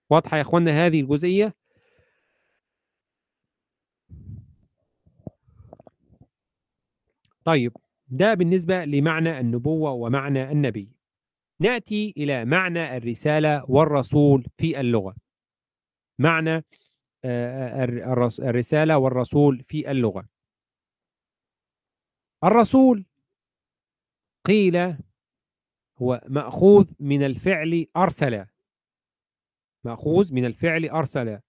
واضحة 0.10 0.38
يا 0.38 0.42
إخوانا 0.42 0.72
هذه 0.86 1.02
الجزئية؟ 1.02 1.56
طيب 7.44 7.78
ده 8.08 8.34
بالنسبة 8.34 8.86
لمعنى 8.86 9.40
النبوة 9.40 9.92
ومعنى 9.92 10.52
النبي. 10.52 10.92
نأتي 11.60 12.14
إلى 12.18 12.46
معنى 12.46 12.98
الرسالة 12.98 13.66
والرسول 13.72 14.46
في 14.58 14.80
اللغة. 14.80 15.16
معنى 16.20 16.66
الر- 17.26 18.12
الرس- 18.14 18.40
الرسالة 18.40 18.98
والرسول 18.98 19.64
في 19.64 19.92
اللغة. 19.92 20.30
الرسول 22.44 23.06
قيل 24.46 24.98
هو 26.02 26.22
مأخوذ 26.28 26.92
من 27.00 27.24
الفعل 27.24 27.86
أرسل. 27.98 28.46
مأخوذ 29.86 30.34
من 30.34 30.46
الفعل 30.46 30.86
أرسل 30.90 31.40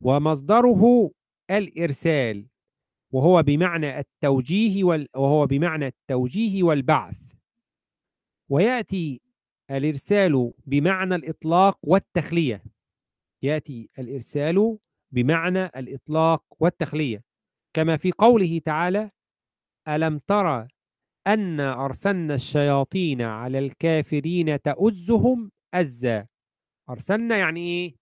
ومصدره 0.00 1.10
الإرسال 1.50 2.46
وهو 3.12 3.42
بمعنى 3.42 3.98
التوجيه 3.98 4.84
وال... 4.84 5.08
وهو 5.16 5.46
بمعنى 5.46 5.86
التوجيه 5.86 6.62
والبعث. 6.62 7.34
ويأتي 8.48 9.20
الإرسال 9.70 10.52
بمعنى 10.66 11.14
الإطلاق 11.14 11.78
والتخلية. 11.82 12.64
يأتي 13.42 13.90
الإرسال 13.98 14.78
بمعنى 15.12 15.64
الإطلاق 15.64 16.44
والتخلية. 16.60 17.24
كما 17.76 17.96
في 17.96 18.12
قوله 18.12 18.58
تعالى 18.58 19.10
ألم 19.88 20.18
ترى 20.18 20.68
أن 21.26 21.60
أرسلنا 21.60 22.34
الشياطين 22.34 23.22
على 23.22 23.58
الكافرين 23.58 24.62
تؤزهم 24.62 25.50
أزا؟ 25.74 26.26
أرسلنا 26.90 27.36
يعني 27.36 27.60
إيه؟ 27.60 27.96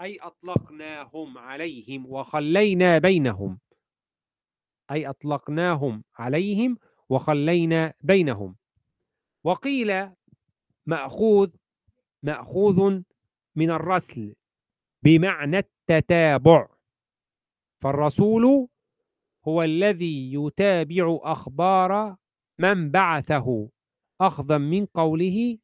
أي 0.00 0.18
أطلقناهم 0.18 1.38
عليهم 1.38 2.06
وخلينا 2.06 2.98
بينهم. 2.98 3.58
أي 4.90 5.08
أطلقناهم 5.08 6.04
عليهم 6.14 6.78
وخلينا 7.08 7.94
بينهم. 8.00 8.56
وقيل 9.44 10.10
مأخوذ 10.86 11.50
مأخوذ 12.22 13.00
من 13.56 13.70
الرسل 13.70 14.34
بمعنى 15.02 15.58
التتابع. 15.58 16.68
فالرسول 17.82 18.68
هو 19.48 19.62
الذي 19.62 20.34
يتابع 20.34 21.18
أخبار 21.22 22.16
من 22.58 22.90
بعثه. 22.90 23.68
أخذا 24.20 24.58
من 24.58 24.86
قوله 24.86 25.58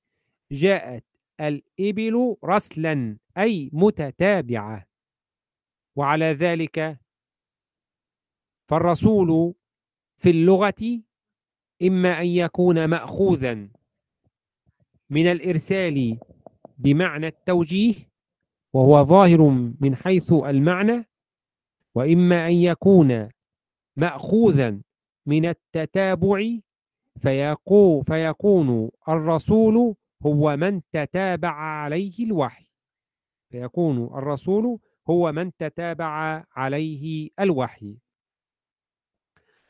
جاءت 0.52 1.04
الإبل 1.40 2.36
رسلا 2.44 3.18
أي 3.38 3.70
متتابعة. 3.72 4.86
وعلى 5.96 6.24
ذلك 6.32 6.98
فالرسول 8.68 9.54
في 10.18 10.30
اللغة 10.30 11.02
إما 11.82 12.20
أن 12.20 12.26
يكون 12.26 12.84
مأخوذا 12.84 13.68
من 15.10 15.26
الإرسال 15.26 16.18
بمعنى 16.78 17.26
التوجيه 17.26 17.94
وهو 18.72 19.04
ظاهر 19.04 19.40
من 19.80 19.96
حيث 19.96 20.32
المعنى 20.32 21.04
وإما 21.94 22.46
أن 22.48 22.52
يكون 22.52 23.28
مأخوذا 23.96 24.80
من 25.26 25.46
التتابع 25.46 26.42
فيقو 27.20 28.02
فيكون 28.02 28.90
الرسول 29.08 29.94
هو 30.26 30.56
من 30.56 30.80
تتابع 30.92 31.50
عليه 31.50 32.24
الوحي. 32.24 32.66
فيكون 33.50 34.04
الرسول 34.04 34.78
هو 35.10 35.32
من 35.32 35.56
تتابع 35.56 36.44
عليه 36.56 37.28
الوحي. 37.40 37.96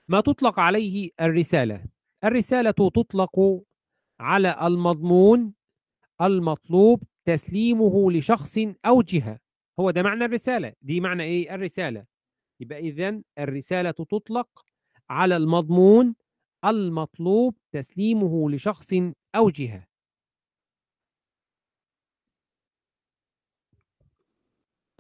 ما 0.09 0.21
تطلق 0.21 0.61
عليه 0.61 1.11
الرسالة؟ 1.21 1.85
الرسالة 2.25 2.71
تطلق 2.71 3.63
على 4.21 4.67
المضمون 4.67 5.55
المطلوب 6.21 7.03
تسليمه 7.25 8.13
لشخص 8.13 8.59
أو 8.87 9.03
جهة. 9.03 9.39
هو 9.81 9.91
ده 9.91 10.03
معنى 10.03 10.25
الرسالة. 10.25 10.73
دي 10.83 11.01
معنى 11.01 11.23
إيه؟ 11.23 11.55
الرسالة. 11.55 12.05
يبقى 12.61 12.79
إذن 12.79 13.25
الرسالة 13.39 13.91
تطلق 13.91 14.49
على 15.11 15.37
المضمون 15.37 16.15
المطلوب 16.65 17.57
تسليمه 17.73 18.51
لشخص 18.51 18.93
أو 19.35 19.51
جهة. 19.51 19.92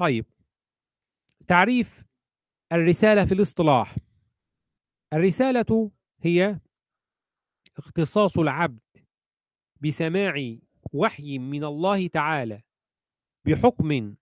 طيب 0.02 0.26
تعريف 1.46 2.04
الرسالة 2.72 3.24
في 3.24 3.34
الاصطلاح. 3.34 3.96
الرسالة 5.12 5.90
هي 6.20 6.58
اختصاص 7.78 8.38
العبد 8.38 8.80
بسماع 9.80 10.56
وحي 10.92 11.38
من 11.38 11.64
الله 11.64 12.06
تعالى 12.06 12.62
بحكم 13.44 14.14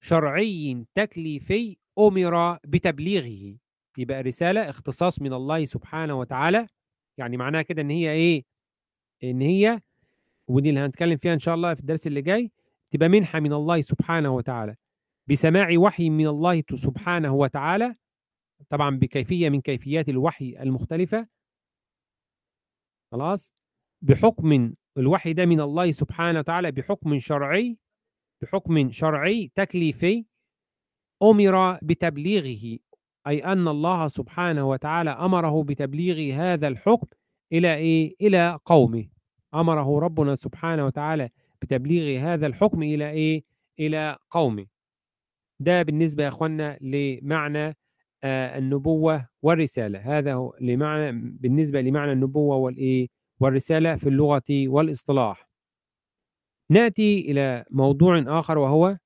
شرعي 0.00 0.84
تكليفي 0.94 1.76
أمر 1.98 2.58
بتبليغه. 2.64 3.58
يبقى 3.98 4.22
رسالة 4.22 4.70
اختصاص 4.70 5.22
من 5.22 5.32
الله 5.32 5.64
سبحانه 5.64 6.18
وتعالى. 6.18 6.66
يعني 7.18 7.36
معناها 7.36 7.62
كده 7.62 7.82
إن 7.82 7.90
هي 7.90 8.12
إيه؟ 8.12 8.44
إن 9.24 9.40
هي 9.40 9.80
ودي 10.48 10.68
اللي 10.68 10.80
هنتكلم 10.80 11.16
فيها 11.16 11.34
إن 11.34 11.38
شاء 11.38 11.54
الله 11.54 11.74
في 11.74 11.80
الدرس 11.80 12.06
اللي 12.06 12.22
جاي 12.22 12.50
تبقى 12.90 13.08
منحة 13.08 13.40
من 13.40 13.52
الله 13.52 13.80
سبحانه 13.80 14.30
وتعالى. 14.34 14.76
بسماع 15.28 15.68
وحي 15.76 16.10
من 16.10 16.26
الله 16.26 16.62
سبحانه 16.74 17.34
وتعالى 17.34 17.94
طبعا 18.68 18.96
بكيفية 18.96 19.48
من 19.48 19.60
كيفيات 19.60 20.08
الوحي 20.08 20.56
المختلفة 20.60 21.28
خلاص 23.12 23.54
بحكم 24.02 24.74
الوحي 24.98 25.32
ده 25.32 25.46
من 25.46 25.60
الله 25.60 25.90
سبحانه 25.90 26.38
وتعالى 26.38 26.72
بحكم 26.72 27.18
شرعي 27.18 27.78
بحكم 28.42 28.90
شرعي 28.90 29.50
تكليفي 29.54 30.24
أمر 31.22 31.78
بتبليغه 31.82 32.78
أي 33.26 33.44
أن 33.44 33.68
الله 33.68 34.06
سبحانه 34.06 34.68
وتعالى 34.68 35.10
أمره 35.10 35.62
بتبليغ 35.62 36.34
هذا 36.34 36.68
الحكم 36.68 37.06
إلى 37.52 37.74
إيه؟ 37.74 38.14
إلى 38.20 38.58
قومه 38.64 39.08
أمره 39.54 39.98
ربنا 40.00 40.34
سبحانه 40.34 40.86
وتعالى 40.86 41.30
بتبليغ 41.62 42.20
هذا 42.20 42.46
الحكم 42.46 42.82
إلى 42.82 43.10
إيه؟ 43.10 43.44
إلى 43.80 44.18
قومه 44.30 44.66
ده 45.60 45.82
بالنسبة 45.82 46.22
يا 46.24 46.28
أخوانا 46.28 46.78
لمعنى 46.80 47.76
آه 48.24 48.58
النبوة 48.58 49.28
والرسالة. 49.42 49.98
هذا 50.18 50.34
هو 50.34 50.56
لمعنى 50.60 51.12
بالنسبة 51.38 51.80
لمعنى 51.80 52.12
النبوة 52.12 52.56
والإيه؟ 52.56 53.08
والرسالة 53.40 53.96
في 53.96 54.08
اللغة 54.08 54.42
والإصطلاح. 54.50 55.48
نأتي 56.70 57.20
إلى 57.20 57.64
موضوع 57.70 58.24
آخر 58.26 58.58
وهو 58.58 58.98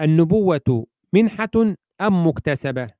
النبوة 0.00 0.86
منحة 1.12 1.50
أم 2.00 2.26
مكتسبة؟ 2.26 2.90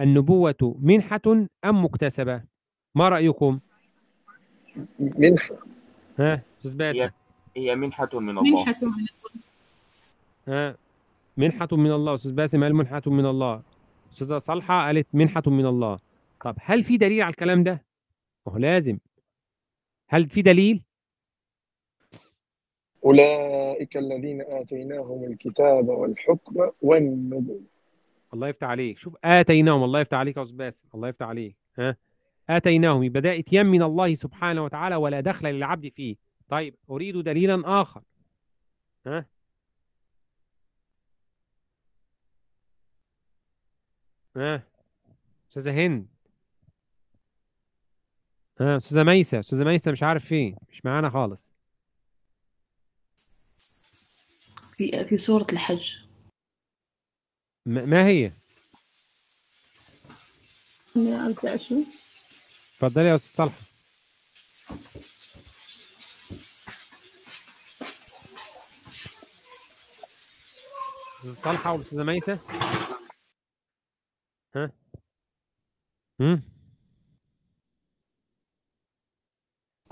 النبوة 0.00 0.78
منحة 0.82 1.20
أم 1.64 1.84
مكتسبة؟ 1.84 2.44
ما 2.94 3.08
رأيكم؟ 3.08 3.60
منحة. 4.98 5.54
ها 6.18 6.42
أستاذ 6.58 6.76
باسم 6.76 7.10
هي 7.56 7.74
منحة 7.74 8.08
من 8.14 8.38
الله. 8.38 8.64
منحة 8.64 8.80
من 8.82 9.06
ها؟ 10.48 10.76
منحة 11.36 11.68
من 11.72 11.92
الله. 11.92 12.14
أستاذ 12.14 12.32
باسم 12.32 12.62
قال 12.62 12.74
منحة 12.74 13.02
من 13.06 13.26
الله؟ 13.26 13.62
أستاذة 14.12 14.38
صالحة 14.38 14.86
قالت 14.86 15.06
منحة 15.14 15.42
من 15.46 15.66
الله. 15.66 15.98
طب 16.40 16.56
هل 16.60 16.82
في 16.82 16.96
دليل 16.96 17.22
على 17.22 17.30
الكلام 17.30 17.62
ده؟ 17.62 17.84
ما 18.46 18.52
هو 18.52 18.58
لازم. 18.58 18.98
هل 20.08 20.28
في 20.28 20.42
دليل؟ 20.42 20.82
أولئك 23.04 23.96
الذين 23.96 24.42
آتيناهم 24.42 25.24
الكتاب 25.24 25.88
والحكم 25.88 26.70
والنبوة. 26.82 27.60
الله 28.34 28.48
يفتح 28.48 28.66
عليك. 28.66 28.98
شوف 28.98 29.16
آتيناهم. 29.24 29.84
الله 29.84 30.00
يفتح 30.00 30.18
عليك 30.18 30.36
يا 30.36 30.42
أستاذ 30.42 30.56
باسم. 30.56 30.88
الله 30.94 31.08
يفتح 31.08 31.26
عليك. 31.26 31.56
ها؟ 31.78 31.96
آتيناهم. 32.50 33.02
يبقى 33.02 33.20
ده 33.20 33.38
إتيان 33.38 33.66
من 33.66 33.82
الله 33.82 34.14
سبحانه 34.14 34.64
وتعالى 34.64 34.96
ولا 34.96 35.20
دخل 35.20 35.48
للعبد 35.48 35.88
فيه. 35.88 36.16
طيب 36.48 36.74
أريد 36.90 37.16
دليلا 37.16 37.62
آخر. 37.64 38.02
ها؟ 39.06 39.26
ها؟ 44.36 44.62
أستاذة 45.50 45.86
هند. 45.86 46.06
ها 48.60 48.76
أستاذة 48.76 49.02
ميسة 49.02 49.40
أستاذة 49.40 49.64
ميسة 49.64 49.90
مش 49.92 50.02
عارف 50.02 50.24
فين 50.24 50.56
مش 50.70 50.84
معانا 50.84 51.10
خالص. 51.10 51.52
في 54.76 55.04
في 55.08 55.16
سورة 55.16 55.46
الحج. 55.52 55.96
م- 57.66 57.88
ما 57.90 58.06
هي؟ 58.06 58.32
عارفة 60.96 61.56
شو 61.56 61.82
اتفضلي 62.74 63.08
يا 63.08 63.14
أستاذ 63.14 63.36
صالحة. 63.36 63.56
أستاذ 71.20 71.34
صالحة 71.34 71.72
والأستاذة 71.72 72.02
ميسة 72.02 72.38
ها؟ 74.56 74.72
هم؟ 76.20 76.42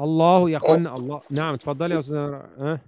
الله 0.00 0.50
يا 0.50 0.56
أخوانا 0.56 0.96
الله. 0.96 1.22
نعم 1.30 1.54
اتفضلي 1.54 1.94
يا 1.94 1.98
أستاذ 1.98 2.16
ها؟ 2.16 2.80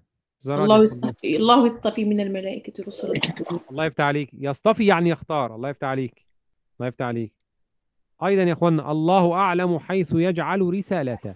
الله. 0.46 0.82
يصطفي 0.82 1.36
الله 1.36 1.66
يصطفي 1.66 2.04
من 2.04 2.20
الملائكة 2.20 2.84
رسلا. 2.84 3.12
الله 3.70 3.84
يفتح 3.84 4.04
عليك. 4.04 4.30
يصطفي 4.34 4.86
يعني 4.86 5.10
يختار. 5.10 5.54
الله 5.54 5.68
يفتح 5.68 5.86
عليك. 5.86 6.26
الله 6.76 6.88
يفتح 6.88 7.04
عليك. 7.04 7.32
أيضا 8.24 8.42
يا 8.42 8.52
أخوانا 8.52 8.92
الله 8.92 9.32
أعلم 9.32 9.78
حيث 9.78 10.12
يجعل 10.14 10.60
رسالته. 10.60 11.34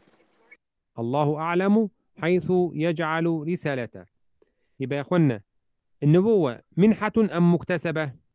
الله 0.98 1.36
أعلم 1.38 1.90
حيث 2.16 2.52
يجعل 2.72 3.44
رسالته. 3.48 4.04
يبقى 4.80 4.96
يا 4.96 5.02
أخوانا 5.02 5.40
النبوة 6.02 6.62
منحة 6.76 7.12
أم 7.18 7.54
مكتسبة؟ 7.54 8.25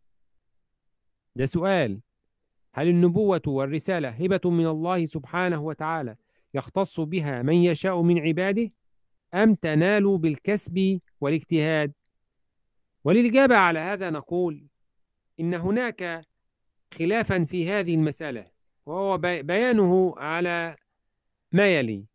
ده 1.36 1.46
سؤال. 1.46 2.00
هل 2.74 2.88
النبوة 2.88 3.42
والرسالة 3.48 4.10
هبة 4.10 4.42
من 4.50 4.68
الله 4.68 5.06
سبحانه 5.06 5.62
وتعالى 5.62 6.16
يختص 6.54 7.00
بها 7.00 7.42
من 7.42 7.54
يشاء 7.56 8.02
من 8.02 8.20
عباده 8.20 8.72
أم 9.34 9.56
تنال 9.56 10.18
بالكسب 10.18 11.00
والاجتهاد؟ 11.22 11.94
وللإجابة 13.04 13.56
على 13.56 13.80
هذا 13.80 14.10
نقول 14.10 14.64
إن 15.40 15.54
هناك 15.54 16.26
خلافا 16.94 17.44
في 17.46 17.70
هذه 17.70 17.96
المسألة 17.96 18.48
وهو 18.86 19.18
بي- 19.18 19.42
بيانه 19.42 20.14
على 20.18 20.76
ما 21.52 21.76
يلي. 21.80 22.06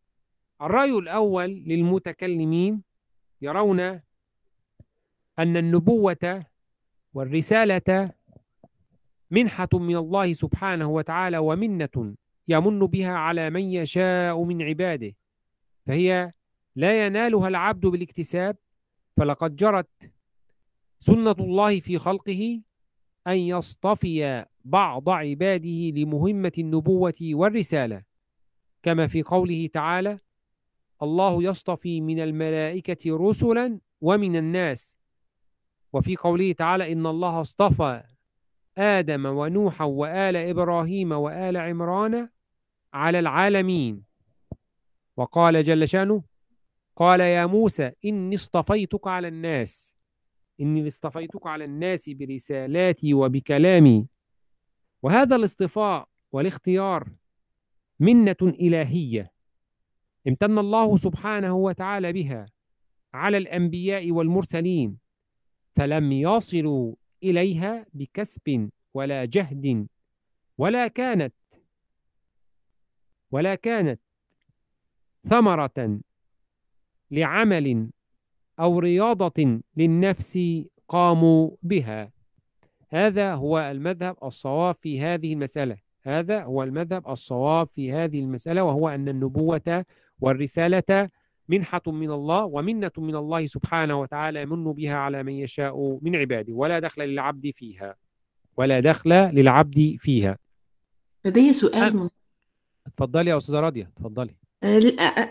الرأي 0.63 0.91
الأول 0.99 1.51
للمتكلمين 1.51 2.83
يرون 3.43 3.81
أن 5.39 5.57
النبوة 5.57 6.45
والرسالة 7.15 8.11
منحة 9.31 9.69
من 9.73 9.97
الله 9.97 10.33
سبحانه 10.33 10.89
وتعالى 10.89 11.39
ومنة 11.39 12.15
يمن 12.49 12.79
بها 12.79 13.13
على 13.13 13.51
من 13.51 13.63
يشاء 13.63 14.43
من 14.45 14.63
عباده. 14.63 15.15
فهي 15.87 16.33
لا 16.77 17.07
ينالها 17.07 17.49
العبد 17.49 17.87
بالاكتساب. 17.87 18.57
فلقد 19.17 19.57
جرت 19.57 20.13
سنة 21.01 21.37
الله 21.39 21.81
في 21.81 21.99
خلقه 21.99 22.61
أن 23.27 23.37
يصطفي 23.37 24.45
بعض 24.65 25.11
عباده 25.11 25.91
لمهمة 25.95 26.53
النبوة 26.59 27.15
والرسالة. 27.23 28.03
كما 28.83 29.07
في 29.07 29.23
قوله 29.23 29.69
تعالى 29.73 30.19
الله 31.03 31.43
يصطفي 31.43 32.01
من 32.01 32.21
الملائكة 32.21 33.17
رسلا 33.17 33.81
ومن 34.01 34.37
الناس 34.37 34.97
وفي 35.93 36.17
قوله 36.17 36.53
تعالى 36.53 36.93
إن 36.93 37.07
الله 37.07 37.41
اصطفى 37.41 38.03
آدم 38.79 39.27
ونوحا 39.27 39.85
وآل 39.85 40.37
إبراهيم 40.37 41.13
وآل 41.13 41.57
عمران 41.57 42.29
على 42.95 43.19
العالمين. 43.19 44.05
وقال 45.17 45.63
جل 45.63 45.89
شأنه 45.89 46.23
قال 46.97 47.21
يا 47.21 47.47
موسى 47.47 47.93
إني 48.05 48.35
اصطفيتك 48.35 49.07
على 49.07 49.29
الناس. 49.29 49.95
إني 50.61 50.89
اصطفيتك 50.89 51.47
على 51.47 51.65
الناس 51.65 52.09
برسالاتي 52.09 53.15
وبكلامي. 53.15 54.07
وهذا 55.03 55.37
الاصطفاء 55.37 56.09
والاختيار 56.33 57.09
منة 58.01 58.37
إلهية 58.43 59.33
امتن 60.29 60.59
الله 60.59 60.97
سبحانه 60.97 61.55
وتعالى 61.55 62.13
بها 62.13 62.47
على 63.15 63.37
الأنبياء 63.37 64.11
والمرسلين 64.13 64.99
فلم 65.77 66.13
يصلوا 66.13 66.95
إليها 67.31 67.87
بكسب 67.95 68.71
ولا 68.95 69.25
جهد 69.25 69.87
ولا 70.59 70.89
كانت 70.89 71.35
ولا 73.31 73.55
كانت 73.55 74.01
ثمرة 75.29 76.01
لعمل 77.11 77.91
أو 78.61 78.79
رياضة 78.79 79.61
للنفس 79.77 80.39
قاموا 80.89 81.51
بها. 81.63 82.13
هذا 82.89 83.35
هو 83.35 83.59
المذهب 83.59 84.17
الصواب 84.23 84.77
في 84.81 85.01
هذه 85.01 85.33
المسألة. 85.33 85.77
هذا 86.03 86.45
هو 86.45 86.63
المذهب 86.63 87.09
الصواب 87.09 87.69
في 87.69 87.93
هذه 87.93 88.21
المسألة 88.21 88.63
وهو 88.65 88.89
أن 88.89 89.09
النبوة 89.09 89.85
والرسالة 90.21 91.11
منحة 91.49 91.83
من 91.87 92.11
الله 92.11 92.45
ومنة 92.45 92.91
من 92.99 93.17
الله 93.17 93.47
سبحانه 93.47 94.01
وتعالى 94.01 94.43
يمن 94.43 94.73
بها 94.73 94.95
على 94.95 95.23
من 95.23 95.33
يشاء 95.33 95.99
من 96.03 96.17
عباده. 96.17 96.53
ولا 96.53 96.79
دخل 96.79 97.03
للعبد 97.03 97.51
فيها. 97.55 97.95
ولا 98.57 98.81
دخل 98.81 99.11
للعبد 99.11 99.97
فيها. 99.99 100.39
لدي 101.25 101.53
سؤال 101.53 101.97
من... 101.97 102.09
اتفضلي 102.87 103.31
يا 103.31 103.37
أستاذة 103.37 103.61
راضية 103.61 103.91
آه، 104.63 104.81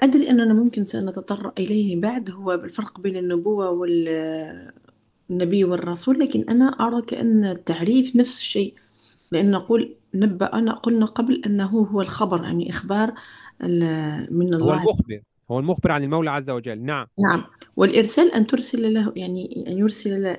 أدري 0.03 0.29
أننا 0.29 0.53
ممكن 0.53 0.85
سنتطرق 0.85 1.59
إليه 1.59 2.01
بعد 2.01 2.31
هو 2.31 2.51
الفرق 2.53 2.99
بين 2.99 3.17
النبوة 3.17 3.69
والنبي 3.69 5.63
والرسول 5.63 6.19
لكن 6.19 6.45
أنا 6.49 6.65
أرى 6.65 7.01
كأن 7.01 7.45
التعريف 7.45 8.15
نفس 8.15 8.39
الشيء. 8.39 8.73
لأن 9.31 9.51
نقول 9.51 9.95
نبأنا 10.13 10.73
قلنا 10.73 11.05
قبل 11.05 11.41
أنه 11.45 11.65
هو 11.65 12.01
الخبر 12.01 12.43
يعني 12.43 12.69
إخبار 12.69 13.13
من 14.31 14.53
هو 14.53 14.59
الله. 14.59 14.83
المخبر. 14.83 15.21
هو 15.51 15.59
المخبر 15.59 15.91
عن 15.91 16.03
المولى 16.03 16.31
عز 16.31 16.49
وجل. 16.49 16.83
نعم. 16.83 17.07
نعم. 17.29 17.43
والإرسال 17.75 18.31
أن 18.33 18.47
ترسل 18.47 18.93
له 18.93 19.13
يعني 19.15 19.65
أن 19.67 19.77
يرسل 19.77 20.23
له 20.23 20.37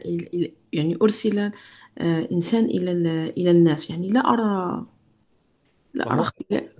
يعني 0.72 0.98
أرسل 1.02 1.38
آه، 1.98 2.28
إنسان 2.32 2.64
إلى 2.64 2.92
إلى 3.36 3.50
الناس. 3.50 3.90
يعني 3.90 4.08
لا 4.10 4.20
أرى 4.20 4.86
لا 5.94 6.12
أرى 6.12 6.24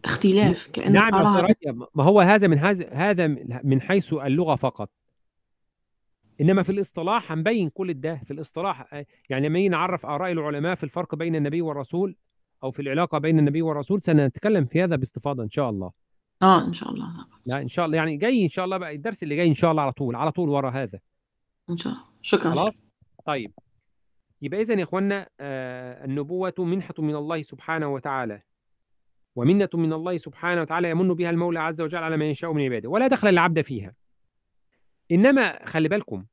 اختلاف 0.05 0.68
كأن 0.72 0.93
نعم 0.93 1.14
راضية 1.14 1.72
ما 1.95 2.05
هو 2.05 2.20
هذا 2.20 2.49
من 2.49 2.59
هذا 2.59 2.89
هذا 2.93 3.27
من 3.64 3.81
حيث 3.81 4.12
اللغة 4.12 4.55
فقط. 4.55 4.91
إنما 6.41 6.62
في 6.62 6.72
الاصطلاح 6.72 7.33
هنبين 7.33 7.70
كل 7.70 7.95
ده. 7.95 8.20
في 8.24 8.31
الاصطلاح 8.31 8.95
آه، 8.95 9.07
يعني 9.31 9.49
لما 9.49 9.68
نعرف 9.68 10.07
آراء 10.07 10.33
العلماء 10.33 10.74
في 10.74 10.85
الفرق 10.85 11.14
بين 11.14 11.37
النبي 11.37 11.62
والرسول 11.62 12.16
أو 12.62 12.70
في 12.70 12.83
العلاقة 12.83 13.18
بين 13.18 13.39
النبي 13.39 13.62
والرسول 13.62 14.03
سنتكلم 14.03 14.64
في 14.64 14.85
هذا 14.85 14.97
باستفاضة 14.97 15.43
إن 15.43 15.51
شاء 15.51 15.70
الله. 15.70 16.06
آه 16.43 16.64
إن 16.64 16.72
شاء 16.72 16.91
الله. 16.91 17.26
لا 17.47 17.62
إن 17.62 17.68
شاء 17.68 17.87
الله 17.87 17.97
يعني 17.97 18.16
جاي 18.16 18.45
إن 18.45 18.49
شاء 18.49 18.64
الله 18.64 18.76
بقى 18.76 18.95
الدرس 18.95 19.22
اللي 19.22 19.37
جاي 19.37 19.49
إن 19.49 19.55
شاء 19.55 19.70
الله 19.70 19.82
على 19.82 19.93
طول 19.93 20.16
على 20.16 20.32
طول 20.32 20.49
ورا 20.49 20.70
هذا. 20.70 21.01
إن 21.70 21.76
شاء 21.76 21.93
الله. 21.93 22.05
شكرا 22.22 22.55
خلاص؟ 22.55 22.82
طيب. 23.26 23.53
يبقى 24.43 24.61
اذا 24.61 24.74
يا 24.74 24.82
اخوانا 24.82 25.28
آه 25.41 26.05
النبوة 26.05 26.55
منحة 26.59 26.95
من 26.99 27.16
الله 27.16 27.43
سبحانه 27.43 27.89
وتعالى. 27.89 28.43
ومنة 29.37 29.68
من 29.74 29.93
الله 29.93 30.16
سبحانه 30.16 30.61
وتعالى 30.61 30.91
يمن 30.91 31.14
بها 31.14 31.30
المولى 31.30 31.61
عز 31.61 31.80
وجل 31.80 31.99
على 31.99 32.16
من 32.16 32.26
يشاء 32.26 32.53
من 32.53 32.62
عباده. 32.62 32.89
ولا 32.89 33.07
دخل 33.07 33.28
العبد 33.28 33.61
فيها. 33.61 33.95
إنما 35.11 35.66
خلي 35.66 35.89
بالكم 35.89 36.24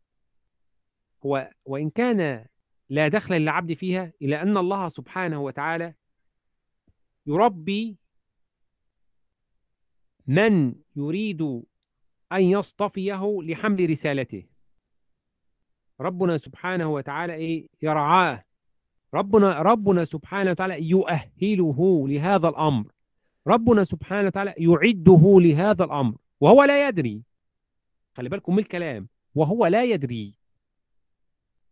هو 1.25 1.49
وإن 1.65 1.89
كان 1.89 2.45
لا 2.89 3.07
دخل 3.07 3.35
للعبد 3.35 3.73
فيها 3.73 4.13
إلا 4.21 4.41
أن 4.41 4.57
الله 4.57 4.87
سبحانه 4.87 5.41
وتعالى 5.41 5.93
يربي 7.27 7.97
من 10.27 10.75
يريد 10.95 11.41
أن 12.31 12.43
يصطفيه 12.43 13.41
لحمل 13.41 13.89
رسالته. 13.89 14.43
ربنا 16.01 16.37
سبحانه 16.37 16.93
وتعالى 16.93 17.33
إيه؟ 17.33 17.67
يرعاه. 17.81 18.43
ربنا 19.13 19.61
ربنا 19.61 20.03
سبحانه 20.03 20.51
وتعالى 20.51 20.89
يؤهله 20.89 22.07
لهذا 22.07 22.49
الأمر. 22.49 22.91
ربنا 23.47 23.83
سبحانه 23.83 24.27
وتعالى 24.27 24.53
يعده 24.57 25.39
لهذا 25.39 25.83
الأمر. 25.83 26.17
وهو 26.39 26.63
لا 26.63 26.87
يدري. 26.87 27.23
خلي 28.13 28.29
بالكم 28.29 28.53
من 28.53 28.59
الكلام. 28.59 29.07
وهو 29.35 29.65
لا 29.65 29.83
يدري. 29.83 30.37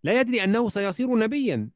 لا 0.04 0.20
يدري 0.20 0.44
أنه 0.44 0.70
سيصير 0.70 1.16
نبيا. 1.16 1.70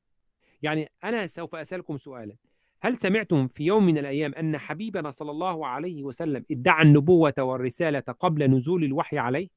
يعني 0.62 0.92
أنا 1.04 1.28
سوف 1.28 1.56
أسألكم 1.56 1.98
سؤالا. 1.98 2.36
هل 2.82 2.98
سمعتم 2.98 3.48
في 3.48 3.64
يوم 3.66 3.86
من 3.86 3.98
الأيام 3.98 4.34
أن 4.34 4.58
حبيبنا 4.58 5.12
صلى 5.12 5.32
الله 5.32 5.68
عليه 5.68 6.04
وسلم 6.04 6.46
ادعى 6.52 6.84
النبوة 6.84 7.34
والرسالة 7.38 8.00
قبل 8.00 8.52
نزول 8.52 8.84
الوحي 8.84 9.18
عليه؟ 9.18 9.50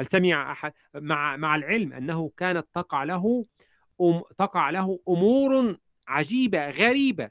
هل 0.00 0.06
سمع 0.06 0.52
أحد 0.52 0.72
مع 0.94 1.36
مع 1.36 1.56
العلم 1.56 1.92
أنه 1.92 2.30
كانت 2.36 2.66
تقع 2.74 3.04
له 3.04 3.46
أم 4.00 4.22
تقع 4.38 4.70
له 4.70 5.00
أمور 5.08 5.76
عجيبة 6.08 6.70
غريبة 6.70 7.30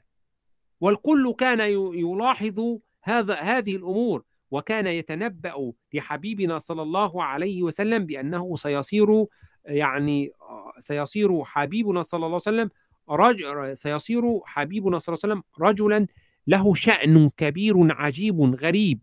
والكل 0.80 1.34
كان 1.38 1.60
يلاحظ 1.94 2.78
هذا 3.02 3.34
هذه 3.34 3.76
الأمور 3.76 4.24
وكان 4.50 4.86
يتنبأ 4.86 5.72
لحبيبنا 5.94 6.58
صلى 6.58 6.82
الله 6.82 7.24
عليه 7.24 7.62
وسلم 7.62 8.06
بأنه 8.06 8.56
سيصير 8.56 9.26
يعني 9.64 10.30
سيصير 10.78 11.44
حبيبنا 11.44 12.02
صلى 12.02 12.18
الله 12.18 12.40
عليه 12.46 12.56
وسلم 12.56 12.70
رجل 13.10 13.76
سيصير 13.76 14.40
حبيبنا 14.44 14.98
صلى 14.98 15.14
الله 15.14 15.20
عليه 15.24 15.34
وسلم 15.34 15.66
رجلا 15.66 16.06
له 16.46 16.74
شأن 16.74 17.28
كبير 17.36 17.74
عجيب 17.92 18.40
غريب. 18.40 19.00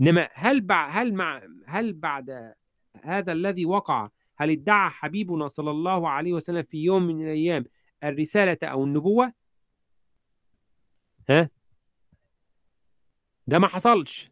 إنما 0.00 0.28
هل 0.34 0.60
بعد 0.60 0.90
هل 0.92 1.14
مع 1.14 1.42
هل 1.66 1.92
بعد 1.92 2.54
هذا 3.02 3.32
الذي 3.32 3.66
وقع 3.66 4.08
هل 4.36 4.50
ادعى 4.50 4.90
حبيبنا 4.90 5.48
صلى 5.48 5.70
الله 5.70 6.08
عليه 6.08 6.32
وسلم 6.32 6.62
في 6.62 6.84
يوم 6.84 7.02
من 7.02 7.22
الأيام 7.22 7.64
الرسالة 8.04 8.58
أو 8.62 8.84
النبوة؟ 8.84 9.32
ها؟ 11.28 11.50
ده 13.46 13.58
ما 13.58 13.68
حصلش. 13.68 14.30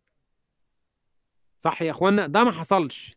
صح 1.58 1.82
يا 1.82 1.90
إخوانا؟ 1.90 2.26
ده 2.26 2.44
ما 2.44 2.52
حصلش. 2.52 3.16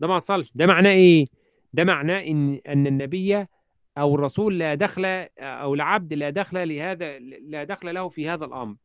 ده 0.00 0.06
ما 0.08 0.14
حصلش. 0.14 0.52
ده 0.54 0.66
معناه 0.66 0.90
إيه؟ 0.90 1.26
ده 1.72 1.84
معناه 1.84 2.20
إن 2.20 2.60
إن 2.68 2.86
النبي 2.86 3.46
أو 3.98 4.14
الرسول 4.14 4.58
لا 4.58 4.74
دخل 4.74 5.04
أو 5.38 5.74
العبد 5.74 6.12
لا 6.12 6.30
دخل 6.30 6.68
لهذا 6.68 7.18
لا 7.18 7.64
دخل 7.64 7.94
له 7.94 8.08
في 8.08 8.28
هذا 8.28 8.44
الأمر. 8.44 8.76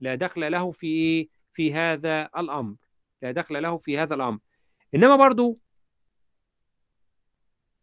لا 0.00 0.14
دخل 0.14 0.52
له 0.52 0.70
في 0.70 0.86
إيه 0.86 1.28
في 1.52 1.74
هذا 1.74 2.22
الأمر. 2.38 2.76
لا 3.22 3.30
دخل 3.30 3.62
له 3.62 3.76
في 3.76 3.98
هذا 3.98 4.14
الأمر. 4.14 4.38
إنما 4.94 5.16
برضو 5.16 5.58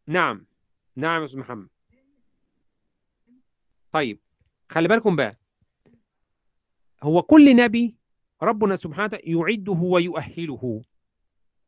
نعم 0.08 0.46
نعم 0.96 1.20
يا 1.20 1.26
أستاذ 1.26 1.40
محمد. 1.40 1.70
طيب 3.92 4.20
خلي 4.70 4.88
بالكم 4.88 5.16
بقى. 5.16 5.40
هو 7.04 7.22
كل 7.22 7.56
نبي 7.56 7.96
ربنا 8.44 8.76
سبحانه 8.76 9.06
وتعالى 9.06 9.32
يعده 9.32 9.72
ويؤهله. 9.82 10.82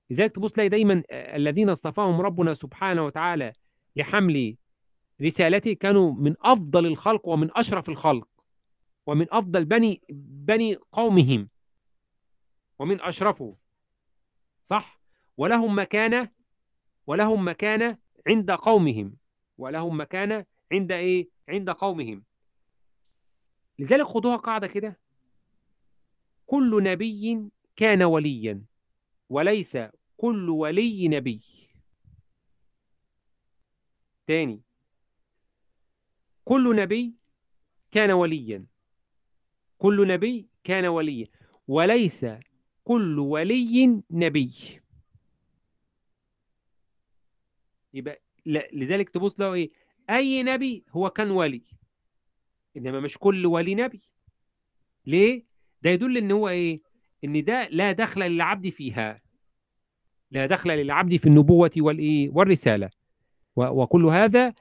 لذلك 0.10 0.32
تبص 0.32 0.52
تلاقي 0.52 0.70
دايما 0.70 1.04
الذين 1.12 1.70
اصطفاهم 1.70 2.22
ربنا 2.22 2.54
سبحانه 2.54 3.06
وتعالى 3.06 3.54
لحمل 3.96 4.58
رسالته 5.22 5.74
كانوا 5.74 6.14
من 6.14 6.36
أفضل 6.42 6.86
الخلق 6.86 7.28
ومن 7.28 7.50
أشرف 7.58 7.90
الخلق 7.90 8.28
ومن 9.06 9.26
أفضل 9.32 9.66
بني 9.66 10.02
بني 10.10 10.76
قومهم 10.92 11.50
ومن 12.80 13.02
أشرفه 13.02 13.56
صح؟ 14.64 15.02
ولهم 15.38 15.80
مكانة 15.80 16.30
ولهم 17.08 17.48
مكانة 17.48 17.98
عند 18.28 18.52
قومهم 18.52 19.18
ولهم 19.58 20.02
مكانة 20.02 20.46
عند 20.72 20.92
إيه؟ 20.92 21.30
عند 21.50 21.70
قومهم. 21.70 22.24
لذلك 23.80 24.04
خدوها 24.04 24.36
قاعدة 24.36 24.68
كده. 24.68 25.00
كل 26.46 26.84
نبي 26.84 27.50
كان 27.76 28.04
وليا 28.04 28.64
وليس 29.30 29.78
كل 30.18 30.50
ولي 30.50 31.08
نبي. 31.08 31.42
تاني. 34.28 34.62
كل 36.52 36.76
نبي 36.76 37.14
كان 37.92 38.12
وليا. 38.12 38.66
كل 39.78 40.08
نبي 40.08 40.50
كان 40.64 40.86
وليا. 40.86 41.28
وليس 41.68 42.26
كل 42.84 43.20
ولي 43.20 44.04
نبي. 44.12 44.52
يبقى 47.94 48.22
لذلك 48.46 49.10
تبص 49.10 49.40
له 49.40 49.54
إيه؟ 49.54 49.72
أي 50.10 50.44
نبي 50.44 50.86
هو 50.90 51.10
كان 51.10 51.32
ولي. 51.32 51.64
إنما 52.78 53.00
مش 53.00 53.18
كل 53.18 53.46
ولي 53.46 53.76
نبي. 53.76 54.02
ليه؟ 55.06 55.46
ده 55.82 55.90
يدل 55.90 56.18
إن 56.18 56.32
هو 56.32 56.50
إيه؟ 56.50 56.82
إن 57.24 57.44
ده 57.44 57.68
لا 57.68 57.92
دخل 57.92 58.22
للعبد 58.22 58.70
فيها. 58.70 59.22
لا 60.32 60.46
دخل 60.46 60.70
للعبد 60.70 61.16
في 61.16 61.28
النبوة 61.28 61.72
والايه 61.78 62.30
والرسالة. 62.30 62.90
وكل 63.56 64.06
هذا 64.06 64.54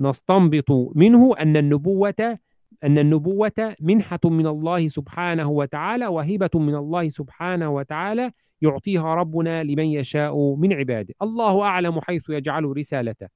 نستنبط 0.00 0.70
منه 0.94 1.36
أن 1.40 1.56
النبوة 1.56 2.38
أن 2.84 2.98
النبوة 2.98 3.74
منحة 3.80 4.20
من 4.24 4.46
الله 4.46 4.88
سبحانه 4.88 5.50
وتعالى 5.50 6.06
وهبة 6.06 6.50
من 6.54 6.74
الله 6.74 7.08
سبحانه 7.08 7.70
وتعالى 7.70 8.30
يعطيها 8.62 9.14
ربنا 9.14 9.62
لمن 9.64 9.84
يشاء 9.84 10.54
من 10.54 10.72
عباده. 10.72 11.14
الله 11.22 11.62
أعلم 11.62 12.00
حيث 12.00 12.30
يجعل 12.30 12.64
رسالته. 12.76 13.26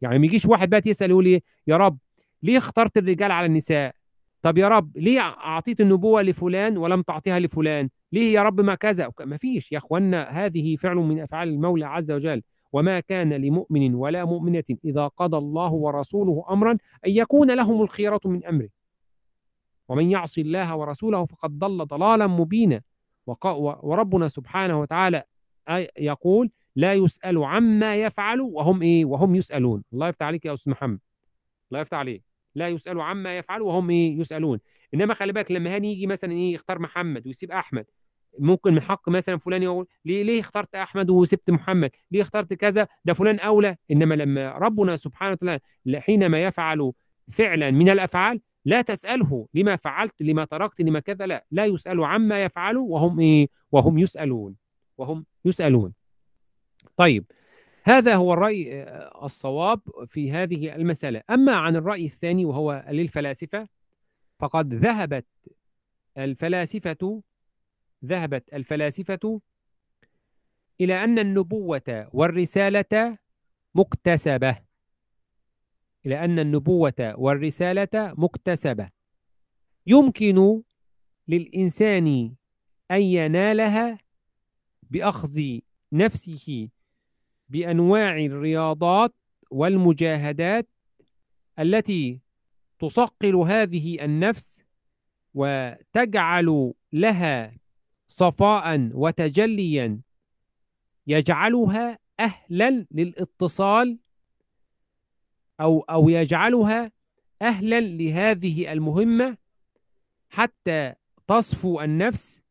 يعني 0.00 0.18
ما 0.18 0.24
يجيش 0.24 0.46
واحد 0.46 0.70
بقى 0.70 0.82
يسأل 0.86 1.10
يقول 1.10 1.24
لي 1.24 1.42
يا 1.66 1.76
رب 1.76 1.98
ليه 2.42 2.58
اخترت 2.58 2.98
الرجال 2.98 3.30
على 3.32 3.46
النساء؟ 3.46 3.94
طب 4.42 4.58
يا 4.58 4.68
رب 4.68 4.96
ليه 4.96 5.20
أعطيت 5.20 5.80
النبوة 5.80 6.22
لفلان 6.22 6.76
ولم 6.78 7.02
تعطيها 7.02 7.38
لفلان؟ 7.38 7.88
ليه 8.12 8.32
يا 8.34 8.42
رب 8.42 8.60
ما 8.60 8.74
كذا؟ 8.74 9.10
ما 9.24 9.36
فيش. 9.36 9.72
يا 9.72 9.78
أخوانا 9.78 10.22
هذه 10.28 10.76
فعل 10.76 10.96
من 10.96 11.20
أفعال 11.20 11.48
المولى 11.48 11.84
عز 11.86 12.12
وجل. 12.12 12.42
وما 12.72 13.00
كان 13.00 13.32
لمؤمن 13.32 13.94
ولا 13.94 14.24
مؤمنة 14.24 14.64
إذا 14.84 15.06
قضى 15.06 15.36
الله 15.36 15.72
ورسوله 15.72 16.44
أمرا 16.50 16.72
أن 16.72 16.78
يكون 17.10 17.50
لهم 17.56 17.82
الخيرة 17.82 18.20
من 18.24 18.44
أمره. 18.44 18.68
ومن 19.88 20.10
يعص 20.10 20.38
الله 20.38 20.76
ورسوله 20.76 21.24
فقد 21.24 21.58
ضل 21.58 21.86
ضلالا 21.86 22.26
مبينا. 22.26 22.82
وربنا 23.82 24.28
سبحانه 24.28 24.80
وتعالى 24.80 25.22
يقول 25.98 26.50
لا 26.76 26.94
يسأل 26.94 27.44
عما 27.44 27.96
يفعل 27.96 28.40
وهم 28.40 28.82
إيه؟ 28.82 29.04
وهم 29.04 29.34
يسألون. 29.34 29.84
الله 29.92 30.08
يفتح 30.08 30.26
عليك 30.26 30.44
يا 30.44 30.54
أستاذ 30.54 30.72
محمد. 30.72 30.98
الله 31.72 31.80
يفتح 31.80 31.98
عليك. 31.98 32.22
لا 32.54 32.68
يسأل 32.68 33.00
عما 33.00 33.38
يفعل 33.38 33.62
وهم 33.62 33.90
إيه؟ 33.90 34.18
يسألون. 34.18 34.58
إنما 34.94 35.14
خلي 35.14 35.32
بالك 35.32 35.52
لما 35.52 35.74
هاني 35.74 35.92
يجي 35.92 36.06
مثلا 36.06 36.32
إيه؟ 36.32 36.54
يختار 36.54 36.78
محمد 36.78 37.26
ويسيب 37.26 37.50
أحمد. 37.52 37.86
ممكن 38.38 38.74
من 38.74 38.80
حق 38.80 39.08
مثلا 39.08 39.38
فلان 39.38 39.62
يقول 39.62 39.86
ليه 40.04 40.22
ليه 40.22 40.40
اخترت 40.40 40.74
أحمد 40.74 41.10
وسبت 41.10 41.50
محمد؟ 41.50 41.90
ليه 42.10 42.22
اخترت 42.22 42.54
كذا؟ 42.54 42.88
ده 43.04 43.12
فلان 43.12 43.38
أولى. 43.38 43.76
إنما 43.90 44.14
لما 44.14 44.52
ربنا 44.52 44.96
سبحانه 44.96 45.32
وتعالى 45.32 45.60
حينما 46.00 46.42
يفعل 46.42 46.92
فعلا 47.30 47.70
من 47.70 47.88
الأفعال 47.88 48.40
لا 48.64 48.82
تسأله 48.82 49.48
لما 49.54 49.76
فعلت 49.76 50.22
لما 50.22 50.44
تركت 50.44 50.80
لما 50.80 51.00
كذا 51.00 51.26
لا. 51.26 51.44
لا 51.50 51.64
يسأل 51.64 52.04
عما 52.04 52.44
يفعل 52.44 52.76
وهم 52.76 53.20
إيه؟ 53.20 53.48
وهم 53.72 53.98
يسألون. 53.98 54.56
وهم 54.98 55.26
يسألون. 55.44 55.92
طيب 56.96 57.24
هذا 57.84 58.14
هو 58.14 58.32
الرأي 58.32 58.84
الصواب 59.22 59.80
في 60.06 60.32
هذه 60.32 60.74
المسألة. 60.76 61.22
أما 61.30 61.52
عن 61.52 61.76
الرأي 61.76 62.06
الثاني 62.06 62.44
وهو 62.44 62.84
للفلاسفة 62.90 63.68
فقد 64.38 64.74
ذهبت 64.74 65.26
الفلاسفة 66.18 67.22
ذهبت 68.04 68.54
الفلاسفة 68.54 69.40
إلى 70.80 71.04
أن 71.04 71.18
النبوة 71.18 72.08
والرسالة 72.12 73.18
مكتسبة. 73.74 74.58
إلى 76.06 76.24
أن 76.24 76.38
النبوة 76.38 77.14
والرسالة 77.16 78.14
مكتسبة. 78.18 78.88
يمكن 79.86 80.62
للإنسان 81.28 82.34
أن 82.90 83.02
ينالها 83.02 83.98
بأخذ 84.82 85.58
نفسه 85.92 86.68
بأنواع 87.48 88.18
الرياضات 88.18 89.14
والمجاهدات 89.50 90.68
التي 91.58 92.20
تصقل 92.78 93.36
هذه 93.36 94.04
النفس 94.04 94.62
وتجعل 95.34 96.72
لها 96.92 97.58
صفاء 98.08 98.90
وتجليا 98.94 100.00
يجعلها 101.06 101.98
أهلا 102.20 102.86
للاتصال 102.90 103.98
أو 105.60 105.80
أو 105.80 106.08
يجعلها 106.08 106.92
أهلا 107.42 107.80
لهذه 107.80 108.72
المهمة 108.72 109.36
حتى 110.30 110.94
تصفو 111.26 111.80
النفس 111.80 112.42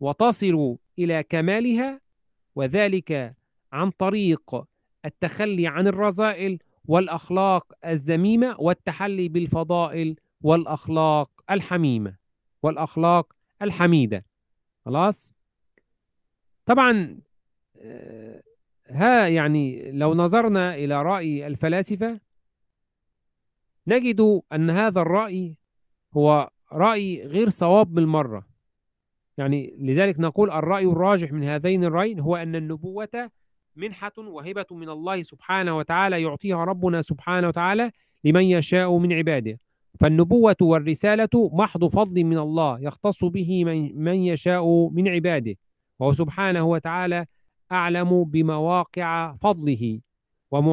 وتصل 0.00 0.76
إلى 0.98 1.22
كمالها 1.22 2.00
وذلك 2.54 3.34
عن 3.72 3.90
طريق 3.90 4.64
التخلي 5.04 5.66
عن 5.66 5.86
الرذائل 5.86 6.58
والأخلاق 6.84 7.72
الذميمة 7.84 8.56
والتحلي 8.60 9.28
بالفضائل 9.28 10.16
والأخلاق 10.42 11.30
الحميمة 11.50 12.16
والأخلاق 12.62 13.32
الحميدة. 13.62 14.24
خلاص؟ 14.84 15.34
طبعا 16.66 17.18
آه، 17.78 18.42
ها 18.88 19.28
يعني 19.28 19.92
لو 19.92 20.14
نظرنا 20.14 20.74
إلى 20.74 21.02
رأي 21.02 21.46
الفلاسفة 21.46 22.20
نجد 23.86 24.42
أن 24.52 24.70
هذا 24.70 25.00
الرأي 25.00 25.56
هو 26.16 26.50
رأي 26.72 27.26
غير 27.26 27.48
صواب 27.48 27.94
بالمرة 27.94 28.46
يعني 29.38 29.76
لذلك 29.78 30.20
نقول 30.20 30.50
الرأي 30.50 30.84
الراجح 30.84 31.32
من 31.32 31.44
هذين 31.44 31.84
الرأيين 31.84 32.20
هو 32.20 32.36
أن 32.36 32.56
النبوة 32.56 33.30
منحة 33.76 34.12
وهبة 34.18 34.66
من 34.70 34.88
الله 34.88 35.22
سبحانه 35.22 35.76
وتعالى 35.78 36.22
يعطيها 36.22 36.64
ربنا 36.64 37.00
سبحانه 37.00 37.48
وتعالى 37.48 37.90
لمن 38.24 38.44
يشاء 38.44 38.98
من 38.98 39.12
عباده. 39.12 39.58
فالنبوة 40.00 40.56
والرسالة 40.60 41.28
محض 41.34 41.84
فضل 41.84 42.24
من 42.24 42.38
الله 42.38 42.80
يختص 42.80 43.24
به 43.24 43.64
من, 43.64 44.04
من 44.04 44.14
يشاء 44.14 44.88
من 44.88 45.08
عباده. 45.08 45.56
وهو 45.98 46.12
سبحانه 46.12 46.64
وتعالى 46.64 47.26
أعلم 47.72 48.24
بمواقع 48.24 49.32
فضله. 49.32 50.00
وم... 50.50 50.68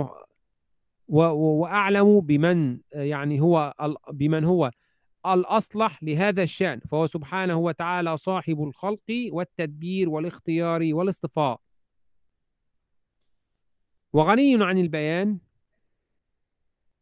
و... 1.08 1.20
وأعلم 1.62 2.22
بمن 2.22 2.80
يعني 2.94 3.42
هو 3.42 3.74
بمن 4.12 4.44
هو 4.44 4.72
الأصلح 5.26 6.04
لهذا 6.04 6.44
الشأن. 6.44 6.80
فهو 6.80 7.06
سبحانه 7.06 7.56
وتعالى 7.58 8.18
صاحب 8.18 8.64
الخلق 8.64 9.30
والتدبير 9.32 10.10
والاختيار 10.10 10.90
والاصطفاء. 10.94 11.60
وغني 14.14 14.64
عن 14.64 14.78
البيان 14.78 15.40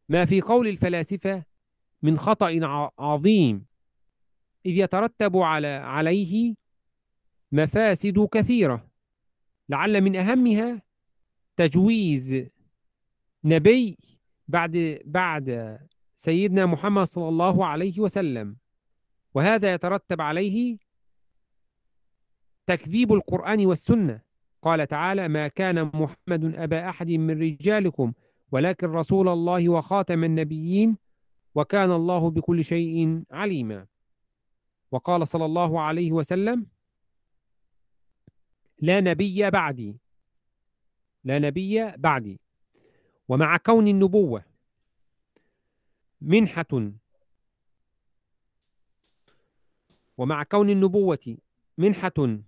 ما 0.10 0.26
في 0.26 0.42
قول 0.42 0.68
الفلاسفة 0.68 1.44
من 2.02 2.18
خطأ 2.18 2.60
عظيم. 3.00 3.66
إذ 4.66 4.78
يترتب 4.78 5.38
على 5.38 5.68
عليه 5.68 6.56
مفاسد 7.52 8.28
كثيرة. 8.32 8.90
لعل 9.70 10.02
من 10.02 10.16
أهمها 10.16 10.82
تجويز 11.56 12.50
نبي 13.44 13.98
بعد 14.48 15.00
بعد 15.06 15.80
سيدنا 16.16 16.66
محمد 16.66 17.04
صلى 17.04 17.30
الله 17.30 17.66
عليه 17.66 18.00
وسلم. 18.00 18.58
وهذا 19.34 19.74
يترتب 19.74 20.22
عليه 20.22 20.78
تكذيب 22.66 23.14
القرآن 23.14 23.66
والسنة. 23.66 24.22
قال 24.62 24.88
تعالى 24.88 25.28
ما 25.28 25.48
كان 25.48 25.86
محمد 25.86 26.56
أبا 26.56 26.90
أحد 26.90 27.12
من 27.12 27.42
رجالكم 27.42 28.14
ولكن 28.52 28.88
رسول 28.88 29.30
الله 29.30 29.70
وخاتم 29.70 30.24
النبيين 30.24 30.98
وكان 31.56 31.92
الله 31.92 32.30
بكل 32.30 32.64
شيء 32.64 33.24
عليما. 33.32 33.88
وقال 34.92 35.28
صلى 35.28 35.46
الله 35.46 35.82
عليه 35.82 36.12
وسلم 36.12 36.66
لا 38.80 39.00
نبي 39.00 39.50
بعدي 39.50 39.98
لا 41.24 41.40
نبي 41.40 41.92
بعدي. 41.98 42.40
ومع 43.28 43.58
كون 43.58 43.88
النبوة 43.88 44.44
منحة 46.22 46.92
ومع 50.18 50.44
كون 50.44 50.70
النبوة 50.70 51.38
منحة 51.78 52.40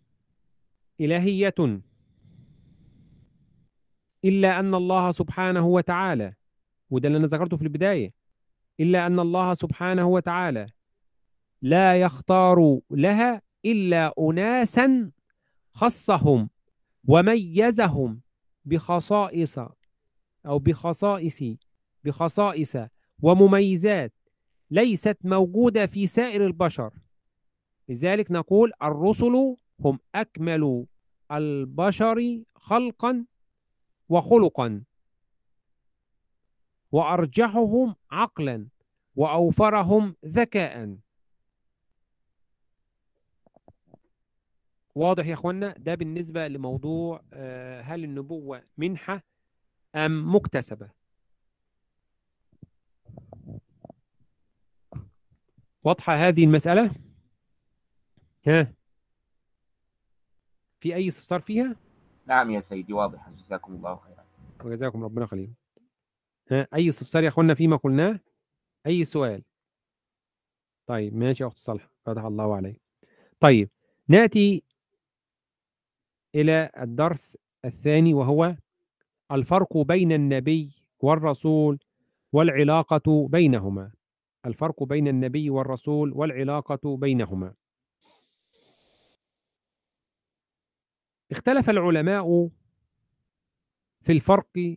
إلهية 1.02 1.82
إلا 4.26 4.60
أن 4.60 4.76
الله 4.76 5.12
سبحانه 5.12 5.66
وتعالى 5.68 6.34
وده 6.90 7.08
اللي 7.08 7.18
أنا 7.18 7.28
ذكرته 7.28 7.58
في 7.58 7.64
البداية 7.64 8.14
إلا 8.82 9.06
أن 9.08 9.20
الله 9.20 9.54
سبحانه 9.54 10.06
وتعالى 10.08 10.68
لا 11.62 11.96
يختار 11.96 12.80
لها 12.92 13.42
إلا 13.66 14.14
أناسا 14.20 15.12
خصهم 15.72 16.50
وميزهم 17.08 18.22
بخصائص 18.66 19.60
أو 20.46 20.60
بخصائص 20.60 21.44
بخصائص 22.04 22.78
ومميزات 23.22 24.14
ليست 24.72 25.18
موجودة 25.24 25.86
في 25.86 26.08
سائر 26.08 26.46
البشر. 26.46 26.94
لذلك 27.90 28.32
نقول 28.32 28.72
الرسل 28.84 29.56
هم 29.80 30.00
أكمل 30.16 30.86
البشر 31.32 32.44
خلقا 32.56 33.26
وخلقا 34.10 34.84
وأرجحهم 36.92 37.96
عقلا. 38.12 38.68
وأوفرهم 39.16 40.16
ذكاء. 40.26 40.98
واضح 44.96 45.26
يا 45.26 45.34
أخوانا؟ 45.34 45.76
ده 45.78 45.96
بالنسبة 45.96 46.48
لموضوع 46.48 47.24
آه، 47.34 47.82
هل 47.82 48.04
النبوة 48.04 48.64
منحة 48.78 49.24
أم 49.96 50.36
مكتسبة؟ 50.36 50.90
واضحة 55.84 56.16
هذه 56.16 56.44
المسألة؟ 56.44 56.92
ها؟ 58.48 58.74
في 60.80 60.96
أي 60.96 61.08
استفسار 61.08 61.40
فيها؟ 61.40 61.76
نعم 62.26 62.52
يا 62.52 62.62
سيدي 62.62 62.94
واضحة 62.94 63.32
جزاكم 63.32 63.74
الله 63.76 63.96
خيرا. 63.96 64.26
وجزاكم 64.64 65.04
ربنا 65.04 65.26
خير 65.26 65.50
ها 66.52 66.68
أي 66.74 66.90
استفسار 66.90 67.24
يا 67.24 67.28
أخوانا 67.30 67.54
فيما 67.54 67.76
قلناه؟ 67.76 68.20
أي 68.88 69.04
سؤال. 69.04 69.44
طيب 70.88 71.16
ماشي 71.16 71.44
يا 71.44 71.48
أخت 71.48 71.58
صالح 71.58 71.90
فتح 72.06 72.24
الله 72.24 72.56
عليك. 72.56 72.82
طيب 73.40 73.70
نأتي 74.08 74.64
إلى 76.36 76.72
الدرس 76.78 77.38
الثاني 77.66 78.14
وهو 78.14 78.56
الفرق 79.32 79.78
بين 79.78 80.12
النبي 80.12 80.72
والرسول 81.00 81.80
والعلاقة 82.34 83.28
بينهما. 83.28 83.92
الفرق 84.46 84.84
بين 84.84 85.08
النبي 85.08 85.50
والرسول 85.50 86.14
والعلاقة 86.14 86.98
بينهما. 86.98 87.54
اختلف 91.32 91.70
العلماء 91.70 92.50
في 94.02 94.12
الفرق 94.12 94.76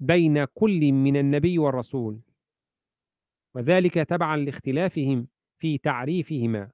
بين 0.00 0.44
كل 0.44 0.92
من 0.92 1.16
النبي 1.16 1.58
والرسول. 1.58 2.20
وذلك 3.54 3.94
تبعا 3.94 4.36
لاختلافهم 4.36 5.28
في 5.58 5.78
تعريفهما. 5.78 6.70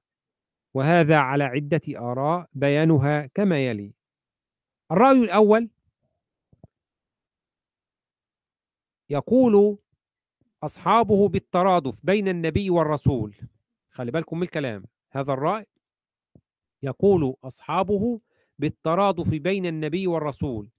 وهذا 0.73 1.17
على 1.17 1.43
عدة 1.43 1.81
آراء 1.95 2.49
بيانها 2.53 3.25
كما 3.25 3.65
يلي. 3.65 3.93
الرأي 4.91 5.23
الأول 5.23 5.69
يقول 9.09 9.77
أصحابه 10.63 11.29
بالترادف 11.29 12.05
بين 12.05 12.27
النبي 12.27 12.69
والرسول. 12.69 13.35
خلي 13.89 14.11
بالكم 14.11 14.37
من 14.37 14.43
الكلام. 14.43 14.85
هذا 15.11 15.33
الرأي 15.33 15.65
يقول 16.83 17.35
أصحابه 17.43 18.21
بالترادف 18.59 19.29
بين 19.29 19.65
النبي 19.65 20.07
والرسول. 20.07 20.69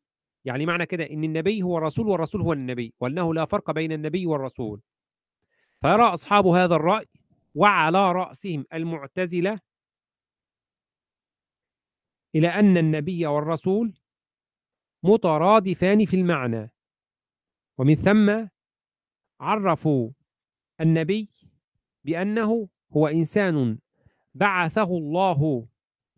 يعني 0.45 0.67
معنى 0.67 0.87
كده 0.87 1.11
إن 1.11 1.25
النبي 1.25 1.63
هو 1.63 1.79
الرسول 1.79 2.09
والرسول 2.09 2.41
هو 2.41 2.53
النبي 2.53 2.95
وأنه 3.01 3.35
لا 3.35 3.45
فرق 3.45 3.71
بين 3.71 3.93
النبي 3.93 4.27
والرسول. 4.27 4.81
فيرى 5.83 6.03
اصحاب 6.03 6.47
هذا 6.47 6.75
الرأي 6.75 7.07
وعلى 7.55 8.13
رأسهم 8.13 8.65
المعتزلة 8.73 9.61
إلى 12.35 12.49
أن 12.49 12.77
النبي 12.77 13.27
والرسول 13.27 13.95
مترادفان 15.03 16.05
في 16.05 16.17
المعنى. 16.17 16.71
ومن 17.79 17.95
ثم 17.95 18.47
عرفوا 19.41 20.11
النبي 20.81 21.31
بأنه 22.05 22.69
هو 22.93 23.07
إنسان 23.07 23.79
بعثه 24.35 24.99
الله 24.99 25.69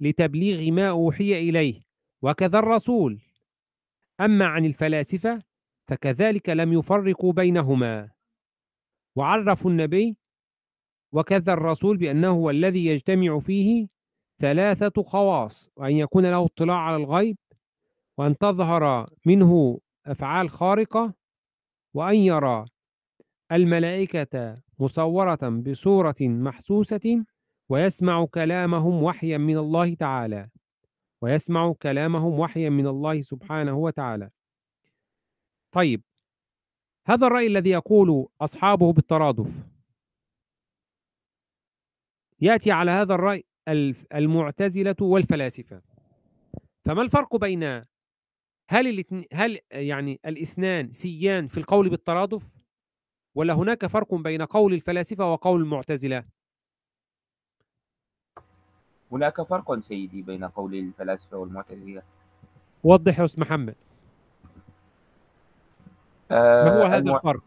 لتبليغ 0.01 0.73
ما 0.73 0.91
أوحي 0.91 1.33
إليه 1.35 1.83
وكذا 2.23 2.59
الرسول. 2.59 3.21
أما 4.21 4.47
عن 4.47 4.65
الفلاسفة 4.65 5.43
فكذلك 5.89 6.49
لم 6.49 6.73
يفرقوا 6.73 7.33
بينهما. 7.33 8.14
وعرفوا 9.17 9.71
النبي 9.71 10.17
وكذا 11.13 11.53
الرسول 11.53 11.97
بأنه 11.97 12.29
هو 12.31 12.51
الذي 12.51 12.87
يجتمع 12.87 13.39
فيه 13.39 13.89
ثلاثة 14.39 15.03
خواص 15.03 15.71
وأن 15.77 15.93
يكون 15.97 16.27
له 16.31 16.45
اطلاع 16.45 16.77
على 16.77 16.97
الغيب 16.97 17.37
وأن 18.19 18.39
تظهر 18.39 19.11
منه 19.27 19.81
أفعال 20.07 20.49
خارقة 20.51 21.15
وأن 21.95 22.15
يرى 22.17 22.65
الملائكة 23.53 24.59
مصورة 24.79 25.49
بصورة 25.49 26.17
محسوسة 26.21 27.25
ويسمع 27.69 28.25
كلامهم 28.25 29.03
وحيا 29.03 29.39
من 29.39 29.59
الله 29.59 29.95
تعالى 29.95 30.49
ويسمع 31.23 31.73
كلامهم 31.73 32.41
وحيا 32.41 32.71
من 32.71 32.87
الله 32.87 33.21
سبحانه 33.21 33.75
وتعالى. 33.79 34.31
طيب 35.73 36.03
هذا 37.07 37.27
الرأي 37.27 37.47
الذي 37.47 37.71
يقول 37.71 38.29
أصحابه 38.41 38.93
بالترادف. 38.93 39.67
يأتي 42.41 42.73
على 42.73 42.91
هذا 42.91 43.15
الرأي 43.15 43.45
المعتزلة 44.15 44.97
والفلاسفة. 45.01 45.83
فما 46.85 47.03
الفرق 47.03 47.37
بين 47.37 47.85
هل 48.71 49.05
هل 49.33 49.59
يعني 49.71 50.21
الاثنان 50.27 50.93
سيان 50.93 51.49
في 51.49 51.59
القول 51.59 51.89
بالترادف؟ 51.89 52.51
ولا 53.35 53.55
هناك 53.55 53.87
فرق 53.87 54.15
بين 54.15 54.43
قول 54.43 54.75
الفلاسفة 54.75 55.33
وقول 55.33 55.61
المعتزلة؟ 55.61 56.25
هناك 59.13 59.43
فرق 59.43 59.81
سيدي 59.81 60.23
بين 60.23 60.45
قول 60.45 60.75
الفلاسفة 60.75 61.37
والمعتزلة. 61.37 62.03
وضح 62.85 63.19
يا 63.19 63.25
أستاذ 63.25 63.41
محمد. 63.41 63.77
ما 66.31 66.69
هو 66.79 66.83
آه، 66.83 66.87
هذا 66.89 66.97
المع- 66.99 67.17
الفرق؟ 67.17 67.43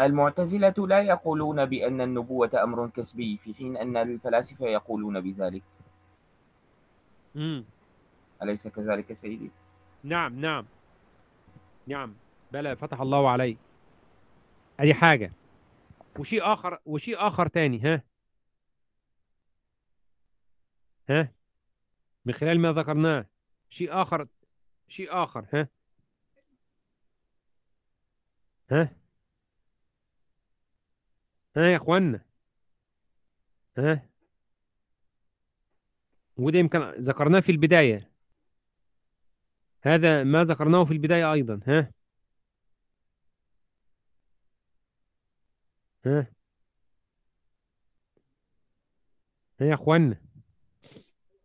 المعتزلة 0.00 0.74
لا 0.86 1.00
يقولون 1.02 1.64
بأن 1.64 2.00
النبوة 2.00 2.50
أمر 2.62 2.88
كسبي 2.88 3.36
في 3.36 3.54
حين 3.54 3.76
أن 3.76 3.96
الفلاسفة 3.96 4.66
يقولون 4.66 5.20
بذلك. 5.20 5.62
مم. 7.34 7.64
أليس 8.42 8.68
كذلك 8.68 9.12
سيدي؟ 9.12 9.50
نعم 10.04 10.40
نعم. 10.40 10.66
نعم. 11.86 12.14
بلى 12.52 12.76
فتح 12.76 13.00
الله 13.00 13.30
عليك 13.30 13.58
ادي 14.80 14.94
حاجة. 14.94 15.32
وشيء 16.18 16.52
آخر 16.52 16.78
وشيء 16.86 17.26
آخر 17.26 17.46
تاني 17.46 17.80
ها؟ 17.80 18.02
ها؟ 21.08 21.32
من 22.24 22.32
خلال 22.32 22.60
ما 22.60 22.72
ذكرناه. 22.72 23.26
شيء 23.70 23.92
آخر 24.02 24.26
شيء 24.88 25.08
آخر 25.22 25.46
ها؟ 25.54 25.68
ها؟ 28.70 28.96
ها 31.56 31.62
يا 31.66 31.76
اخوانا؟ 31.76 32.20
ها؟ 33.78 34.08
وده 36.36 36.58
يمكن 36.58 36.78
ذكرناه 36.80 37.40
في 37.40 37.52
البداية. 37.52 38.10
هذا 39.82 40.24
ما 40.24 40.42
ذكرناه 40.42 40.84
في 40.84 40.92
البداية 40.92 41.32
أيضا. 41.32 41.60
ها؟ 41.66 41.92
ها؟ 46.06 46.26
ها 49.60 49.66
يا 49.66 49.74
اخوانا؟ 49.74 50.20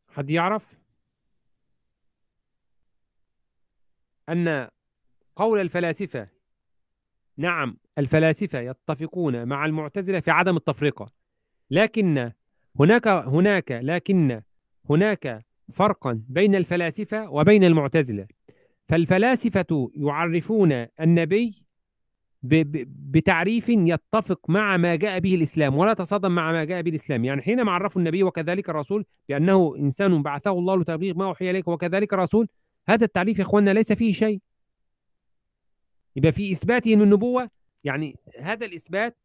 حد 0.10 0.30
يعرف؟ 0.30 0.82
أن 4.30 4.70
قول 5.36 5.60
الفلاسفة 5.62 6.30
نعم 7.42 7.78
الفلاسفة 7.98 8.60
يتفقون 8.60 9.48
مع 9.48 9.66
المعتزلة 9.66 10.20
في 10.20 10.32
عدم 10.32 10.58
التفرقة. 10.58 11.12
لكن 11.72 12.32
هناك 12.80 13.08
هناك 13.08 13.72
لكن 13.72 14.42
هناك 14.90 15.46
فرقا 15.74 16.24
بين 16.30 16.56
الفلاسفة 16.56 17.30
وبين 17.30 17.64
المعتزلة. 17.64 18.28
فالفلاسفة 18.90 19.92
يعرفون 19.96 20.72
النبي 21.02 21.66
بتعريف 22.44 23.70
يتفق 23.70 24.50
مع 24.50 24.78
ما 24.78 24.96
جاء 24.96 25.20
به 25.20 25.36
الإسلام 25.36 25.78
ولا 25.78 25.94
تصادم 25.94 26.32
مع 26.32 26.52
ما 26.52 26.64
جاء 26.64 26.82
به 26.82 26.90
الإسلام. 26.90 27.26
يعني 27.26 27.42
حينما 27.42 27.72
عرفوا 27.72 28.02
النبي 28.02 28.24
وكذلك 28.24 28.70
الرسول 28.70 29.06
بأنه 29.30 29.76
إنسان 29.80 30.22
بعثه 30.22 30.52
الله 30.52 30.78
لتبليغ 30.78 31.18
ما 31.18 31.26
أوحي 31.26 31.50
إليك 31.52 31.68
وكذلك 31.68 32.14
الرسول 32.14 32.48
هذا 32.90 33.06
التعريف 33.06 33.40
يا 33.40 33.44
إخواننا 33.44 33.72
ليس 33.72 33.94
فيه 33.94 34.12
شيء. 34.14 34.42
يبقى 36.16 36.32
في 36.32 36.52
إثباته 36.52 36.96
من 36.96 37.02
النبوة 37.02 37.50
يعني 37.84 38.16
هذا 38.40 38.66
الإثبات 38.66 39.18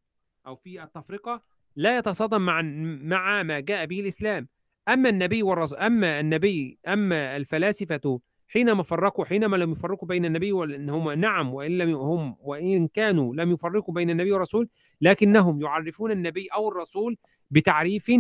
أو 0.47 0.57
في 0.57 0.83
التفرقة 0.83 1.43
لا 1.77 1.99
يتصادم 1.99 2.41
مع 2.41 2.63
مع 3.03 3.43
ما 3.43 3.61
جاء 3.61 3.87
به 3.87 4.01
الإسلام. 4.01 4.49
أما 4.89 5.09
النبي 5.09 5.43
والرسول 5.43 5.79
أما 5.79 6.21
النبي 6.21 6.79
أما 6.89 7.37
الفلاسفة 7.37 8.21
حينما 8.49 8.83
فرقوا 8.83 9.25
حينما 9.25 9.57
لم 9.57 9.71
يفرقوا 9.71 10.09
بين 10.09 10.25
النبي 10.25 10.53
وان 10.53 10.91
هم 10.91 11.11
نعم 11.11 11.55
وإن 11.55 11.79
لم 11.79 11.95
هم 11.95 12.37
وإن 12.41 12.89
كانوا 12.89 13.35
لم 13.35 13.53
يفرقوا 13.53 13.95
بين 13.95 14.11
النبي 14.11 14.33
والرسول 14.33 14.69
لكنهم 15.01 15.63
يعرفون 15.63 16.11
النبي 16.11 16.47
أو 16.47 16.69
الرسول 16.69 17.17
بتعريف 17.51 18.13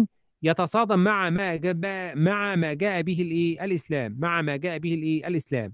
يتصادم 0.42 0.98
مع 0.98 1.30
ما 1.30 1.56
جاء 1.56 1.74
مع 2.16 2.56
ما 2.56 2.74
جاء 2.74 3.02
به 3.02 3.22
الايه 3.22 3.64
الإسلام 3.64 4.16
مع 4.18 4.42
ما 4.42 4.56
جاء 4.56 4.78
به 4.78 4.94
الايه 4.94 5.26
الإسلام. 5.26 5.72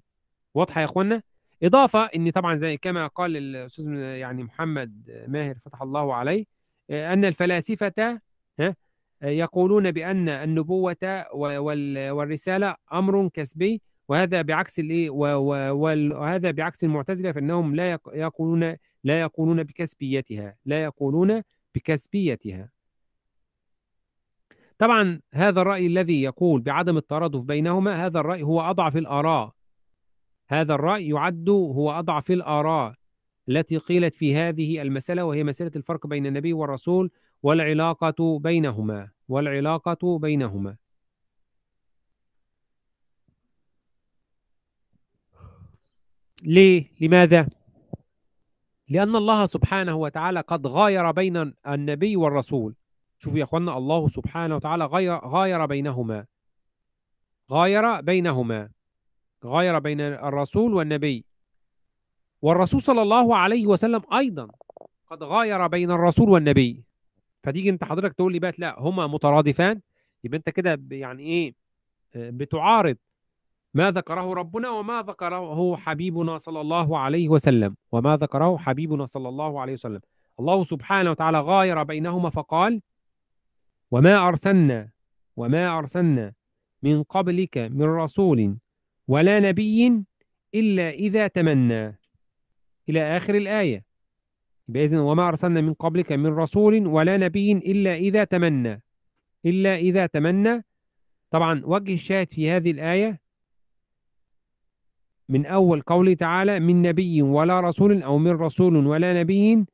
واضحة 0.55 0.81
يا 0.81 0.85
اخوانا 0.85 1.23
إضافة 1.63 2.05
إن 2.05 2.31
طبعا 2.31 2.55
زي 2.55 2.77
كما 2.77 3.07
قال 3.07 3.37
الأستاذ 3.37 3.93
يعني 3.95 4.43
محمد 4.45 5.25
ماهر 5.29 5.55
فتح 5.55 5.83
الله 5.83 6.15
عليه 6.15 6.45
أن 6.91 7.25
الفلاسفة 7.25 8.21
ها 8.61 8.77
يقولون 9.23 9.91
بأن 9.91 10.29
النبوة 10.29 11.27
وال- 11.35 12.11
والرسالة 12.11 12.77
أمر 12.93 13.29
كسبي 13.29 13.83
وهذا 14.09 14.43
بعكس 14.43 14.79
الإيه 14.79 15.11
وهذا 15.11 16.51
بعكس 16.51 16.85
المعتزلة 16.85 17.33
فانهم 17.33 17.75
لا 17.75 17.91
يق- 17.93 18.11
يقولون 18.15 18.77
لا 19.05 19.21
يقولون 19.21 19.63
بكسبيتها 19.63 20.57
لا 20.65 20.83
يقولون 20.83 21.43
بكسبيتها. 21.75 22.69
طبعا 24.79 25.21
هذا 25.35 25.61
الرأي 25.61 25.87
الذي 25.87 26.23
يقول 26.23 26.61
بعدم 26.61 26.97
الترادف 26.97 27.43
بينهما 27.45 28.07
هذا 28.07 28.21
الرأي 28.21 28.43
هو 28.43 28.61
أضعف 28.61 28.97
الآراء. 28.97 29.53
هذا 30.53 30.75
الرأي 30.75 31.09
يعد 31.09 31.49
هو 31.49 31.91
أضعف 31.91 32.31
الآراء 32.31 32.95
التي 33.49 33.77
قيلت 33.77 34.15
في 34.15 34.37
هذه 34.37 34.83
المسألة 34.83 35.25
وهي 35.25 35.45
مسألة 35.45 35.71
الفرق 35.77 36.07
بين 36.07 36.27
النبي 36.27 36.53
والرسول 36.53 37.11
والعلاقة 37.43 38.39
بينهما 38.39 39.11
والعلاقة 39.29 40.19
بينهما 40.19 40.77
ليه؟ 46.43 46.93
لماذا؟ 47.01 47.49
لأن 48.89 49.17
الله 49.17 49.45
سبحانه 49.45 49.97
وتعالى 49.97 50.41
قد 50.41 50.67
غاير 50.67 51.11
بين 51.11 51.55
النبي 51.67 52.17
والرسول 52.17 52.75
شوفوا 53.19 53.39
يا 53.39 53.45
أخوانا 53.45 53.77
الله 53.79 54.09
سبحانه 54.09 54.57
وتعالى 54.57 54.85
غاير 55.25 55.67
بينهما 55.67 56.27
غاير 57.53 58.01
بينهما 58.01 58.71
غاير 59.47 59.79
بين 59.79 60.01
الرسول 60.01 60.75
والنبي. 60.75 61.25
والرسول 62.43 62.81
صلى 62.81 63.03
الله 63.03 63.37
عليه 63.37 63.67
وسلم 63.67 64.03
أيضا 64.13 64.49
قد 65.11 65.23
غاير 65.23 65.67
بين 65.67 65.91
الرسول 65.91 66.29
والنبي. 66.29 66.85
فتيجي 67.45 67.71
أنت 67.71 67.85
حضرتك 67.85 68.13
تقول 68.13 68.33
لي 68.33 68.39
بقى 68.39 68.53
لا 68.59 68.81
هما 68.81 69.07
مترادفان. 69.07 69.81
يبقى 70.25 70.39
أنت 70.39 70.51
كده 70.51 70.81
يعني 70.91 71.23
إيه 71.23 71.55
آه، 72.15 72.31
بتعارض 72.31 72.97
ما 73.75 73.91
ذكره 73.91 74.35
ربنا 74.35 74.71
وما 74.71 75.03
ذكره 75.03 75.77
حبيبنا 75.77 76.39
صلى 76.39 76.61
الله 76.61 76.99
عليه 76.99 77.29
وسلم 77.29 77.77
وما 77.93 78.17
ذكره 78.17 78.57
حبيبنا 78.57 79.07
صلى 79.07 79.29
الله 79.29 79.61
عليه 79.61 79.73
وسلم. 79.73 80.01
الله 80.41 80.63
سبحانه 80.63 81.11
وتعالى 81.11 81.41
غاير 81.41 81.83
بينهما 81.83 82.31
فقال 82.31 82.83
وما 83.91 84.29
أرسلنا 84.29 84.91
وما 85.37 85.79
أرسلنا 85.79 86.33
من 86.83 87.03
قبلك 87.03 87.59
من 87.59 87.83
رسول 87.85 88.57
ولا 89.09 89.41
نبي 89.41 90.05
إلا 90.55 90.91
إذا 90.91 91.27
تمنى. 91.27 91.99
إلى 92.89 93.17
آخر 93.17 93.35
الآية. 93.35 93.85
يبقى 94.69 94.85
إذن 94.85 94.99
وما 94.99 95.29
أرسلنا 95.29 95.61
من 95.61 95.75
قبلك 95.75 96.13
من 96.13 96.27
رسول 96.27 96.87
ولا 96.87 97.17
نبي 97.17 97.53
إلا 97.53 97.95
إذا 97.95 98.25
تمنى. 98.25 98.83
إلا 99.47 99.77
إذا 99.77 100.07
تمنى. 100.07 100.65
طبعا 101.31 101.63
وجه 101.65 101.95
الشاهد 101.95 102.31
في 102.31 102.51
هذه 102.51 102.71
الآية 102.71 103.21
من 105.29 105.47
أول 105.47 105.81
قوله 105.81 106.15
تعالى 106.15 106.61
من 106.61 106.83
نبي 106.83 107.23
ولا 107.23 107.61
رسول 107.61 108.03
أو 108.03 108.19
من 108.19 108.33
رسول 108.33 108.87
ولا 108.87 109.21
نبي. 109.21 109.65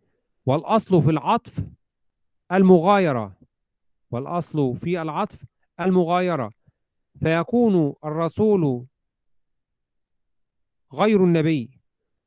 والأصل 0.47 1.03
في 1.03 1.11
العطف 1.11 1.65
المغايرة. 2.53 3.37
والأصل 4.11 4.77
في 4.77 5.03
العطف 5.03 5.45
المغايرة. 5.81 6.51
فيكون 7.21 7.95
الرسول 8.05 8.87
غير 10.93 11.25
النبي. 11.25 11.71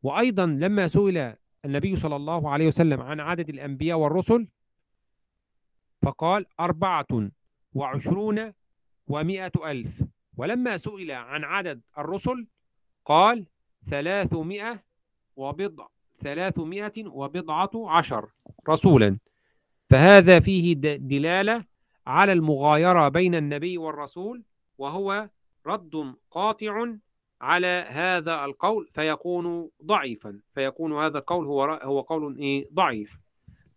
وأيضا 0.03 0.45
لما 0.45 0.87
سئل 0.87 1.35
النبي 1.65 1.95
صلى 1.95 2.15
الله 2.15 2.49
عليه 2.49 2.67
وسلم 2.67 3.01
عن 3.01 3.19
عدد 3.19 3.49
الأنبياء 3.49 3.97
والرسل 3.97 4.47
فقال 6.01 6.45
أربعة 6.59 7.31
وعشرون 7.73 8.53
ومائة 9.07 9.51
ألف. 9.65 10.03
ولما 10.37 10.77
سئل 10.77 11.11
عن 11.11 11.43
عدد 11.43 11.81
الرسل 11.97 12.47
قال 13.05 13.47
ثلاثمائة 13.89 14.83
وبضع 15.35 15.87
ثلاثمائة 16.19 17.07
وبضعة 17.07 17.71
عشر 17.75 18.29
رسولا. 18.69 19.19
فهذا 19.89 20.39
فيه 20.39 20.73
دلالة 20.97 21.65
على 22.07 22.31
المغايرة 22.31 23.09
بين 23.09 23.35
النبي 23.35 23.77
والرسول 23.77 24.43
وهو 24.77 25.29
رد 25.65 26.15
قاطع 26.31 26.95
على 27.41 27.85
هذا 27.89 28.45
القول 28.45 28.87
فيكون 28.93 29.69
ضعيفا 29.85 30.39
فيكون 30.53 30.93
هذا 30.93 31.17
القول 31.17 31.45
هو 31.45 31.63
هو 31.63 32.01
قول 32.01 32.37
إيه 32.37 32.67
ضعيف 32.73 33.19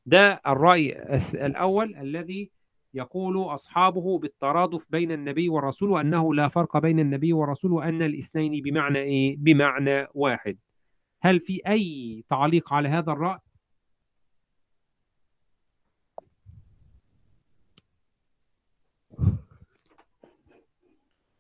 ده 0.06 0.40
الرأي 0.46 0.92
الأول 1.34 1.96
الذي 1.96 2.50
يقول 2.94 3.54
أصحابه 3.54 4.18
بالترادف 4.18 4.86
بين 4.90 5.12
النبي 5.12 5.48
والرسول 5.48 5.90
وأنه 5.90 6.34
لا 6.34 6.48
فرق 6.48 6.78
بين 6.78 7.00
النبي 7.00 7.32
والرسول 7.32 7.72
وأن 7.72 8.02
الاثنين 8.02 8.62
بمعنى 8.62 8.98
إيه؟ 8.98 9.36
بمعنى 9.38 10.06
واحد 10.14 10.58
هل 11.22 11.40
في 11.40 11.60
أي 11.68 12.24
تعليق 12.30 12.72
على 12.72 12.88
هذا 12.88 13.12
الرأي؟ 13.12 13.38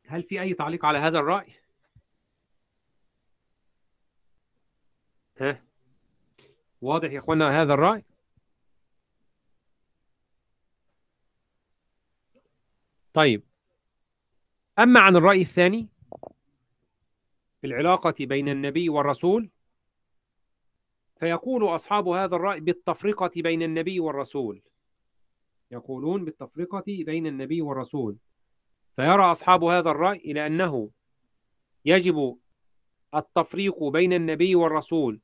هل 0.06 0.22
في 0.22 0.40
أي 0.40 0.54
تعليق 0.54 0.84
على 0.84 0.98
هذا 0.98 1.18
الرأي؟ 1.18 1.46
ها؟ 5.40 5.62
واضح 6.84 7.10
يا 7.10 7.18
إخوانا 7.18 7.62
هذا 7.62 7.74
الرأي؟ 7.74 8.04
طيب. 13.12 13.42
أما 14.78 15.00
عن 15.00 15.16
الرأي 15.16 15.40
الثاني 15.40 15.88
في 17.60 17.66
العلاقة 17.66 18.14
بين 18.20 18.48
النبي 18.48 18.88
والرسول 18.88 19.50
فيقول 21.20 21.74
أصحاب 21.74 22.08
هذا 22.08 22.36
الرأي 22.36 22.60
بالتفرقة 22.60 23.30
بين 23.36 23.62
النبي 23.62 24.00
والرسول. 24.00 24.62
يقولون 25.70 26.24
بالتفرقة 26.24 26.84
بين 26.86 27.26
النبي 27.26 27.62
والرسول. 27.62 28.16
فيرى 28.96 29.30
أصحاب 29.30 29.64
هذا 29.64 29.90
الرأي 29.90 30.16
إلى 30.18 30.46
أنه 30.46 30.90
يجب 31.84 32.38
التفريق 33.14 33.84
بين 33.84 34.12
النبي 34.12 34.54
والرسول. 34.54 35.20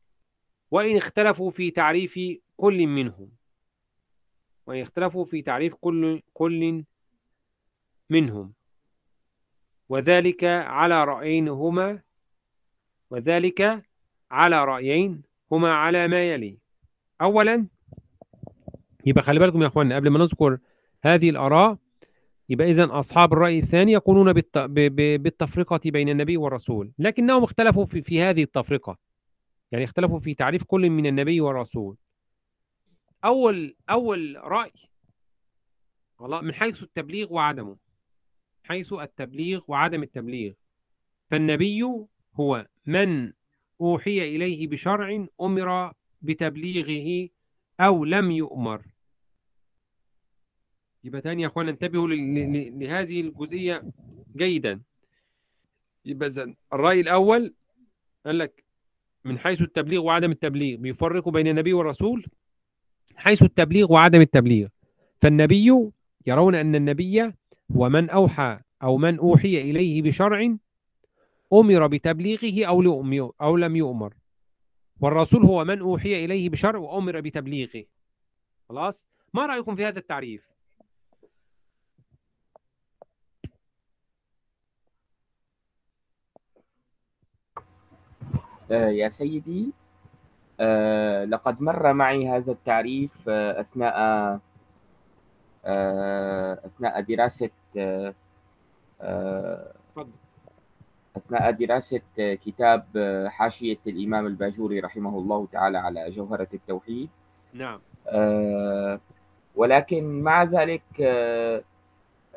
وإن 0.70 0.96
اختلفوا 0.96 1.50
في 1.50 1.70
تعريف 1.70 2.18
كل 2.56 2.86
منهم 2.86 3.28
وإن 4.66 4.80
اختلفوا 4.80 5.24
في 5.24 5.42
تعريف 5.42 5.74
كل 5.74 6.22
كل 6.34 6.84
منهم 8.10 8.52
وذلك 9.88 10.44
على 10.44 11.04
رأيين 11.04 11.48
هما 11.48 12.00
وذلك 13.10 13.82
على 14.30 14.64
رأيين 14.64 15.22
هما 15.52 15.74
على 15.74 16.08
ما 16.08 16.24
يلي 16.24 16.58
أولا 17.20 17.66
يبقى 19.06 19.22
خلي 19.22 19.38
بالكم 19.40 19.62
يا 19.62 19.66
أخوانا 19.66 19.96
قبل 19.96 20.10
ما 20.10 20.18
نذكر 20.18 20.58
هذه 21.02 21.30
الآراء 21.30 21.76
يبقى 22.48 22.68
إذن 22.68 22.84
أصحاب 22.84 23.32
الرأي 23.32 23.58
الثاني 23.58 23.92
يقولون. 23.92 24.32
بالتفرقة 24.32 25.80
بين 25.84 26.08
النبي 26.08 26.36
والرسول 26.36 26.92
لكنهم 26.98 27.42
اختلفوا. 27.42 27.84
في 27.84 28.22
هذه 28.22 28.42
التفرقة 28.42 29.09
يعني 29.72 29.84
اختلفوا 29.84 30.18
في 30.18 30.34
تعريف 30.34 30.64
كل 30.64 30.90
من 30.90 31.06
النبي 31.06 31.40
والرسول. 31.40 31.96
أول 33.24 33.76
أول 33.90 34.36
رأي 34.36 34.72
من 36.20 36.54
حيث 36.54 36.82
التبليغ 36.82 37.32
وعدمه. 37.32 37.76
حيث 38.64 38.92
التبليغ 38.92 39.62
وعدم 39.68 40.02
التبليغ. 40.02 40.52
فالنبي 41.30 41.82
هو 42.34 42.66
من 42.86 43.32
أوحي 43.80 44.36
إليه 44.36 44.66
بشرع 44.66 45.26
أمر 45.40 45.92
بتبليغه 46.22 47.28
أو 47.80 48.04
لم 48.04 48.30
يؤمر. 48.30 48.86
يبقى 51.04 51.20
تاني 51.20 51.42
يا 51.42 51.46
أخوانا 51.46 51.70
انتبهوا 51.70 52.08
لهذه 52.08 53.20
الجزئية 53.20 53.92
جيدا. 54.36 54.82
يبقى 56.04 56.54
الرأي 56.72 57.00
الأول 57.00 57.54
قال 58.26 58.38
لك 58.38 58.64
من 59.24 59.38
حيث 59.38 59.62
التبليغ 59.62 60.00
وعدم 60.00 60.30
التبليغ 60.30 60.76
بيفرقوا 60.76 61.32
بين 61.32 61.46
النبي 61.46 61.72
والرسول 61.72 62.26
حيث 63.16 63.42
التبليغ 63.42 63.92
وعدم 63.92 64.20
التبليغ. 64.20 64.68
فالنبي 65.20 65.90
يرون 66.26 66.54
أن 66.54 66.74
النبي 66.74 67.32
هو 67.76 67.88
من 67.88 68.10
أوحى 68.10 68.58
أو 68.82 68.96
من 68.96 69.18
أوحي 69.18 69.60
إليه 69.60 70.02
بشرع 70.02 70.56
أمر 71.52 71.86
بتبليغه 71.86 72.64
أو 72.66 73.02
أو 73.40 73.56
لم 73.56 73.76
يؤمر. 73.76 74.14
والرسول 75.00 75.44
هو 75.44 75.64
من 75.64 75.78
أوحي 75.78 76.24
إليه 76.24 76.48
بشرع 76.48 76.78
وأمر 76.78 77.20
بتبليغه. 77.20 77.84
خلاص؟ 78.68 79.06
ما 79.34 79.46
رأيكم 79.46 79.76
في 79.76 79.84
هذا 79.84 79.98
التعريف؟ 79.98 80.49
يا 88.70 89.08
سيدي 89.08 89.72
آه، 90.60 91.24
لقد 91.24 91.62
مر 91.62 91.92
معي 91.92 92.28
هذا 92.28 92.52
التعريف 92.52 93.10
آه، 93.28 93.60
أثناء 93.60 93.94
آه، 95.64 96.58
أثناء 96.66 97.00
دراسة 97.00 97.50
آه، 97.76 98.14
آه، 99.00 99.72
أثناء 101.16 101.50
دراسة 101.50 102.00
آه، 102.18 102.34
كتاب 102.34 102.84
آه، 102.96 103.28
حاشية 103.28 103.78
الإمام 103.86 104.26
الباجوري 104.26 104.80
رحمه 104.80 105.18
الله 105.18 105.46
تعالى 105.52 105.78
على 105.78 106.10
جوهرة 106.10 106.48
التوحيد. 106.54 107.08
نعم. 107.52 107.80
آه، 108.08 109.00
ولكن 109.56 110.22
مع 110.22 110.42
ذلك 110.44 110.82
آه، 111.00 111.56
آه، 111.56 111.62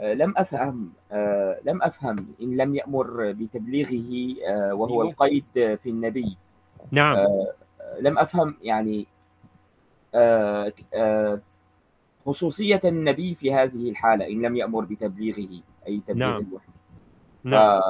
لم 0.01 0.33
أفهم 0.37 0.93
آه، 1.11 1.59
لم 1.65 1.81
أفهم 1.83 2.27
إن 2.41 2.57
لم 2.57 2.75
يأمر 2.75 3.31
بتبليغه 3.31 4.35
آه، 4.47 4.73
وهو 4.73 5.01
أيوه. 5.01 5.11
القيد 5.11 5.45
في 5.53 5.89
النبي. 5.89 6.37
نعم. 6.91 7.15
آه، 7.15 7.53
لم 8.01 8.17
أفهم 8.17 8.55
يعني 8.61 9.07
آه، 10.15 10.73
آه، 10.93 11.39
خصوصية 12.25 12.81
النبي 12.85 13.35
في 13.35 13.53
هذه 13.53 13.89
الحالة 13.89 14.27
إن 14.27 14.41
لم 14.41 14.55
يأمر 14.55 14.85
بتبليغه 14.85 15.61
أي 15.87 16.01
تبليغ 16.07 16.27
نعم. 16.29 16.45
الوحي. 16.49 16.67
نعم. 17.43 17.81
ف- 17.81 17.83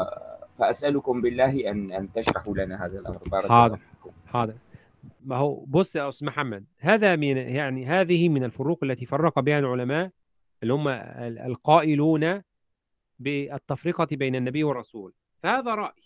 فأسألكم 0.59 1.21
بالله 1.21 1.69
أن 1.71 1.91
أن 1.91 2.13
تشرحوا 2.13 2.53
لنا 2.57 2.85
هذا 2.85 2.99
الأمر. 2.99 3.17
بارك 3.31 3.45
حاضر. 3.49 3.79
حاضر. 4.27 4.53
ما 5.25 5.35
هو 5.35 5.63
بص 5.67 5.95
يا 5.95 6.09
أستاذ 6.09 6.27
محمد 6.27 6.65
هذا 6.79 7.15
من 7.15 7.37
يعني 7.37 7.85
هذه 7.85 8.29
من 8.29 8.43
الفروق 8.43 8.83
التي 8.83 9.05
فرق 9.05 9.39
بها 9.39 9.59
العلماء 9.59 10.09
اللي 10.63 10.73
هم 10.73 10.87
ال- 10.87 11.39
القائلون 11.39 12.41
بالتفرقة 13.19 14.07
بين 14.11 14.35
النبي 14.35 14.63
والرسول. 14.63 15.13
فهذا 15.43 15.75
رأي. 15.75 16.03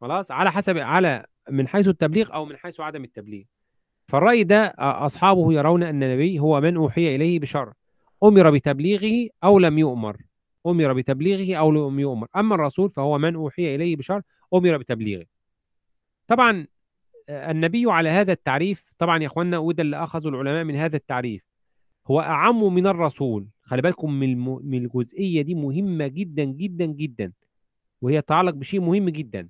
خلاص؟ 0.00 0.30
على 0.30 0.52
حسب 0.52 0.78
على 0.78 1.26
من 1.50 1.68
حيث 1.68 1.88
التبليغ 1.88 2.34
أو 2.34 2.44
من 2.44 2.56
حيث 2.56 2.80
عدم 2.80 3.04
التبليغ. 3.04 3.44
فالرأي 4.08 4.44
ده 4.44 4.74
أصحابه 4.78 5.52
يرون 5.52 5.82
أن 5.82 6.02
النبي 6.02 6.40
هو 6.40 6.60
من 6.60 6.76
أوحي 6.76 7.16
إليه 7.16 7.40
بشرع. 7.40 7.72
أمر 8.22 8.50
بتبليغه 8.50 9.28
أو 9.44 9.58
لم 9.58 9.78
يؤمر. 9.78 10.16
أمر 10.66 10.92
بتبليغه 10.92 11.58
أو 11.58 11.70
لم 11.88 12.00
يؤمر. 12.00 12.28
أما 12.36 12.54
الرسول 12.54 12.90
فهو 12.90 13.18
من 13.18 13.34
أوحي 13.34 13.74
إليه 13.74 13.96
بشرع 13.96 14.22
أمر 14.54 14.76
بتبليغه. 14.76 15.26
طبعا 16.26 16.66
النبي 17.28 17.84
على 17.86 18.08
هذا 18.08 18.32
التعريف 18.32 18.84
طبعا 18.98 19.22
يا 19.22 19.26
اخوانا 19.26 19.58
وده 19.58 19.82
اللي 19.82 19.96
اخذه 19.96 20.28
العلماء 20.28 20.64
من 20.64 20.76
هذا 20.76 20.96
التعريف 20.96 21.42
هو 22.10 22.20
أعم 22.20 22.74
من 22.74 22.86
الرسول. 22.86 23.46
خلي 23.66 23.82
بالكم 23.82 24.12
من 24.12 24.30
الم... 24.30 24.60
من 24.66 24.84
الجزئية 24.84 25.42
دي 25.42 25.54
مهمة 25.54 26.06
جدا 26.06 26.44
جدا 26.44 26.84
جدا 26.86 27.32
وهي 28.02 28.22
تتعلق 28.22 28.54
بشيء 28.54 28.80
مهم 28.80 29.08
جدا. 29.08 29.48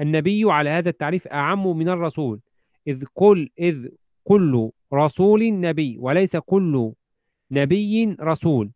النبي 0.00 0.44
على 0.46 0.70
هذا 0.70 0.88
التعريف 0.88 1.26
أعم 1.28 1.76
من 1.76 1.88
الرسول. 1.88 2.40
إذ 2.86 3.04
كل 3.14 3.48
إذ 3.58 3.88
كل 4.24 4.70
رسول 4.94 5.60
نبي 5.60 5.96
وليس 5.98 6.36
كل 6.36 6.92
نبي 7.50 8.16
رسول. 8.20 8.70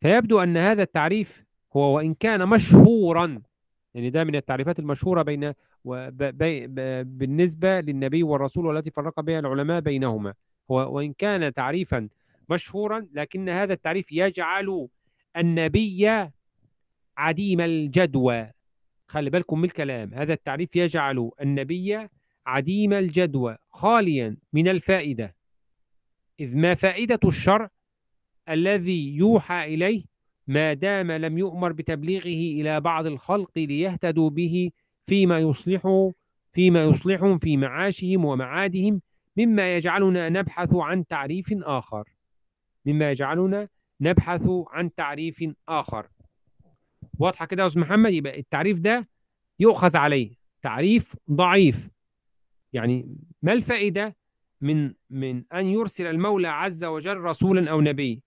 فيبدو 0.00 0.40
أن 0.40 0.56
هذا 0.56 0.82
التعريف 0.82 1.44
هو 1.76 1.96
وإن 1.96 2.14
كان 2.14 2.48
مشهورا 2.48 3.42
يعني 3.94 4.10
ده 4.10 4.24
من 4.24 4.34
التعريفات 4.34 4.78
المشهورة 4.78 5.22
بين 5.22 5.52
وب- 5.84 6.22
بي- 6.38 6.66
ب- 6.66 7.18
بالنسبة 7.18 7.80
للنبي 7.80 8.22
والرسول 8.22 8.66
والتي 8.66 8.90
فرق 8.90 9.20
بها 9.20 9.38
العلماء 9.38 9.80
بينهما. 9.80 10.34
هو 10.70 10.96
وإن 10.96 11.12
كان 11.12 11.54
تعريفا 11.54 12.08
مشهورا 12.50 13.08
لكن 13.12 13.48
هذا 13.48 13.72
التعريف 13.72 14.12
يجعل 14.12 14.88
النبي 15.36 16.28
عديم 17.16 17.60
الجدوى. 17.60 18.50
خلي 19.06 19.30
بالكم 19.30 19.58
من 19.58 19.64
الكلام 19.64 20.14
هذا 20.14 20.32
التعريف 20.32 20.76
يجعل 20.76 21.30
النبي 21.40 22.08
عديم 22.46 22.92
الجدوى 22.92 23.56
خاليا 23.70 24.36
من 24.52 24.68
الفائدة. 24.68 25.34
إذ 26.40 26.56
ما 26.56 26.74
فائدة 26.74 27.20
الشرع 27.24 27.70
الذي 28.48 29.16
يوحى 29.16 29.74
إليه 29.74 30.04
ما 30.46 30.72
دام 30.72 31.12
لم 31.12 31.38
يؤمر 31.38 31.72
بتبليغه 31.72 32.60
إلى 32.60 32.80
بعض 32.80 33.06
الخلق 33.06 33.58
ليهتدوا 33.58 34.30
به 34.30 34.70
فيما 35.06 35.38
يصلح 35.38 36.10
فيما 36.52 36.84
يصلحهم 36.84 37.38
في 37.38 37.56
معاشهم 37.56 38.24
ومعادهم 38.24 39.00
مما 39.36 39.76
يجعلنا 39.76 40.28
نبحث 40.28 40.74
عن 40.74 41.06
تعريف 41.06 41.46
آخر. 41.62 42.04
مما 42.88 43.10
يجعلنا 43.10 43.68
نبحث 44.00 44.48
عن 44.70 44.94
تعريف 44.94 45.44
آخر. 45.68 46.06
واضحة 47.18 47.46
كده 47.46 47.62
يا 47.62 47.66
أستاذ 47.66 47.82
محمد؟ 47.82 48.12
يبقى 48.12 48.38
التعريف 48.38 48.80
ده 48.80 49.08
يؤخذ 49.58 49.96
عليه. 49.96 50.34
تعريف 50.62 51.16
ضعيف. 51.30 51.90
يعني 52.72 53.16
ما 53.42 53.52
الفائدة 53.52 54.16
من 54.60 54.94
من 55.10 55.44
أن 55.52 55.66
يرسل 55.66 56.06
المولى 56.06 56.48
عز 56.48 56.84
وجل 56.84 57.16
رسولا 57.16 57.70
أو 57.70 57.80
نبي 57.80 58.22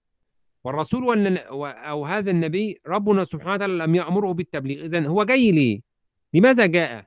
والرسول 0.64 1.38
أو 1.38 2.06
هذا 2.06 2.32
النبي 2.32 2.82
ربنا 2.88 3.24
سبحانه 3.24 3.54
وتعالى 3.54 3.74
لم 3.74 3.96
يأمره 3.96 4.32
بالتبليغ. 4.32 4.84
إذن 4.84 5.06
هو 5.06 5.24
جاي 5.24 5.52
ليه؟ 5.52 5.82
لماذا 6.34 6.66
جاء؟ 6.66 7.06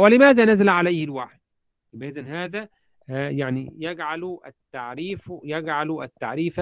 ولماذا 0.00 0.44
نزل 0.44 0.68
عليه 0.68 1.04
الوحي؟ 1.04 1.38
يبقى 1.92 2.08
إذن 2.08 2.26
هذا 2.26 2.68
يعني 3.08 3.74
يجعل 3.78 4.38
التعريف 4.46 5.32
يجعل 5.44 6.02
التعريف 6.02 6.60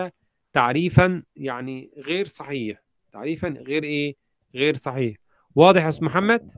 تعريفا 0.52 1.22
يعني 1.36 1.90
غير 1.96 2.26
صحيح. 2.26 2.82
تعريفا 3.12 3.48
غير 3.48 3.82
إيه؟ 3.82 4.16
غير 4.54 4.74
صحيح. 4.76 5.16
واضح 5.54 5.82
يا 5.82 5.88
أستاذ 5.88 6.04
محمد؟ 6.04 6.52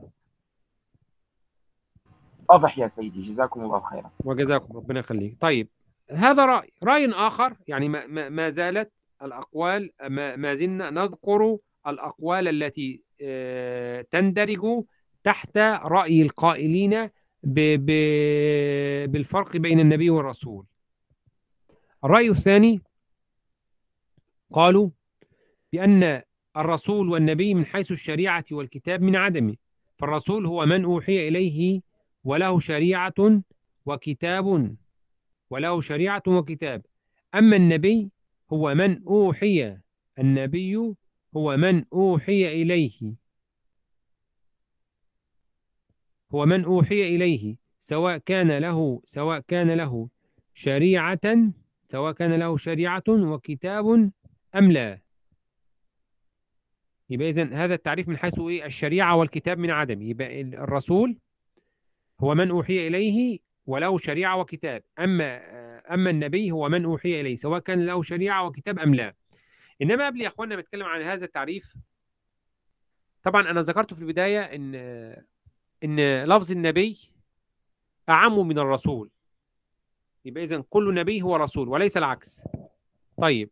واضح 2.49 2.79
يا 2.79 2.87
سيدي. 2.87 3.21
جزاكم 3.21 3.61
الله 3.61 3.79
خيرا. 3.79 4.11
وجزاكم 4.25 4.77
ربنا 4.77 4.99
يخليك. 4.99 5.37
طيب 5.41 5.67
هذا 6.11 6.45
رأي 6.45 6.73
رأي 6.83 7.11
آخر 7.11 7.55
يعني 7.67 7.89
ما, 7.89 8.07
ما, 8.07 8.29
ما 8.29 8.49
زالت 8.49 8.91
الأقوال 9.21 9.91
ما, 10.01 10.35
ما 10.35 10.53
زلنا 10.53 10.89
نذكر 10.89 11.57
الأقوال 11.87 12.47
التي 12.47 13.03
آه، 13.21 14.01
تندرج 14.01 14.83
تحت 15.23 15.57
رأي 15.83 16.21
القائلين 16.21 17.09
ب 17.43 17.59
ب 17.85 17.91
بالفرق 19.11 19.57
بين 19.57 19.79
النبي 19.79 20.09
والرسول. 20.09 20.65
الرأي 22.03 22.29
الثاني 22.29 22.81
قالوا 24.53 24.89
بأن 25.73 26.21
الرسول 26.57 27.09
والنبي 27.09 27.53
من 27.53 27.65
حيث 27.65 27.91
الشريعة 27.91 28.45
والكتاب 28.51 29.01
من 29.01 29.15
عدمه 29.15 29.55
فالرسول 29.97 30.45
هو 30.45 30.65
من 30.65 30.83
أوحي 30.85 31.27
إليه 31.27 31.81
وله 32.23 32.59
شريعة 32.59 33.41
وكتاب 33.85 34.75
وله 35.49 35.81
شريعة 35.81 36.23
وكتاب. 36.27 36.85
أما 37.35 37.55
النبي 37.55 38.09
هو 38.53 38.75
من 38.75 39.03
أوحي 39.03 39.77
النبي 40.19 40.95
هو 41.37 41.57
من 41.57 41.85
أوحي 41.93 42.61
إليه. 42.61 43.13
هو 46.35 46.45
من 46.45 46.65
أوحي 46.65 47.15
إليه 47.15 47.55
سواء 47.79 48.17
كان 48.17 48.57
له 48.57 49.01
سواء 49.05 49.39
كان 49.39 49.71
له 49.71 50.09
شريعة 50.53 51.51
سواء 51.87 52.11
كان 52.13 52.33
له 52.33 52.57
شريعة 52.57 53.03
وكتاب 53.07 54.11
أم 54.55 54.71
لا. 54.71 54.99
يبقى 57.09 57.29
إذن 57.29 57.53
هذا 57.53 57.73
التعريف 57.73 58.07
من 58.07 58.17
حيث 58.17 58.39
إيه؟ 58.39 58.65
الشريعة 58.65 59.15
والكتاب 59.15 59.57
من 59.57 59.71
عدم. 59.71 60.01
يبقى 60.01 60.41
الرسول 60.41 61.17
هو 62.19 62.35
من 62.35 62.49
أوحي 62.49 62.87
إليه 62.87 63.39
وله 63.65 63.97
شريعة 63.97 64.37
وكتاب. 64.37 64.83
أما 64.99 65.41
أما 65.93 66.09
النبي 66.09 66.51
هو 66.51 66.69
من 66.69 66.85
أوحي 66.85 67.21
إليه 67.21 67.35
سواء 67.35 67.59
كان 67.59 67.85
له 67.85 68.01
شريعة 68.01 68.45
وكتاب 68.45 68.79
أم 68.79 68.95
لا. 68.95 69.13
إنما 69.81 70.05
قبل 70.05 70.21
يا 70.21 70.27
أخوانا 70.27 70.55
ما 70.55 70.61
نتكلم 70.61 70.85
عن 70.85 71.01
هذا 71.01 71.25
التعريف 71.25 71.75
طبعا 73.23 73.49
أنا 73.51 73.61
ذكرت 73.61 73.93
في 73.93 74.01
البداية 74.01 74.39
إن 74.41 74.75
إن 75.83 76.23
لفظ 76.23 76.51
النبي 76.51 76.97
أعم 78.09 78.47
من 78.47 78.59
الرسول. 78.59 79.09
يبقى 80.25 80.43
إذن 80.43 80.63
كل 80.69 80.93
نبي 80.93 81.21
هو 81.21 81.35
رسول 81.35 81.67
وليس 81.69 81.97
العكس. 81.97 82.43
طيب. 83.17 83.49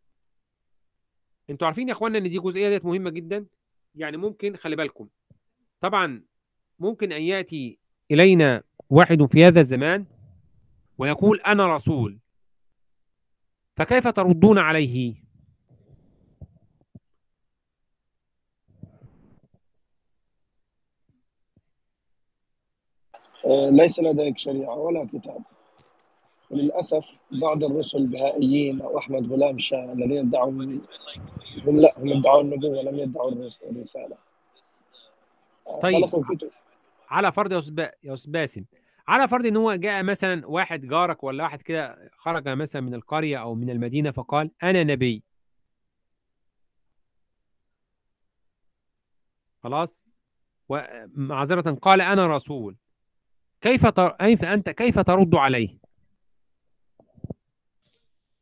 أنتوا 1.50 1.66
عارفين 1.66 1.88
يا 1.88 1.92
اخوانا 1.92 2.18
إن 2.18 2.30
دي 2.30 2.38
جزئية 2.38 2.68
ديت 2.68 2.84
مهمة 2.84 3.10
جدا؟ 3.10 3.46
يعني 3.94 4.16
ممكن 4.16 4.56
خلي 4.56 4.76
بالكم. 4.76 5.08
طبعا 5.80 6.22
ممكن 6.78 7.12
أن 7.12 7.22
يأتي 7.22 7.78
إلينا 8.10 8.62
واحد 8.90 9.24
في 9.24 9.44
هذا 9.44 9.60
الزمان 9.60 10.06
ويقول 10.98 11.40
أنا 11.40 11.74
رسول 11.74 12.18
فكيف 13.76 14.08
تردون 14.08 14.58
عليه؟ 14.58 15.14
ليس 23.70 24.00
لديك 24.00 24.38
شريعة 24.38 24.74
ولا 24.76 25.08
كتاب. 25.12 25.42
وللأسف 26.50 27.20
بعض 27.30 27.64
الرسل 27.64 27.98
البهائيين 27.98 28.80
أو 28.80 28.98
أحمد 28.98 29.32
غلام 29.32 29.58
شاه 29.58 29.92
الذين 29.92 30.18
ادعوا 30.18 30.50
هم 30.50 30.80
لا 31.80 31.94
هم 31.98 32.18
ادعوا 32.18 32.40
النبوة 32.42 32.70
ولم 32.70 32.98
يدعوا 32.98 33.30
الرس- 33.32 33.60
الرسالة. 33.70 34.16
آه، 35.66 35.80
طيب. 35.80 36.04
على 37.10 37.32
فرض 37.32 37.52
يا 37.52 37.58
أستاذ 38.12 38.30
باسم 38.32 38.64
على 39.08 39.28
فرض 39.28 39.46
إن 39.46 39.56
هو 39.56 39.74
جاء 39.74 40.02
مثلا 40.02 40.46
واحد 40.46 40.80
جارك 40.86 41.24
ولا 41.24 41.44
واحد 41.44 41.62
كده 41.62 42.10
خرج 42.16 42.48
مثلا 42.48 42.82
من 42.82 42.94
القرية 42.94 43.36
أو 43.36 43.54
من 43.54 43.70
المدينة 43.70 44.10
فقال 44.10 44.50
أنا 44.62 44.84
نبي. 44.84 45.22
خلاص؟ 49.62 50.04
ومعذره 50.68 51.74
قال 51.74 52.00
أنا 52.00 52.26
رسول. 52.26 52.76
كيف 53.60 53.86
تر... 53.86 54.08
كيف 54.08 54.44
أنت 54.44 54.70
كيف 54.70 54.98
ترد 54.98 55.34
عليه؟ 55.34 55.78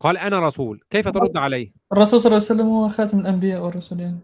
قال 0.00 0.18
أنا 0.18 0.40
رسول. 0.40 0.80
كيف 0.90 1.08
ترد 1.08 1.36
عليه؟ 1.36 1.72
الرسول 1.92 2.20
صلى 2.20 2.26
الله 2.26 2.46
عليه 2.48 2.54
وسلم 2.54 2.66
هو 2.66 2.88
خاتم 2.88 3.18
الأنبياء 3.18 3.60
والرسل 3.60 4.00
يعني. 4.00 4.20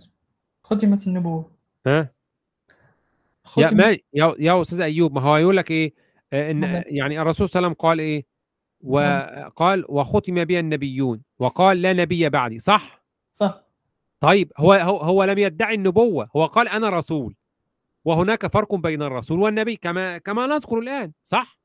ختمت 0.62 1.06
النبوة. 1.06 1.50
ها؟ 1.86 2.10
يا 3.58 3.66
ختم 3.66 3.76
ما 3.76 3.98
يا 4.14 4.34
يا 4.38 4.60
أستاذ 4.60 4.80
أيوب 4.80 5.14
ما 5.14 5.20
هو 5.20 5.36
يقول 5.36 5.56
لك 5.56 5.70
إيه؟ 5.70 5.94
آه، 6.32 6.50
إن 6.50 6.60
نعم. 6.60 6.82
يعني 6.86 7.20
الرسول 7.22 7.48
صلى 7.48 7.60
الله 7.60 7.68
عليه 7.68 7.76
وسلم 7.76 7.88
قال 7.88 7.98
إيه؟ 8.00 8.26
وقال 8.80 9.84
وختم 9.88 10.44
بي 10.44 10.60
النبيون. 10.60 11.22
وقال 11.38 11.82
لا 11.82 11.92
نبي 11.92 12.28
بعدي 12.28 12.58
صح؟ 12.58 13.02
صح. 13.32 13.64
طيب 14.20 14.52
هو 14.56 14.72
هو, 14.72 14.96
هو 14.96 15.24
لم 15.24 15.38
يدعي 15.38 15.74
النبوة. 15.74 16.28
هو 16.36 16.46
قال 16.46 16.68
أنا 16.68 16.88
رسول. 16.88 17.34
وهناك 18.04 18.46
فرق 18.46 18.74
بين 18.74 19.02
الرسول 19.02 19.40
والنبي 19.40 19.76
كما 19.76 20.18
كما 20.18 20.46
نذكر 20.46 20.78
الآن 20.78 21.12
صح؟ 21.24 21.58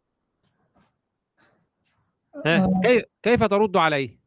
ها 2.45 2.65
آه، 2.65 2.81
كيف 2.83 3.03
كيف 3.23 3.43
ترد 3.43 3.77
عليه؟ 3.77 4.19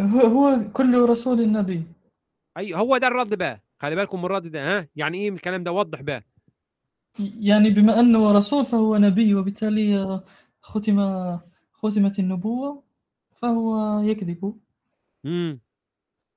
هو 0.00 0.20
هو 0.20 0.70
كل 0.72 1.08
رسول 1.08 1.52
نبي 1.52 1.82
أي 2.58 2.74
هو 2.74 2.96
ده 2.98 3.06
الرد 3.06 3.34
بقى. 3.34 3.60
خلي 3.80 3.96
بالكم 3.96 4.18
من 4.18 4.24
الرد 4.24 4.46
ده 4.46 4.78
ها؟ 4.78 4.88
يعني 4.96 5.18
إيه 5.18 5.28
الكلام 5.28 5.62
ده؟ 5.62 5.72
وضح 5.72 6.00
بقى. 6.02 6.24
يعني 7.40 7.70
بما 7.70 8.00
أنه 8.00 8.32
رسول 8.32 8.64
فهو 8.64 8.96
نبي 8.96 9.34
وبالتالي 9.34 10.20
ختم 10.60 10.98
ختمت 11.72 12.18
النبوة 12.18 12.82
فهو 13.34 14.00
يكذب. 14.00 14.60
امم 15.26 15.60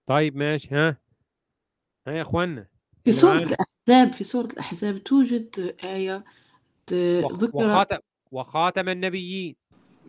طيب 0.08 0.38
ماشي 0.38 0.76
ها؟ 0.76 0.98
ها 2.08 2.14
يا 2.14 2.22
اخوانا 2.22 2.68
في 3.04 3.12
سورة. 3.12 3.56
الأحزاب 3.90 4.14
في 4.14 4.24
سورة 4.24 4.46
الأحزاب 4.46 4.98
توجد 5.04 5.76
آية 5.84 6.24
ت- 6.86 7.22
وخ- 7.24 7.34
ذكر 7.34 7.58
وخاتم 7.58 7.98
وخاتم 8.32 8.90
النبيين. 8.90 9.56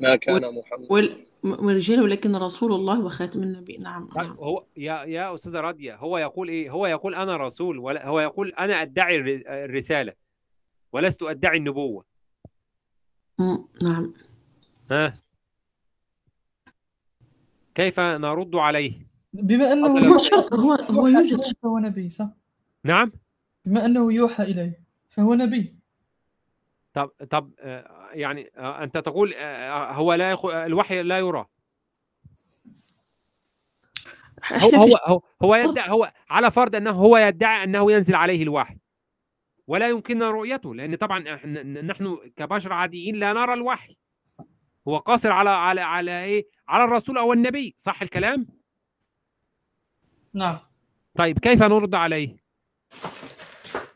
ما 0.00 0.16
كان 0.16 0.54
محمد. 0.54 0.86
وال- 0.90 1.26
ورجال 1.44 2.02
ولكن 2.02 2.36
رسول 2.36 2.72
الله 2.72 3.00
وخاتم 3.04 3.42
النبي. 3.42 3.76
نعم 3.76 4.08
طيب 4.08 4.24
نعم. 4.26 4.36
هو 4.36 4.64
يا 4.76 5.04
يا 5.04 5.34
أستاذة 5.34 5.60
راضيه 5.60 5.96
هو 5.96 6.18
يقول 6.18 6.48
إيه؟ 6.48 6.70
هو 6.70 6.86
يقول 6.86 7.14
أنا 7.14 7.36
رسول 7.36 7.78
ولا 7.78 8.06
هو 8.08 8.20
يقول 8.20 8.48
أنا 8.58 8.82
أدعي 8.82 9.16
الر- 9.16 9.42
الرسالة 9.64 10.12
ولست 10.92 11.22
أدعي 11.22 11.58
النبوة. 11.58 12.04
مم، 13.38 13.64
نعم. 13.82 14.14
ها؟ 14.90 15.14
كيف 17.74 18.00
نرد 18.00 18.54
عليه؟ 18.56 19.06
بما 19.32 19.64
يا 19.64 20.08
هو. 20.08 20.18
شرط 20.18 20.54
هو 20.54 20.72
هو 20.72 21.06
يوجد 21.06 21.38
إليه 21.38 21.52
فهو 21.62 21.78
نبي 21.78 22.08
صح؟ 22.08 22.28
نعم؟ 22.84 23.12
بما 23.64 23.84
أنه 23.84 24.12
يوحى 24.12 24.42
إليه 24.42 24.82
فهو 25.08 25.34
نبي. 25.34 25.76
طب 26.94 27.10
طب 27.30 27.52
آه، 27.60 28.10
يعني 28.12 28.50
آه، 28.56 28.82
أنت 28.82 28.98
تقول 28.98 29.34
آه، 29.36 29.92
هو 29.92 30.14
لا 30.14 30.30
يخ... 30.30 30.44
الوحي 30.46 31.02
لا 31.02 31.18
يرى. 31.18 31.46
هو 34.52 34.68
هو 34.82 34.96
هو, 35.06 35.22
هو 35.42 35.54
يدعي 35.54 35.90
هو 35.90 36.12
على 36.30 36.50
فرض 36.50 36.76
أنه 36.76 36.90
هو 36.90 37.16
يدعي 37.16 37.64
أنه 37.64 37.92
ينزل 37.92 38.14
عليه 38.14 38.42
الوحي. 38.42 38.78
ولا 39.66 39.88
يمكننا 39.88 40.30
رؤيته 40.30 40.74
لأن 40.74 40.94
طبعا 40.94 41.34
إحنا 41.34 41.62
نحن 41.62 42.18
كبشر 42.36 42.72
عاديين 42.72 43.16
لا 43.16 43.32
نرى 43.32 43.54
الوحي. 43.54 43.96
هو 44.88 44.98
قاصر 44.98 45.32
على 45.32 45.50
على 45.50 45.80
على 45.80 46.24
إيه؟ 46.24 46.46
على 46.68 46.84
الرسول 46.84 47.18
أو 47.18 47.32
النبي 47.32 47.74
صح 47.78 48.02
الكلام؟ 48.02 48.46
نعم. 50.34 50.58
طيب 51.14 51.38
كيف 51.38 51.62
نرد 51.62 51.94
عليه؟ 51.94 52.36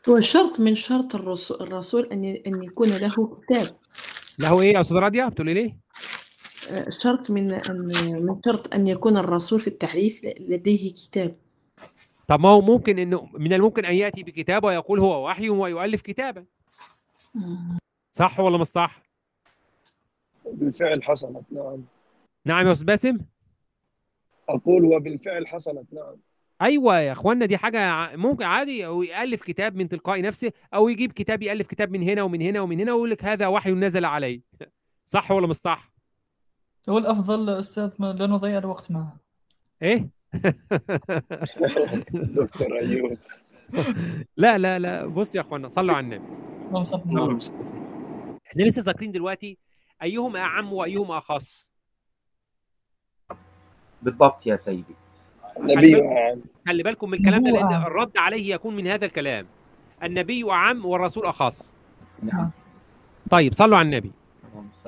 هو 0.09 0.19
شرط 0.19 0.59
من 0.59 0.75
شرط 0.75 1.15
الرسول, 1.15 1.61
الرسول 1.61 2.05
أن 2.11 2.25
أن 2.25 2.63
يكون 2.63 2.89
له 2.89 3.39
كتاب. 3.41 3.67
له 4.39 4.61
إيه 4.61 4.73
يا 4.73 4.81
أستاذ 4.81 4.97
راضيه 4.97 5.25
بتقولي 5.25 5.53
ليه 5.53 5.77
آه، 6.71 6.89
شرط 6.89 7.31
من 7.31 7.53
أن 7.53 7.77
من 8.25 8.41
شرط 8.45 8.73
أن 8.73 8.87
يكون 8.87 9.17
الرسول 9.17 9.59
في 9.59 9.67
التحريف 9.67 10.23
لديه 10.23 10.93
كتاب. 10.93 11.35
طب 12.27 12.39
ما 12.39 12.49
هو 12.49 12.61
ممكن 12.61 12.99
إنه 12.99 13.29
من 13.33 13.53
الممكن 13.53 13.85
أن 13.85 13.93
يأتي 13.93 14.23
بكتاب 14.23 14.63
ويقول 14.63 14.99
هو 14.99 15.27
وحي 15.27 15.49
ويؤلف 15.49 16.01
كتابا. 16.01 16.45
صح 18.11 18.39
ولا 18.39 18.57
مش 18.57 18.67
صح؟ 18.67 19.03
بالفعل 20.45 21.03
حصلت 21.03 21.43
نعم. 21.51 21.83
نعم 22.45 22.67
يا 22.67 22.71
أستاذ 22.71 22.85
باسم. 22.85 23.17
أقول 24.49 24.85
وبالفعل 24.85 25.47
حصلت 25.47 25.93
نعم. 25.93 26.15
أيوه 26.61 26.99
يا 26.99 27.11
إخوانا 27.11 27.45
دي 27.45 27.57
حاجة 27.57 28.15
ممكن 28.15 28.43
عادي 28.45 28.85
أو 28.85 29.03
يألف 29.03 29.41
كتاب 29.43 29.75
من 29.75 29.89
تلقاء 29.89 30.21
نفسه 30.21 30.51
أو 30.73 30.89
يجيب 30.89 31.11
كتاب 31.11 31.43
يألف 31.43 31.67
كتاب 31.67 31.91
من 31.91 32.03
هنا 32.03 32.23
ومن 32.23 32.41
هنا 32.41 32.61
ومن 32.61 32.79
هنا 32.79 32.93
ويقول 32.93 33.09
لك 33.09 33.25
هذا 33.25 33.47
وحي 33.47 33.71
نزل 33.71 34.05
علي 34.05 34.41
صح 35.05 35.31
ولا 35.31 35.47
مش 35.47 35.55
صح؟ 35.55 35.91
هو 36.89 36.97
الأفضل 36.97 37.49
أستاذ 37.49 37.91
ما 37.99 38.13
لا 38.13 38.27
نضيع 38.27 38.57
الوقت 38.57 38.91
معه 38.91 39.17
إيه؟ 39.81 40.09
دكتور 42.13 42.79
أيوب 42.81 43.17
لا 44.37 44.57
لا 44.57 44.79
لا 44.79 45.05
بص 45.05 45.35
يا 45.35 45.41
إخوانا 45.41 45.67
صلوا 45.67 45.95
على 45.95 46.03
النبي 46.03 46.25
اللهم 46.67 46.83
صل 46.83 47.01
على. 47.05 47.25
النبي. 47.25 47.45
إحنا 48.47 48.63
لسه 48.63 48.81
ذاكرين 48.81 49.11
دلوقتي 49.11 49.57
أيهما 50.03 50.39
أعم 50.39 50.73
وأيهما 50.73 51.17
أخص 51.17 51.71
بالضبط 54.01 54.47
يا 54.47 54.55
سيدي 54.55 54.95
نبي 55.59 56.07
أعلم 56.07 56.41
خلي 56.67 56.83
بالكم 56.83 57.09
من 57.09 57.17
الكلام 57.17 57.43
ده 57.43 57.61
أعم. 57.61 57.85
الرد 57.85 58.17
عليه 58.17 58.53
يكون 58.53 58.75
من 58.75 58.87
هذا 58.87 59.05
الكلام. 59.05 59.45
النبي 60.03 60.51
أعم 60.51 60.85
والرسول 60.85 61.25
اخص 61.25 61.75
نعم. 62.23 62.51
طيب 63.29 63.53
صلوا 63.53 63.77
على 63.77 63.85
النبي. 63.85 64.11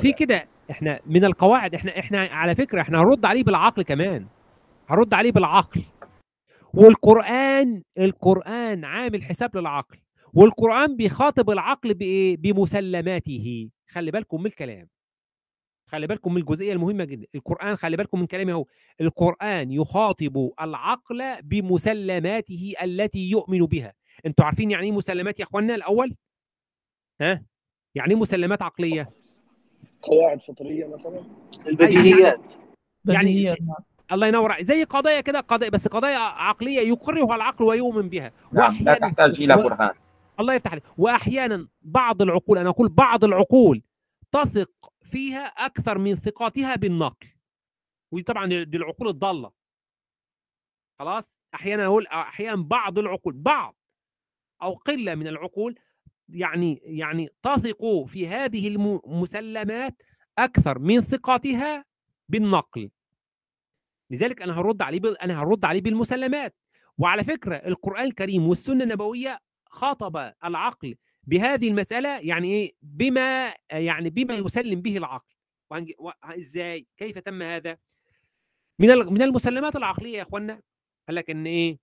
في 0.02 0.14
كده 0.14 0.48
إحنا 0.72 1.00
من 1.06 1.26
القواعد 1.26 1.76
إحنا 1.76 2.00
إحنا 2.00 2.20
على 2.20 2.56
فكرة 2.56 2.82
إحنا 2.82 3.02
هنرد 3.02 3.26
عليه 3.26 3.44
بالعقل 3.44 3.84
كمان. 3.84 4.26
هنرد 4.90 5.14
عليه 5.14 5.32
بالعقل. 5.32 5.82
والقرآن 6.74 7.82
القرآن 8.00 8.86
عامل 8.86 9.24
حساب 9.24 9.58
للعقل. 9.58 9.98
والقرآن 10.34 10.96
بيخاطب 10.96 11.50
العقل 11.50 11.94
بإيه؟ 11.94 12.38
بمسلماته. 12.38 13.70
خلي 13.90 14.12
بالكم 14.12 14.40
من 14.40 14.46
الكلام. 14.46 14.88
خلي 15.92 16.08
بالكم 16.08 16.34
من 16.34 16.42
الجزئية 16.42 16.74
المهمة 16.74 17.04
جدا. 17.04 17.28
القرآن 17.36 17.76
خلي 17.76 17.98
بالكم 17.98 18.20
من 18.20 18.26
كلامي 18.26 18.52
أهو. 18.52 18.66
القرآن 19.02 19.72
يخاطب 19.72 20.50
العقل 20.62 21.42
بمسلماته 21.44 22.74
التي 22.84 23.30
يؤمن 23.30 23.60
بها. 23.60 23.94
أنتوا 24.26 24.46
عارفين 24.46 24.72
يعني 24.72 24.86
إيه 24.86 24.92
مسلمات 24.92 25.40
يا 25.40 25.44
اخوانا 25.44 25.76
الأول؟ 25.76 26.16
ها؟ 27.22 27.44
يعني 27.96 28.14
إيه 28.14 28.20
مسلمات 28.20 28.62
عقلية؟ 28.62 29.10
قواعد 30.02 30.42
فطرية 30.42 30.86
مثلا؟ 30.88 31.24
البديهيات. 31.68 32.50
يعني- 33.06 33.24
بديهيات 33.26 33.62
نعم. 33.62 33.76
الله 34.12 34.28
ينور 34.28 34.52
عليك. 34.52 34.66
زي 34.66 34.84
قضايا 34.84 35.22
كده 35.22 35.40
قضايا 35.40 35.70
بس 35.70 35.88
قضايا 35.88 36.18
عقلية 36.18 36.80
يقرها 36.80 37.36
العقل 37.36 37.66
ويؤمن 37.66 38.10
بها. 38.10 38.32
نعم 38.54 38.78
لا 38.82 38.94
تحتاج 38.94 39.42
إلى 39.42 39.54
و- 39.56 39.64
برهان. 39.64 39.92
الله 40.40 40.54
يفتح 40.54 40.72
عليك. 40.72 40.84
واحيانا 40.98 41.68
بعض 41.82 42.22
العقول 42.22 42.58
أنا 42.58 42.70
أقول 42.70 42.90
بعض 42.90 43.24
العقول 43.24 43.82
تثق 44.32 44.72
فيها 45.10 45.46
أكثر 45.46 45.98
من 45.98 46.16
ثقتها 46.16 46.76
بالنقل. 46.76 47.28
ودي 48.12 48.24
طبعا 48.24 48.46
دي 48.48 48.78
العقول 48.78 49.08
الضالة. 49.08 49.52
خلاص؟ 51.00 51.40
أحيانا 51.56 51.86
أقول 51.86 52.08
أحيانا 52.08 52.64
بعض 52.64 53.00
العقول 53.00 53.34
بعض 53.34 53.76
أو 54.62 54.74
قلة 54.74 55.16
من 55.16 55.28
العقول 55.28 55.80
يعني 56.30 56.80
يعني 56.84 57.30
تثق 57.42 58.06
في 58.06 58.28
هذه 58.28 58.68
المسلمات 58.68 60.02
أكثر 60.38 60.80
من 60.80 61.02
ثقتها 61.02 61.86
بالنقل. 62.30 62.92
لذلك 64.12 64.42
أنا 64.42 64.60
هرد 64.60 64.82
عليه 64.82 65.00
بال... 65.00 65.22
أنا 65.22 65.42
هرد 65.42 65.66
عليه 65.66 65.82
بالمسلمات. 65.82 66.56
وعلى 66.98 67.24
فكرة 67.24 67.56
القرآن 67.56 68.06
الكريم 68.06 68.48
والسنة 68.48 68.84
النبوية 68.84 69.40
خاطب 69.66 70.34
العقل 70.44 70.96
بهذه 71.30 71.68
المسألة 71.68 72.20
يعني 72.20 72.48
إيه 72.48 72.74
بما 72.82 73.54
يعني 73.72 74.10
بما 74.10 74.36
يسلم 74.36 74.82
به 74.82 74.98
العقل. 74.98 75.34
إزاي 76.24 76.88
كيف 76.98 77.18
تم 77.18 77.42
هذا 77.42 77.78
من. 78.80 78.88
من 78.98 79.22
المسلمات 79.22 79.76
العقلية 79.76 80.18
يا 80.18 80.22
اخوانا 80.24 80.62
قال 81.08 81.16
لك 81.16 81.30
إن 81.30 81.46
إيه 81.48 81.80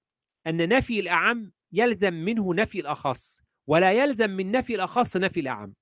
أن 0.47 0.69
نفي 0.69 1.01
الأعم 1.01 1.53
يلزم 1.73 2.15
منه 2.15 2.55
نفي 2.55 2.81
الأخص 2.81 3.41
ولا 3.67 3.93
يلزم 3.93 4.31
من 4.31 4.51
نفي 4.51 4.75
الأخص 4.75 5.17
نفي 5.17 5.41
الأعم 5.41 5.75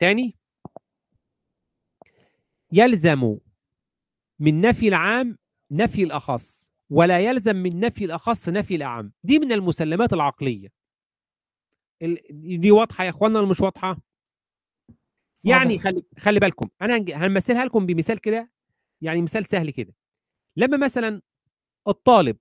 تاني 0.00 0.36
يلزم 2.72 3.38
من 4.38 4.60
نفي 4.60 4.88
العام 4.88 5.38
نفي 5.70 6.02
الأخص 6.02 6.72
ولا 6.90 7.20
يلزم 7.20 7.56
من 7.56 7.80
نفي 7.80 8.04
الأخص 8.04 8.48
نفي 8.48 8.74
الأعم 8.76 9.12
دي 9.24 9.38
من 9.38 9.52
المسلمات 9.52 10.12
العقلية 10.12 10.66
ال- 10.66 10.72
دي 12.30 12.70
واضحة 12.70 13.04
يا 13.04 13.10
إخوانا 13.10 13.38
ولا 13.38 13.48
مش 13.48 13.60
واضحة؟ 13.60 13.96
يعني. 15.44 15.78
خلي 15.78 16.02
خلي 16.18 16.40
بالكم 16.40 16.68
أنا 16.82 16.96
هنج- 16.96 17.12
هنمثلها 17.12 17.64
لكم 17.64 17.86
بمثال 17.86 18.18
كده 18.20 18.50
يعني 19.00 19.22
مثال 19.22 19.44
سهل 19.44 19.70
كده. 19.70 19.94
لما 20.56 20.76
مثلا 20.76 21.22
الطالب 21.88 22.36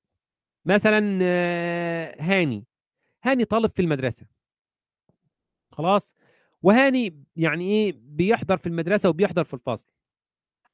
مثلا 0.65 1.19
آه، 1.23 2.15
هاني 2.19 2.65
هاني 3.23 3.45
طالب 3.45 3.69
في 3.69 3.81
المدرسة. 3.81 4.25
خلاص؟ 5.71 6.15
وهاني 6.61 7.23
يعني 7.35 7.65
إيه 7.71 7.93
بيحضر 7.97 8.57
في 8.57 8.67
المدرسة 8.67 9.09
وبيحضر 9.09 9.43
في 9.43 9.53
الفصل. 9.53 9.87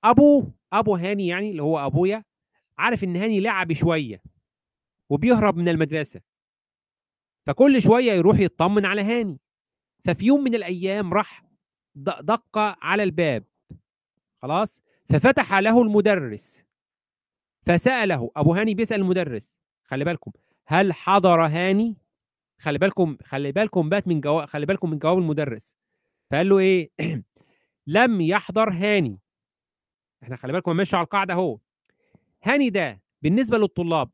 أبوه 0.04 0.52
أبو 0.74 0.96
هاني 0.96 1.28
يعني 1.28 1.52
اللي 1.52 1.64
هو 1.64 1.86
أبويا 1.86 2.24
عارف 2.78 3.04
إن 3.04 3.16
هاني 3.16 3.40
لعب 3.40 3.74
شوية 3.74 4.22
وبيهرب 5.10 5.58
من 5.58 5.70
المدرسة. 5.70 6.22
فكل 7.48 7.82
شوية 7.82 8.12
يروح 8.12 8.40
يطمن 8.40 8.86
على 8.86 9.02
هاني. 9.02 9.40
ففي 10.06 10.26
يوم 10.26 10.44
من 10.44 10.56
الأيام 10.56 11.14
راح 11.14 11.44
دق 11.96 12.58
على 12.58 13.04
الباب. 13.04 13.44
خلاص؟ 14.42 14.82
ففتح 15.10 15.54
له 15.54 15.82
المدرس. 15.82 16.64
فسأله 17.66 18.32
أبو 18.36 18.54
هاني 18.54 18.74
بيسأل 18.74 19.00
المدرس 19.00 19.56
خلي 19.84 20.06
بالكم 20.06 20.32
هل 20.68 20.94
حضر 20.94 21.46
هاني؟ 21.46 21.98
خلي 22.60 22.78
بالكم 22.78 23.18
خلي 23.24 23.52
بالكم 23.52 23.90
بات 23.90 24.08
من 24.08 24.22
جواب 24.22 24.46
خلي 24.46 24.66
بالكم 24.66 24.90
من 24.90 25.00
جواب 25.00 25.18
المدرس. 25.18 25.76
فقال 26.32 26.50
له 26.50 26.60
إيه؟ 26.60 26.92
لم 27.88 28.22
يحضر 28.22 28.70
هاني. 28.70 29.20
إحنا 30.24 30.36
خلي 30.36 30.54
بالكم 30.54 30.76
ماشي 30.76 30.96
على 30.96 31.04
القاعدة 31.04 31.34
أهو. 31.34 31.60
هاني 32.44 32.70
ده 32.70 33.02
بالنسبة 33.22 33.58
للطلاب 33.58 34.10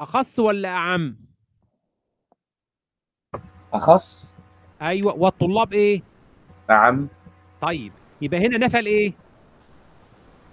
أخص 0.00 0.40
ولا 0.40 0.68
أعم؟ 0.68 1.31
أخص؟ 3.72 4.26
أيوه 4.82 5.14
والطلاب 5.14 5.72
إيه؟ 5.72 6.02
أعم 6.70 7.08
طيب 7.60 7.92
يبقى 8.22 8.46
هنا 8.46 8.58
نفى 8.58 8.78
الايه 8.78 9.12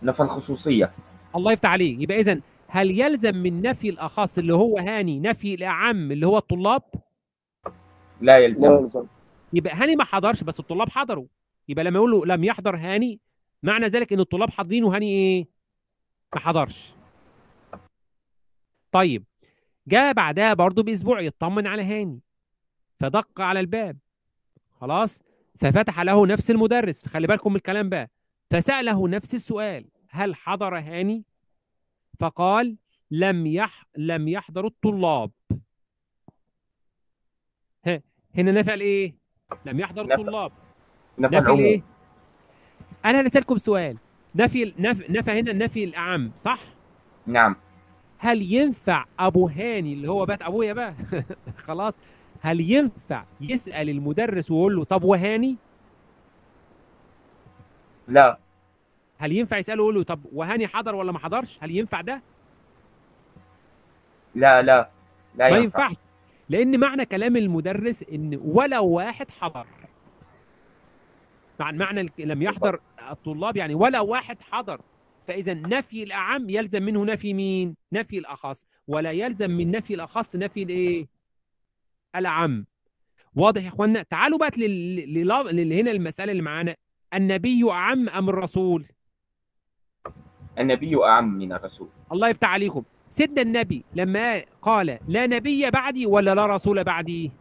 نفى 0.04 0.24
الخصوصية 0.24 0.92
الله 1.36 1.52
يفتح 1.52 1.70
عليك. 1.70 2.02
يبقى 2.02 2.20
اذا 2.20 2.42
هل 2.68 3.00
يلزم 3.00 3.36
من 3.36 3.62
نفي 3.62 3.90
الأخص 3.90 4.38
اللي 4.38 4.54
هو 4.54 4.78
هاني 4.78 5.20
نفي 5.20 5.54
الاعم 5.54 6.12
اللي 6.12 6.28
هو 6.28 6.38
الطلاب؟ 6.38 6.82
لا 7.66 7.72
لا 8.22 8.38
يلزم. 8.38 8.72
يلزم 8.72 9.06
يبقى 9.54 9.74
هاني 9.76 9.96
ما 9.96 10.04
حضرش 10.04 10.44
بس 10.44 10.60
الطلاب 10.60 10.90
حضروا. 10.90 11.26
يبقى 11.68 11.84
لما 11.84 11.98
يقول 11.98 12.12
له 12.12 12.26
لم 12.26 12.44
يحضر 12.44 12.76
هاني 12.76 13.20
معنى 13.64 13.86
ذلك 13.86 14.14
إن 14.14 14.20
الطلاب 14.20 14.50
حاضرين 14.50 14.84
وهاني 14.84 15.06
إيه؟ 15.10 15.48
ما 16.36 16.40
حضرش. 16.42 16.94
طيب 18.92 19.24
جاء 19.88 20.14
بعدها 20.14 20.54
برضه 20.54 20.84
بأسبوع 20.84 21.22
يطمن 21.22 21.68
على 21.68 21.84
هاني. 21.84 22.20
فدق 23.00 23.42
على 23.42 23.60
الباب. 23.60 23.98
خلاص؟ 24.82 25.24
ففتح 25.60 26.00
له 26.00 26.28
نفس 26.28 26.52
المدرس. 26.52 27.04
فخلي 27.04 27.28
بالكم 27.28 27.50
من 27.50 27.56
الكلام 27.56 27.90
بقى. 27.90 28.10
فسأله 28.52 29.08
نفس 29.08 29.34
السؤال. 29.36 29.86
هل 30.10 30.36
حضر 30.36 30.78
هاني؟ 30.78 31.24
فقال 32.20 32.78
لم 33.12 33.48
يح 33.48 33.86
لم 33.98 34.28
يحضر 34.28 34.66
الطلاب. 34.66 35.32
ها 37.86 38.02
هنا 38.38 38.52
نفع 38.52 38.74
الإيه؟ 38.74 39.16
لم 39.66 39.80
يحضر 39.80 40.04
نفى. 40.04 40.14
الطلاب. 40.22 40.52
العموم. 41.20 41.60
الإيه؟ 41.60 41.82
أنا 43.06 43.28
هسألكم 43.28 43.58
سؤال 43.58 43.98
نفي 44.36 44.74
نفى 45.10 45.32
هنا 45.32 45.52
النفي 45.52 45.84
الأعم 45.84 46.32
صح؟ 46.36 46.60
نعم. 47.28 47.56
هل 48.18 48.42
ينفع 48.42 49.06
أبو 49.20 49.48
هاني 49.48 49.94
اللي 49.94 50.10
هو 50.10 50.26
بات 50.26 50.42
أبويا 50.42 50.74
بقى؟ 50.74 50.94
خلاص. 51.68 52.00
هل 52.42 52.62
ينفع 52.62 53.24
يسأل 53.42 53.90
المدرس 53.90 54.52
ويقول 54.52 54.76
له 54.76 54.84
طب 54.84 55.04
وهاني؟ 55.04 55.56
لا. 58.08 58.38
هل 59.18 59.32
ينفع 59.32 59.58
يسأله 59.58 59.78
يقول 59.84 59.96
له 59.96 60.04
طب 60.04 60.20
وهاني 60.34 60.68
حضر 60.68 60.96
ولا 60.96 61.12
ما 61.12 61.20
حضرش؟ 61.20 61.58
هل 61.62 61.72
ينفع 61.72 62.02
ده؟ 62.02 62.22
لا 64.36 64.62
لا. 64.62 64.90
لا 65.36 65.50
ما 65.50 65.58
ينفع. 65.58 65.84
ينفعش. 65.84 65.96
لأن 66.50 66.80
معنى 66.80 67.06
كلام 67.06 67.36
المدرس 67.38 68.04
إن 68.04 68.40
ولا 68.44 68.80
واحد 68.80 69.32
حضر. 69.32 69.66
مع 71.60 71.72
معنى 71.72 72.06
لم 72.20 72.42
يحضر 72.42 72.80
الطلاب 73.12 73.58
يعني 73.58 73.76
ولا 73.76 74.00
واحد 74.00 74.38
حضر. 74.42 74.82
فإذا 75.28 75.54
نفي 75.54 76.04
الأعم 76.04 76.50
يلزم 76.50 76.84
منه 76.84 77.06
نفي 77.06 77.34
مين؟ 77.34 77.76
نفي 77.94 78.18
الأخص. 78.18 78.66
ولا 78.88 79.12
يلزم 79.12 79.52
من 79.52 79.72
نفي 79.72 79.94
الأخص 79.94 80.36
نفي 80.36 80.64
الإيه؟ 80.64 81.08
الاعم 82.16 82.66
واضح 83.36 83.64
يا 83.64 83.68
إخوانا؟ 83.68 84.04
تعالوا 84.04 84.38
بقى 84.40 84.52
لل... 84.58 85.74
هنا 85.74 85.92
المسألة 85.92 86.32
اللي 86.32 86.44
معانا. 86.44 86.76
النبي 87.14 87.72
اعم 87.72 88.10
أم 88.10 88.30
الرسول؟ 88.30 88.86
النبي 90.60 91.04
أعم 91.04 91.38
من 91.38 91.54
الرسول. 91.54 91.90
الله 92.12 92.30
يفتح 92.30 92.50
عليكم. 92.50 92.84
سيدنا 93.10 93.42
النبي 93.42 93.84
لما 93.94 94.44
قال 94.62 95.00
لا 95.08 95.28
نبي 95.28 95.70
بعدي 95.70 96.06
ولا 96.06 96.36
لا 96.36 96.46
رسول 96.46 96.84
بعدي؟ 96.84 97.32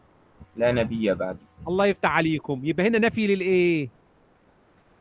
لا 0.56 0.72
نبي 0.72 1.14
بعد 1.14 1.36
الله 1.68 1.86
يفتح 1.86 2.10
عليكم. 2.10 2.60
يبقى 2.64 2.86
هنا 2.86 2.98
نفي 2.98 3.26
للإيه؟ 3.26 3.88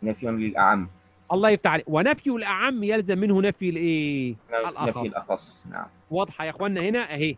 نفي 0.04 0.26
للأعم. 0.26 0.90
الله 1.32 1.50
يفتح 1.50 1.72
عليك 1.72 1.86
ونفي 1.90 2.30
الأعم 2.30 2.84
يلزم 2.84 3.18
منه 3.18 3.42
نفي 3.42 3.70
الإيه؟ 3.70 4.36
نفي. 4.82 5.02
الأخص. 5.02 5.66
نعم. 5.72 5.88
واضحة 6.12 6.46
يا 6.46 6.50
إخوانا؟ 6.50 6.82
هنا 6.82 7.14
أهي. 7.14 7.38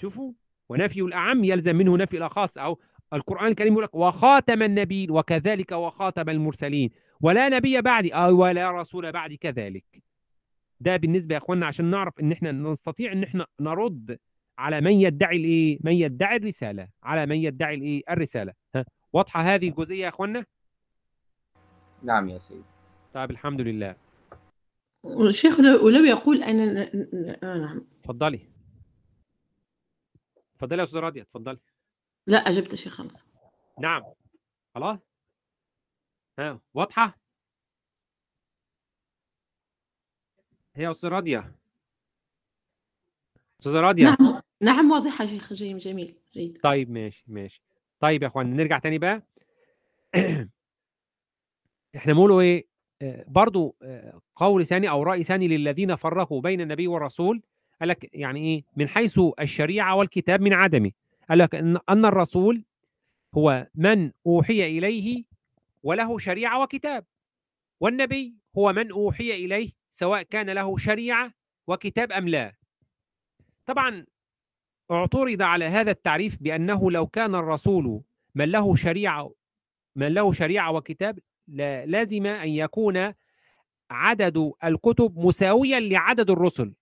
شوفوا. 0.00 0.32
ونفي 0.68 1.00
الأعم 1.00 1.44
يلزم 1.44 1.76
منه 1.76 1.96
نفي 1.96 2.16
الأخص 2.16 2.58
أو 2.58 2.78
القرآن 3.12 3.46
الكريم 3.46 3.72
يقول 3.72 3.84
لك 3.84 3.94
وخاتم 3.94 4.62
النبيين 4.62 5.10
وكذلك 5.10 5.72
وخاتم 5.72 6.28
المرسلين. 6.30 6.90
ولا 7.20 7.48
نبي 7.48 7.80
بعدي 7.80 8.14
أو 8.14 8.36
ولا 8.42 8.70
رسول 8.70 9.12
بعدي 9.12 9.36
كذلك. 9.36 9.84
ده 10.80 10.96
بالنسبة 10.96 11.32
يا 11.34 11.38
اخوانا 11.38 11.66
عشان 11.66 11.84
نعرف 11.84 12.20
إن 12.20 12.32
إحنا 12.32 12.52
نستطيع 12.52 13.12
إن 13.12 13.22
إحنا 13.22 13.46
نرد 13.60 14.18
على 14.58 14.80
من 14.80 14.92
يدعي 14.92 15.36
الإيه؟ 15.36 15.78
من 15.84 15.92
يدعي 15.92 16.36
الرسالة. 16.36 16.88
على 17.02 17.26
من 17.26 17.36
يدعي 17.36 17.74
الإيه؟ 17.74 18.02
الرسالة. 18.10 18.52
ها 18.74 18.84
واضحة 19.12 19.40
هذه 19.40 19.68
الجزئية 19.68 20.02
يا 20.04 20.08
اخوانا 20.08 20.44
نعم 22.02 22.28
يا 22.28 22.38
سيدي. 22.38 22.62
طيب 23.12 23.30
الحمد 23.30 23.60
لله. 23.60 23.96
الشيخ 25.06 25.60
لو- 25.60 25.84
ولو 25.86 26.04
يقول 26.04 26.42
أنا 26.42 26.90
نعم. 27.42 27.84
اتفضلي 28.00 28.40
اتفضلي 30.58 30.78
يا 30.78 30.84
أستاذ 30.84 31.00
راضيه 31.00 31.22
اتفضلي. 31.22 31.58
لا 32.26 32.38
أجبت 32.38 32.74
شيخ 32.74 32.94
خلاص. 32.94 33.24
نعم. 33.80 34.02
خلاص. 34.74 34.98
ها 36.38 36.60
واضحة؟ 36.74 37.18
هي 40.74 40.84
يا 40.84 40.90
أستاذ 40.90 41.10
راضية 41.10 41.54
أستاذة 43.60 43.80
راضية 43.80 44.04
نعم 44.04 44.40
نعم 44.60 44.90
واضحة 44.90 45.26
شيخ 45.26 45.52
جميل 45.52 45.78
جميل 45.78 46.14
جيد. 46.32 46.60
طيب 46.62 46.90
ماشي 46.90 47.24
ماشي. 47.26 47.62
طيب 48.00 48.22
يا 48.22 48.28
اخوانا 48.28 48.56
نرجع 48.56 48.78
تاني 48.78 48.98
بقى. 48.98 49.22
إحنا 51.96 52.12
بنقولوا 52.12 52.40
إيه؟ 52.40 52.68
آه، 53.02 53.24
برضو 53.28 53.76
آه، 53.82 54.20
قول 54.36 54.66
ثاني 54.66 54.90
أو 54.90 55.02
رأي 55.02 55.22
ثاني 55.22 55.48
للذين 55.48 55.94
فرقوا 55.96 56.40
بين 56.40 56.60
النبي 56.60 56.86
والرسول. 56.88 57.42
قال 57.80 57.88
لك 57.88 58.10
يعني 58.12 58.40
إيه؟ 58.40 58.64
من 58.76 58.88
حيث 58.88 59.20
الشريعة 59.40 59.94
والكتاب 59.94 60.40
من 60.40 60.52
عدمه. 60.52 60.90
قال 61.28 61.38
لك 61.38 61.54
ان 61.54 61.78
أن 61.88 62.04
الرسول 62.04 62.64
هو 63.34 63.66
من 63.74 64.12
أوحي 64.26 64.78
إليه 64.78 65.24
وله 65.82 66.18
شريعة 66.18 66.62
وكتاب. 66.62 67.04
والنبي 67.80 68.34
هو 68.58 68.72
من 68.72 68.92
أوحي 68.92 69.32
إليه 69.44 69.70
سواء 69.90 70.22
كان 70.22 70.50
له 70.50 70.76
شريعة 70.76 71.32
وكتاب 71.66 72.12
أم 72.12 72.28
لا. 72.28 72.54
طبعا 73.66 74.06
اعترض 74.90 75.42
على 75.42 75.64
هذا 75.64 75.90
التعريف 75.90 76.42
بأنه 76.42 76.90
لو 76.90 77.06
كان 77.06 77.34
الرسول 77.34 78.02
من 78.34 78.48
له 78.48 78.74
شريعة 78.74 79.34
من 79.96 80.14
له 80.14 80.32
شريعة 80.32 80.72
وكتاب 80.72 81.18
لا 81.48 81.86
لازم 81.86 82.26
أن 82.26 82.48
يكون 82.48 83.12
عدد 83.90 84.52
الكتب 84.64 85.18
مساويا 85.18 85.80
لعدد 85.80 86.30
الرسل. 86.30 86.74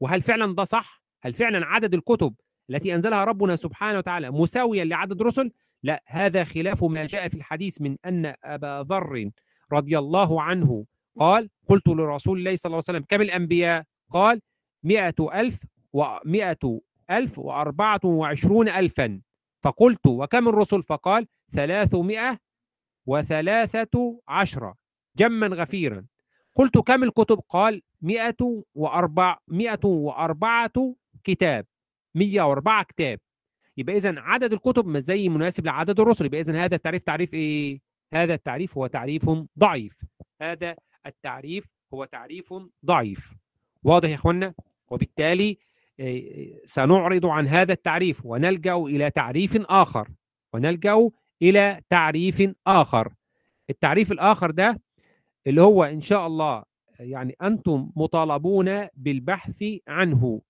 وهل 0.00 0.22
فعلا 0.22 0.54
ده 0.54 0.64
صح؟ 0.64 1.02
هل 1.22 1.32
فعلا 1.32 1.66
عدد 1.66 1.94
الكتب 1.94 2.34
التي 2.70 2.94
أنزلها 2.94 3.24
ربنا 3.24 3.56
سبحانه 3.56 3.98
وتعالى 3.98 4.30
مساويا 4.30 4.84
لعدد 4.84 5.20
الرسل؟ 5.20 5.50
لا 5.82 6.02
هذا 6.06 6.44
خلاف 6.44 6.84
ما 6.84 7.06
جاء 7.06 7.28
في 7.28 7.34
الحديث 7.34 7.80
من 7.80 7.96
أن 8.04 8.34
أبا 8.44 8.86
ذر 8.88 9.30
رضي 9.72 9.98
الله 9.98 10.42
عنه 10.42 10.84
قال 11.20 11.50
قلت 11.66 11.88
لرسول 11.88 12.38
الله 12.38 12.54
صلى 12.56 12.70
الله 12.70 12.82
عليه 12.88 12.98
وسلم 12.98 13.04
كم 13.08 13.22
الأنبياء؟ 13.22 13.84
قال 14.12 14.40
مئة 14.84 15.14
ألف 15.40 15.62
ومئة 15.92 16.80
ألف 17.10 17.38
وأربعة 17.38 18.00
وعشرون 18.04 18.68
ألفا 18.68 19.20
فقلت 19.62 20.06
وكم 20.06 20.48
الرسل 20.48 20.82
فقال 20.82 21.26
ثلاثمائة 21.52 22.38
وثلاثة 23.06 24.20
عشرة 24.28 24.74
جما 25.16 25.46
غفيرا 25.46 26.06
قلت 26.54 26.78
كم 26.78 27.04
الكتب 27.04 27.40
قال 27.48 27.82
مئة 28.02 28.64
وأربع 28.74 29.38
مئة 29.48 29.86
وأربعة 29.86 30.94
كتاب 31.24 31.66
مية 32.14 32.42
وأربعة 32.42 32.84
كتاب. 32.84 33.20
يبقى 33.76 33.96
إذن 33.96 34.18
عدد 34.18 34.52
الكتب 34.52 34.86
مش 34.86 35.02
زي 35.02 35.28
مناسب 35.28 35.66
لعدد 35.66 36.00
الرسل 36.00 36.24
يبقى 36.26 36.40
إذن 36.40 36.56
هذا 36.56 36.74
التعريف 36.74 37.02
تعريف 37.02 37.34
إيه؟ 37.34 37.80
هذا 38.12 38.34
التعريف 38.34 38.78
هو 38.78 38.86
تعريف 38.86 39.30
ضعيف. 39.58 40.04
هذا 40.42 40.76
التعريف 41.06 41.66
هو 41.94 42.04
تعريف 42.04 42.54
ضعيف. 42.84 43.34
واضح 43.82 44.08
يا 44.08 44.14
إخوانا؟ 44.14 44.54
وبالتالي 44.88 45.58
إيه، 46.00 46.62
سنعرض 46.66 47.26
عن 47.26 47.46
هذا 47.46 47.72
التعريف 47.72 48.26
ونلجأ 48.26 48.74
إلى 48.74 49.10
تعريف 49.10 49.56
آخر. 49.56 50.08
ونلجأ 50.52 51.10
إلى 51.42 51.80
تعريف 51.88 52.52
آخر. 52.66 53.12
التعريف 53.70 54.12
الآخر 54.12 54.50
ده 54.50 54.80
اللي 55.46 55.62
هو 55.62 55.84
إن 55.84 56.00
شاء 56.00 56.26
الله 56.26 56.64
يعني 56.98 57.36
أنتم 57.42 57.90
مطالبون 57.96 58.86
بالبحث 58.94 59.64
عنه. 59.88 60.42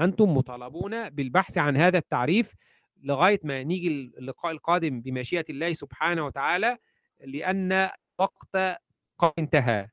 أنتم 0.00 0.34
مطالبون 0.34 1.10
بالبحث 1.10 1.58
عن 1.58 1.76
هذا 1.76 1.98
التعريف 1.98 2.54
لغاية 3.02 3.40
ما 3.44 3.62
نيجي 3.62 3.88
اللقاء 4.18 4.52
القادم 4.52 5.00
بمشيئة 5.00 5.44
الله 5.50 5.72
سبحانه 5.72 6.26
وتعالى 6.26 6.78
لأن 7.20 7.90
وقت 8.18 8.56
قد 9.18 9.32
انتهى. 9.38 9.88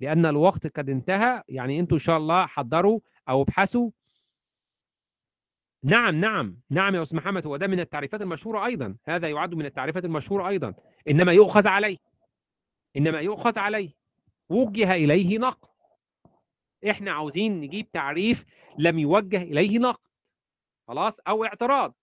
لأن 0.00 0.26
الوقت 0.26 0.66
قد 0.78 0.90
انتهى 0.90 1.42
يعني 1.48 1.80
أنتم 1.80 1.94
إن 1.94 2.00
شاء 2.00 2.16
الله 2.16 2.46
حضروا 2.46 3.00
أو 3.28 3.42
ابحثوا. 3.42 3.90
نعم 5.82 6.20
نعم 6.20 6.60
نعم 6.70 6.94
يا 6.94 7.02
أستاذ 7.02 7.18
محمد 7.18 7.46
هو 7.46 7.56
ده 7.56 7.66
من 7.66 7.80
التعريفات 7.80 8.22
المشهورة 8.22 8.66
أيضا. 8.66 8.96
هذا 9.04 9.28
يعد 9.28 9.54
من 9.54 9.66
التعريفات 9.66 10.04
المشهورة 10.04 10.48
أيضا. 10.48 10.74
إنما 11.10 11.32
يؤخذ 11.32 11.68
عليه 11.68 11.96
إنما 12.96 13.20
يؤخذ 13.20 13.58
عليه 13.58 14.05
وجه 14.50 14.94
إليه 14.94 15.38
نقد. 15.38 15.68
إحنا 16.90 17.12
عاوزين 17.12 17.60
نجيب 17.60 17.90
تعريف 17.90 18.44
لم 18.78 18.98
يوجه 18.98 19.42
إليه 19.42 19.78
نقد. 19.78 20.00
خلاص؟ 20.88 21.20
أو 21.28 21.44
اعتراض. 21.44 21.94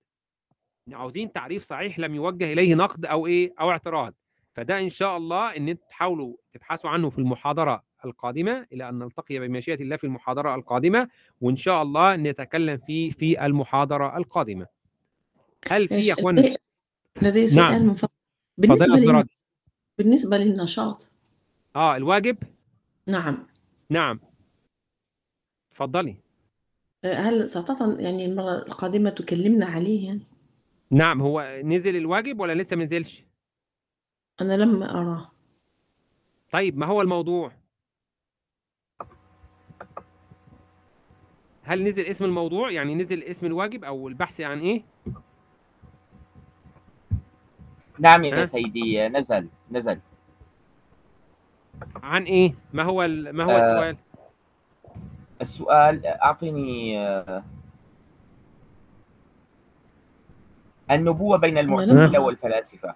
عاوزين 0.92 1.32
تعريف 1.32 1.64
صحيح 1.64 2.00
لم 2.00 2.16
يوجه 2.16 2.54
إليه 2.54 2.76
نقد 2.76 3.06
أو 3.06 3.28
إيه؟ 3.28 3.54
أو 3.60 3.72
اعتراض. 3.72 4.14
فده 4.56 4.80
إن 4.80 4.90
شاء 4.90 5.18
الله 5.18 5.58
إن 5.58 5.70
أنتوا 5.70 5.88
تحاولوا 5.90 6.36
تبحثوا 6.54 6.90
عنه 6.90 7.10
في 7.10 7.20
المحاضرة 7.20 7.84
القادمة 8.06 8.68
إلى 8.74 8.90
أن 8.90 9.00
نلتقي 9.00 9.40
بمشيئة 9.40 9.82
الله 9.82 9.96
في 9.96 10.04
المحاضرة 10.04 10.56
القادمة 10.56 11.10
وإن 11.42 11.56
شاء 11.56 11.82
الله 11.82 12.16
نتكلم 12.16 12.78
فيه 12.78 13.12
في 13.12 13.46
المحاضرة 13.46 14.18
القادمة. 14.18 14.68
هل 15.72 15.88
في 15.88 16.00
يا 16.00 16.14
أخوان؟ 16.14 16.56
لدي- 17.22 17.48
سؤال 17.48 17.86
نعم. 17.86 17.96
بالنسبة, 18.58 18.86
يا 18.86 18.94
أستاذ 18.96 19.10
لل... 19.10 19.16
راضي. 19.16 19.38
بالنسبة 19.98 20.38
للنشاط 20.38 21.10
آه 21.76 21.96
الواجب؟ 21.96 22.38
نعم. 23.08 23.48
نعم. 23.90 24.20
تفضلي. 25.72 26.16
هل 27.06 27.50
ستطن 27.50 28.00
يعني 28.00 28.26
المرة 28.26 28.54
القادمة 28.58 29.10
تكلمنا 29.10 29.66
عليه 29.66 30.08
يعني؟ 30.08 30.28
نعم 30.92 31.22
هو 31.22 31.62
نزل 31.64 31.96
الواجب 31.96 32.40
ولا 32.40 32.54
لسه 32.62 32.76
ما 32.76 32.84
نزلش؟ 32.84 33.24
أنا 34.42 34.58
لم 34.58 34.84
أراه. 34.84 35.32
طيب 36.52 36.78
ما 36.78 36.86
هو 36.86 37.02
الموضوع؟ 37.02 37.52
هل 41.64 41.84
نزل 41.84 42.06
اسم 42.06 42.26
الموضوع؟ 42.26 42.72
يعني 42.72 42.96
نزل 42.96 43.24
اسم 43.24 43.46
الواجب 43.46 43.84
أو 43.84 44.08
البحث 44.08 44.42
عن 44.42 44.60
إيه؟ 44.60 44.84
نعم 48.00 48.24
يا 48.24 48.42
ها؟ 48.42 48.46
سيدي 48.46 49.08
نزل 49.08 49.50
نزل. 49.72 50.00
عن 52.04 52.24
إيه؟ 52.24 52.54
ما 52.74 52.84
هو 52.84 53.04
ال- 53.04 53.36
ما 53.36 53.44
هو 53.44 53.50
آه، 53.52 53.58
السؤال؟ 53.58 53.98
السؤال 55.42 56.06
أعطني 56.06 57.00
آه، 57.00 57.44
النبوة 60.92 61.38
بين 61.38 61.58
المعتزلة 61.58 62.20
والفلاسفة. 62.20 62.96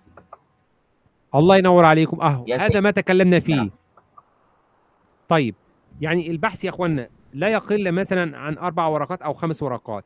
الله 1.35 1.57
ينور 1.57 1.85
عليكم. 1.85 2.22
أهو 2.22 2.45
هذا. 2.59 2.80
ما 2.80 2.91
تكلمنا 2.91 3.39
فيه. 3.39 3.55
نعم. 3.55 3.72
طيب 5.30 5.55
يعني 6.01 6.31
البحث 6.31 6.64
يا 6.64 6.69
أخوانا 6.69 7.09
لا 7.34 7.47
يقل 7.49 7.91
مثلا 7.91 8.38
عن 8.38 8.57
أربع 8.57 8.88
ورقات 8.88 9.22
أو 9.22 9.34
خمس 9.34 9.64
ورقات. 9.64 10.05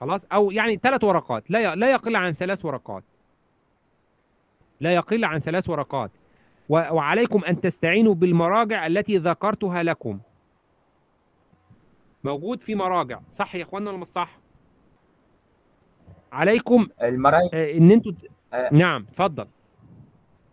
خلاص؟ 0.00 0.24
أو 0.32 0.50
يعني 0.50 0.76
ثلاث 0.76 1.04
ورقات 1.04 1.50
لا 1.50 1.74
لا 1.74 1.90
يقل 1.90 2.16
عن 2.16 2.32
ثلاث 2.32 2.64
ورقات. 2.64 3.04
لا 4.80 4.94
يقل 4.94 5.24
عن 5.24 5.38
ثلاث 5.40 5.68
ورقات. 5.70 6.10
وعليكم 6.68 7.44
أن 7.44 7.60
تستعينوا 7.60 8.14
بالمراجع 8.14 8.86
التي 8.86 9.16
ذكرتها 9.18 9.82
لكم. 9.82 10.18
موجود 12.24 12.60
في 12.62 12.74
مراجع. 12.74 13.20
صح 13.30 13.54
يا 13.54 13.62
اخوانا 13.62 13.90
ولا 13.90 13.98
مش 13.98 14.06
صح؟ 14.06 14.38
عليكم 16.32 16.88
المراجع 17.02 17.48
آه، 17.54 17.76
إن 17.76 17.90
أنتوا 17.90 18.12
آه. 18.52 18.68
نعم 18.72 19.06
اتفضل. 19.10 19.46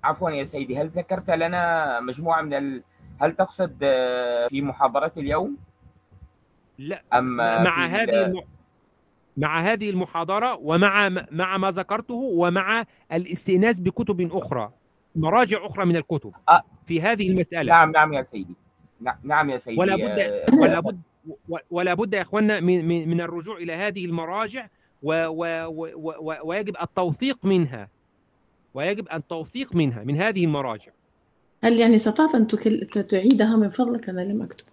عفوا 0.03 0.29
يا 0.31 0.43
سيدي 0.43 0.77
هل 0.81 0.87
ذكرت 0.87 1.29
لنا 1.29 1.99
مجموعة 1.99 2.41
من 2.41 2.53
ال... 2.53 2.83
هل 3.21 3.35
تقصد 3.35 3.77
آه، 3.83 4.47
في 4.47 4.61
محاضرة 4.61 5.11
اليوم؟ 5.17 5.57
لا 6.77 7.01
أم 7.13 7.35
مع 7.37 7.85
هذه 7.85 8.03
ال- 8.03 8.15
الم... 8.25 8.41
مع 9.37 9.61
هذه 9.61 9.89
المحاضرة 9.89 10.55
ومع 10.55 11.09
مع 11.31 11.57
ما 11.57 11.69
ذكرته 11.69 12.13
ومع 12.13 12.85
الاستئناس 13.13 13.79
بكتب 13.79 14.35
أخرى 14.35 14.71
مراجع 15.15 15.65
أخرى 15.65 15.85
من 15.85 15.95
الكتب 15.95 16.31
آه. 16.49 16.61
في 16.85 17.01
هذه 17.01 17.29
المسألة. 17.29 17.71
نعم 17.73 17.91
نعم 17.91 18.13
يا 18.13 18.23
سيدي. 18.23 18.55
نعم- 19.01 19.17
نعم 19.23 19.49
يا 19.49 19.57
سيدي 19.57 19.79
ولا 19.79 19.95
بد 19.95 20.19
آه، 20.19 20.45
ولا 20.61 20.79
بد 20.79 21.01
ولا 21.71 21.93
بد 21.93 22.13
يا 22.13 22.21
اخوانا 22.21 22.59
من 22.59 22.85
من 22.87 23.09
من 23.09 23.21
الرجوع 23.21 23.57
إلى 23.57 23.73
هذه 23.73 24.05
المراجع 24.05 24.67
و 25.03 25.13
و 25.25 25.45
و 25.67 25.89
و 25.97 26.35
ويجب 26.43 26.75
التوثيق 26.81 27.45
منها. 27.45 27.89
ويجب 28.73 29.07
التوثيق 29.13 29.75
منها 29.75 30.03
من 30.03 30.21
هذه 30.21 30.45
المراجع. 30.45 30.91
هل 31.63 31.79
يعني 31.79 31.95
استطعت. 31.95 32.35
ت- 32.35 32.97
تعيدها 32.97 33.55
من 33.55 33.69
فضلك؟ 33.69 34.09
أنا 34.09 34.21
لم 34.21 34.41
أكتب 34.41 34.65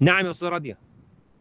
نعم 0.00 0.26
يا 0.26 0.30
أستاذ 0.30 0.48
راديا 0.48 0.76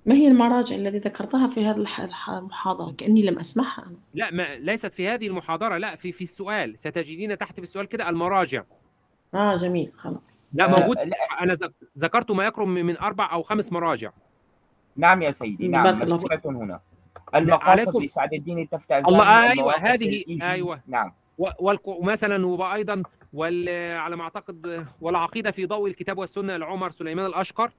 ما 0.05 0.15
هي 0.15 0.27
المراجع 0.27 0.75
التي 0.75 0.97
ذكرتها 0.97 1.47
في 1.47 1.65
هذه 1.65 1.75
الح- 1.77 1.99
الح- 1.99 2.29
المحاضرة؟ 2.29 2.91
كأني 2.91 3.21
لم 3.21 3.39
أسمعها 3.39 3.83
أنا. 3.87 3.95
لا 4.13 4.31
ما 4.31 4.55
ليست 4.55 4.93
في 4.93 5.07
هذه 5.09 5.27
المحاضرة 5.27 5.77
لا 5.77 5.95
في 5.95 6.11
في 6.11 6.23
السؤال. 6.23 6.79
ستجدين 6.79 7.37
تحت 7.37 7.55
في 7.55 7.61
السؤال 7.61 7.85
كده 7.85 8.09
المراجع. 8.09 8.63
آه 9.33 9.55
جميل 9.57 9.91
خلاص. 9.97 10.21
لا 10.53 10.65
آه، 10.65 10.67
موجود. 10.81 10.97
لا. 10.97 11.17
أنا 11.41 11.53
ذك- 11.53 11.73
ذكرت 11.97 12.31
ما 12.31 12.45
يقرب 12.45 12.67
من 12.67 12.97
أربع 12.97 13.31
أو 13.33 13.43
خمس 13.43 13.71
مراجع. 13.71 14.11
نعم 14.97 15.21
يا 15.21 15.31
سيدي 15.31 15.67
نعم. 15.67 15.83
بارك 15.83 16.03
الله 16.03 16.17
فيك. 16.17 16.31
مكتوبة 16.31 16.57
هنا 16.63 16.79
المقاصد 17.35 17.69
عليكم- 17.69 18.03
لسعد 18.03 18.33
الدين 18.33 18.59
التفتازاني 18.59 19.07
الله، 19.07 19.51
أيوة، 19.51 19.75
هذه- 19.77 19.95
الإيجي. 19.95 20.43
أيوة. 20.43 20.81
نعم. 20.87 21.13
و- 21.37 21.49
والق- 21.59 22.01
مثلا 22.01 22.47
وأيضا 22.47 23.03
وال 23.33 23.69
على 23.97 24.15
ما 24.15 24.23
أعتقد 24.23 24.85
والعقيدة 25.01 25.51
في 25.51 25.65
ضوء 25.65 25.89
الكتاب 25.89 26.17
والسنة 26.17 26.57
لعمر 26.57 26.89
سليمان 26.91 27.25
الأشقر. 27.25 27.71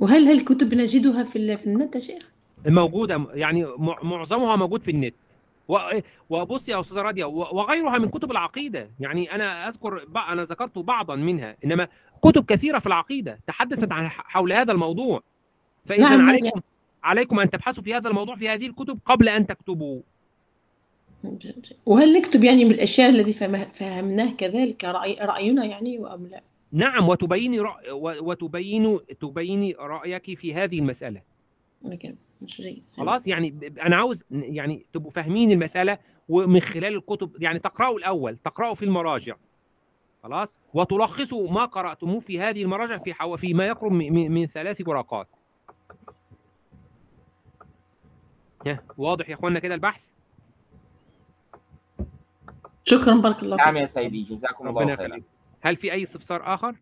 وهل 0.00 0.28
هل 0.28 0.38
الكتب 0.38 0.74
نجدها 0.74 1.22
في 1.24 1.56
في 1.56 1.66
النت 1.66 1.94
يا 1.94 2.00
شيخ؟ 2.00 2.30
موجودة 2.66 3.26
يعني 3.34 3.66
مع- 3.78 4.02
معظمها 4.02 4.56
موجود 4.56 4.82
في 4.82 4.90
النت. 4.90 5.14
وبص 6.30 6.68
يا 6.68 6.80
أستاذة 6.80 7.00
راديا 7.02 7.24
و- 7.24 7.38
وغيرها 7.56 7.98
من 7.98 8.08
كتب 8.08 8.30
العقيدة. 8.30 8.90
يعني 9.00 9.34
أنا 9.34 9.68
أذكر 9.68 10.06
أنا 10.28 10.42
ذكرت 10.42 10.78
بعضا 10.78 11.16
منها 11.16 11.56
إنما 11.64 11.88
كتب 12.24 12.44
كثيرة 12.44 12.78
في 12.78 12.86
العقيدة 12.86 13.38
تحدثت 13.46 13.92
عن 13.92 14.08
حول 14.08 14.52
هذا 14.52 14.72
الموضوع. 14.72 15.22
فاذا 15.86 16.02
نعم، 16.08 16.30
عليكم 16.30 16.60
عليكم 17.02 17.40
أن 17.40 17.50
تبحثوا 17.50 17.82
في 17.82 17.94
هذا 17.94 18.08
الموضوع 18.08 18.34
في 18.34 18.48
هذه 18.48 18.66
الكتب 18.66 18.98
قبل 19.06 19.28
أن 19.28 19.46
تكتبوا. 19.46 20.00
وهل 21.86 22.12
نكتب 22.12 22.44
يعني 22.44 22.64
بالأشياء 22.64 23.10
الذي 23.10 23.32
فهم- 23.32 23.68
فهمناه 23.74 24.30
كذلك 24.38 24.84
رأي 24.84 25.14
رأينا 25.20 25.64
يعني 25.64 25.98
أم 26.14 26.26
لا؟ 26.26 26.42
نعم 26.72 27.08
وتبيني 27.08 27.60
رأ... 27.60 27.92
و- 27.92 28.30
وتبين 28.30 28.98
تبيني 29.20 29.72
رأيك 29.78 30.38
في 30.38 30.54
هذه 30.54 30.78
المسألة. 30.78 31.22
لكن 31.82 32.14
مش 32.42 32.60
جيد. 32.60 32.82
خلاص 32.96 33.28
يعني 33.28 33.72
أنا 33.82 33.96
عاوز 33.96 34.24
يعني 34.30 34.86
تبقوا 34.92 35.10
فاهمين 35.10 35.50
المسألة 35.50 35.98
ومن 36.28 36.60
خلال 36.60 36.94
الكتب 36.96 37.42
يعني 37.42 37.58
تقرأوا 37.58 37.98
الأول 37.98 38.36
تقرأوا 38.36 38.74
في 38.74 38.84
المراجع. 38.84 39.36
خلاص؟ 40.22 40.56
وتلخصوا 40.74 41.50
ما 41.50 41.64
قرأتموه 41.64 42.20
في 42.20 42.40
هذه 42.40 42.62
المراجع 42.62 42.96
في 42.98 43.14
حو... 43.14 43.36
في 43.36 43.54
ما 43.54 43.66
يقرب 43.66 43.92
من, 43.92 44.32
من- 44.32 44.46
ثلاث 44.46 44.88
ورقات 44.88 45.28
ها، 48.66 48.82
واضح 48.98 49.28
يا 49.28 49.34
اخوانا 49.34 49.58
كده 49.58 49.74
البحث؟ 49.74 50.10
شكرا 52.84 53.14
بارك 53.14 53.42
الله 53.42 53.56
نعم 53.56 53.72
فيك 53.72 53.82
يا 53.82 53.86
سيدي 53.86 54.22
جزاكم 54.22 54.68
الله 54.68 54.96
خيرا. 54.96 55.20
هل 55.62 55.76
في 55.76 55.92
أي 55.92 56.02
استفسار 56.02 56.54
آخر؟ 56.54 56.76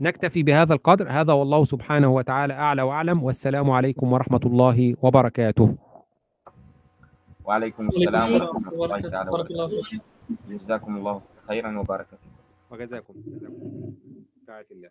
نكتفي 0.00 0.42
بهذا 0.42 0.74
القدر. 0.74 1.10
هذا 1.10 1.32
والله 1.32 1.64
سبحانه 1.64 2.14
وتعالى 2.14 2.54
أعلى 2.54 2.82
وأعلم. 2.82 3.22
والسلام 3.22 3.70
عليكم 3.70 4.12
ورحمة 4.12 4.40
الله 4.46 4.96
وبركاته. 5.02 5.76
وعليكم 7.44 7.88
السلام 7.88 8.22
السلام 8.22 8.42
ورحمة 8.42 8.60
ورحمة 8.78 8.96
الله 8.96 9.10
تعالى 9.10 9.30
وبركاته 9.30 10.00
جزاكم 10.48 10.96
الله 10.96 11.22
خيرا 11.48 11.78
وبارك 11.78 12.06
فيكم 12.06 12.30
وجزاكم 12.70 13.14
جزاكم. 13.26 14.64
الله. 14.70 14.90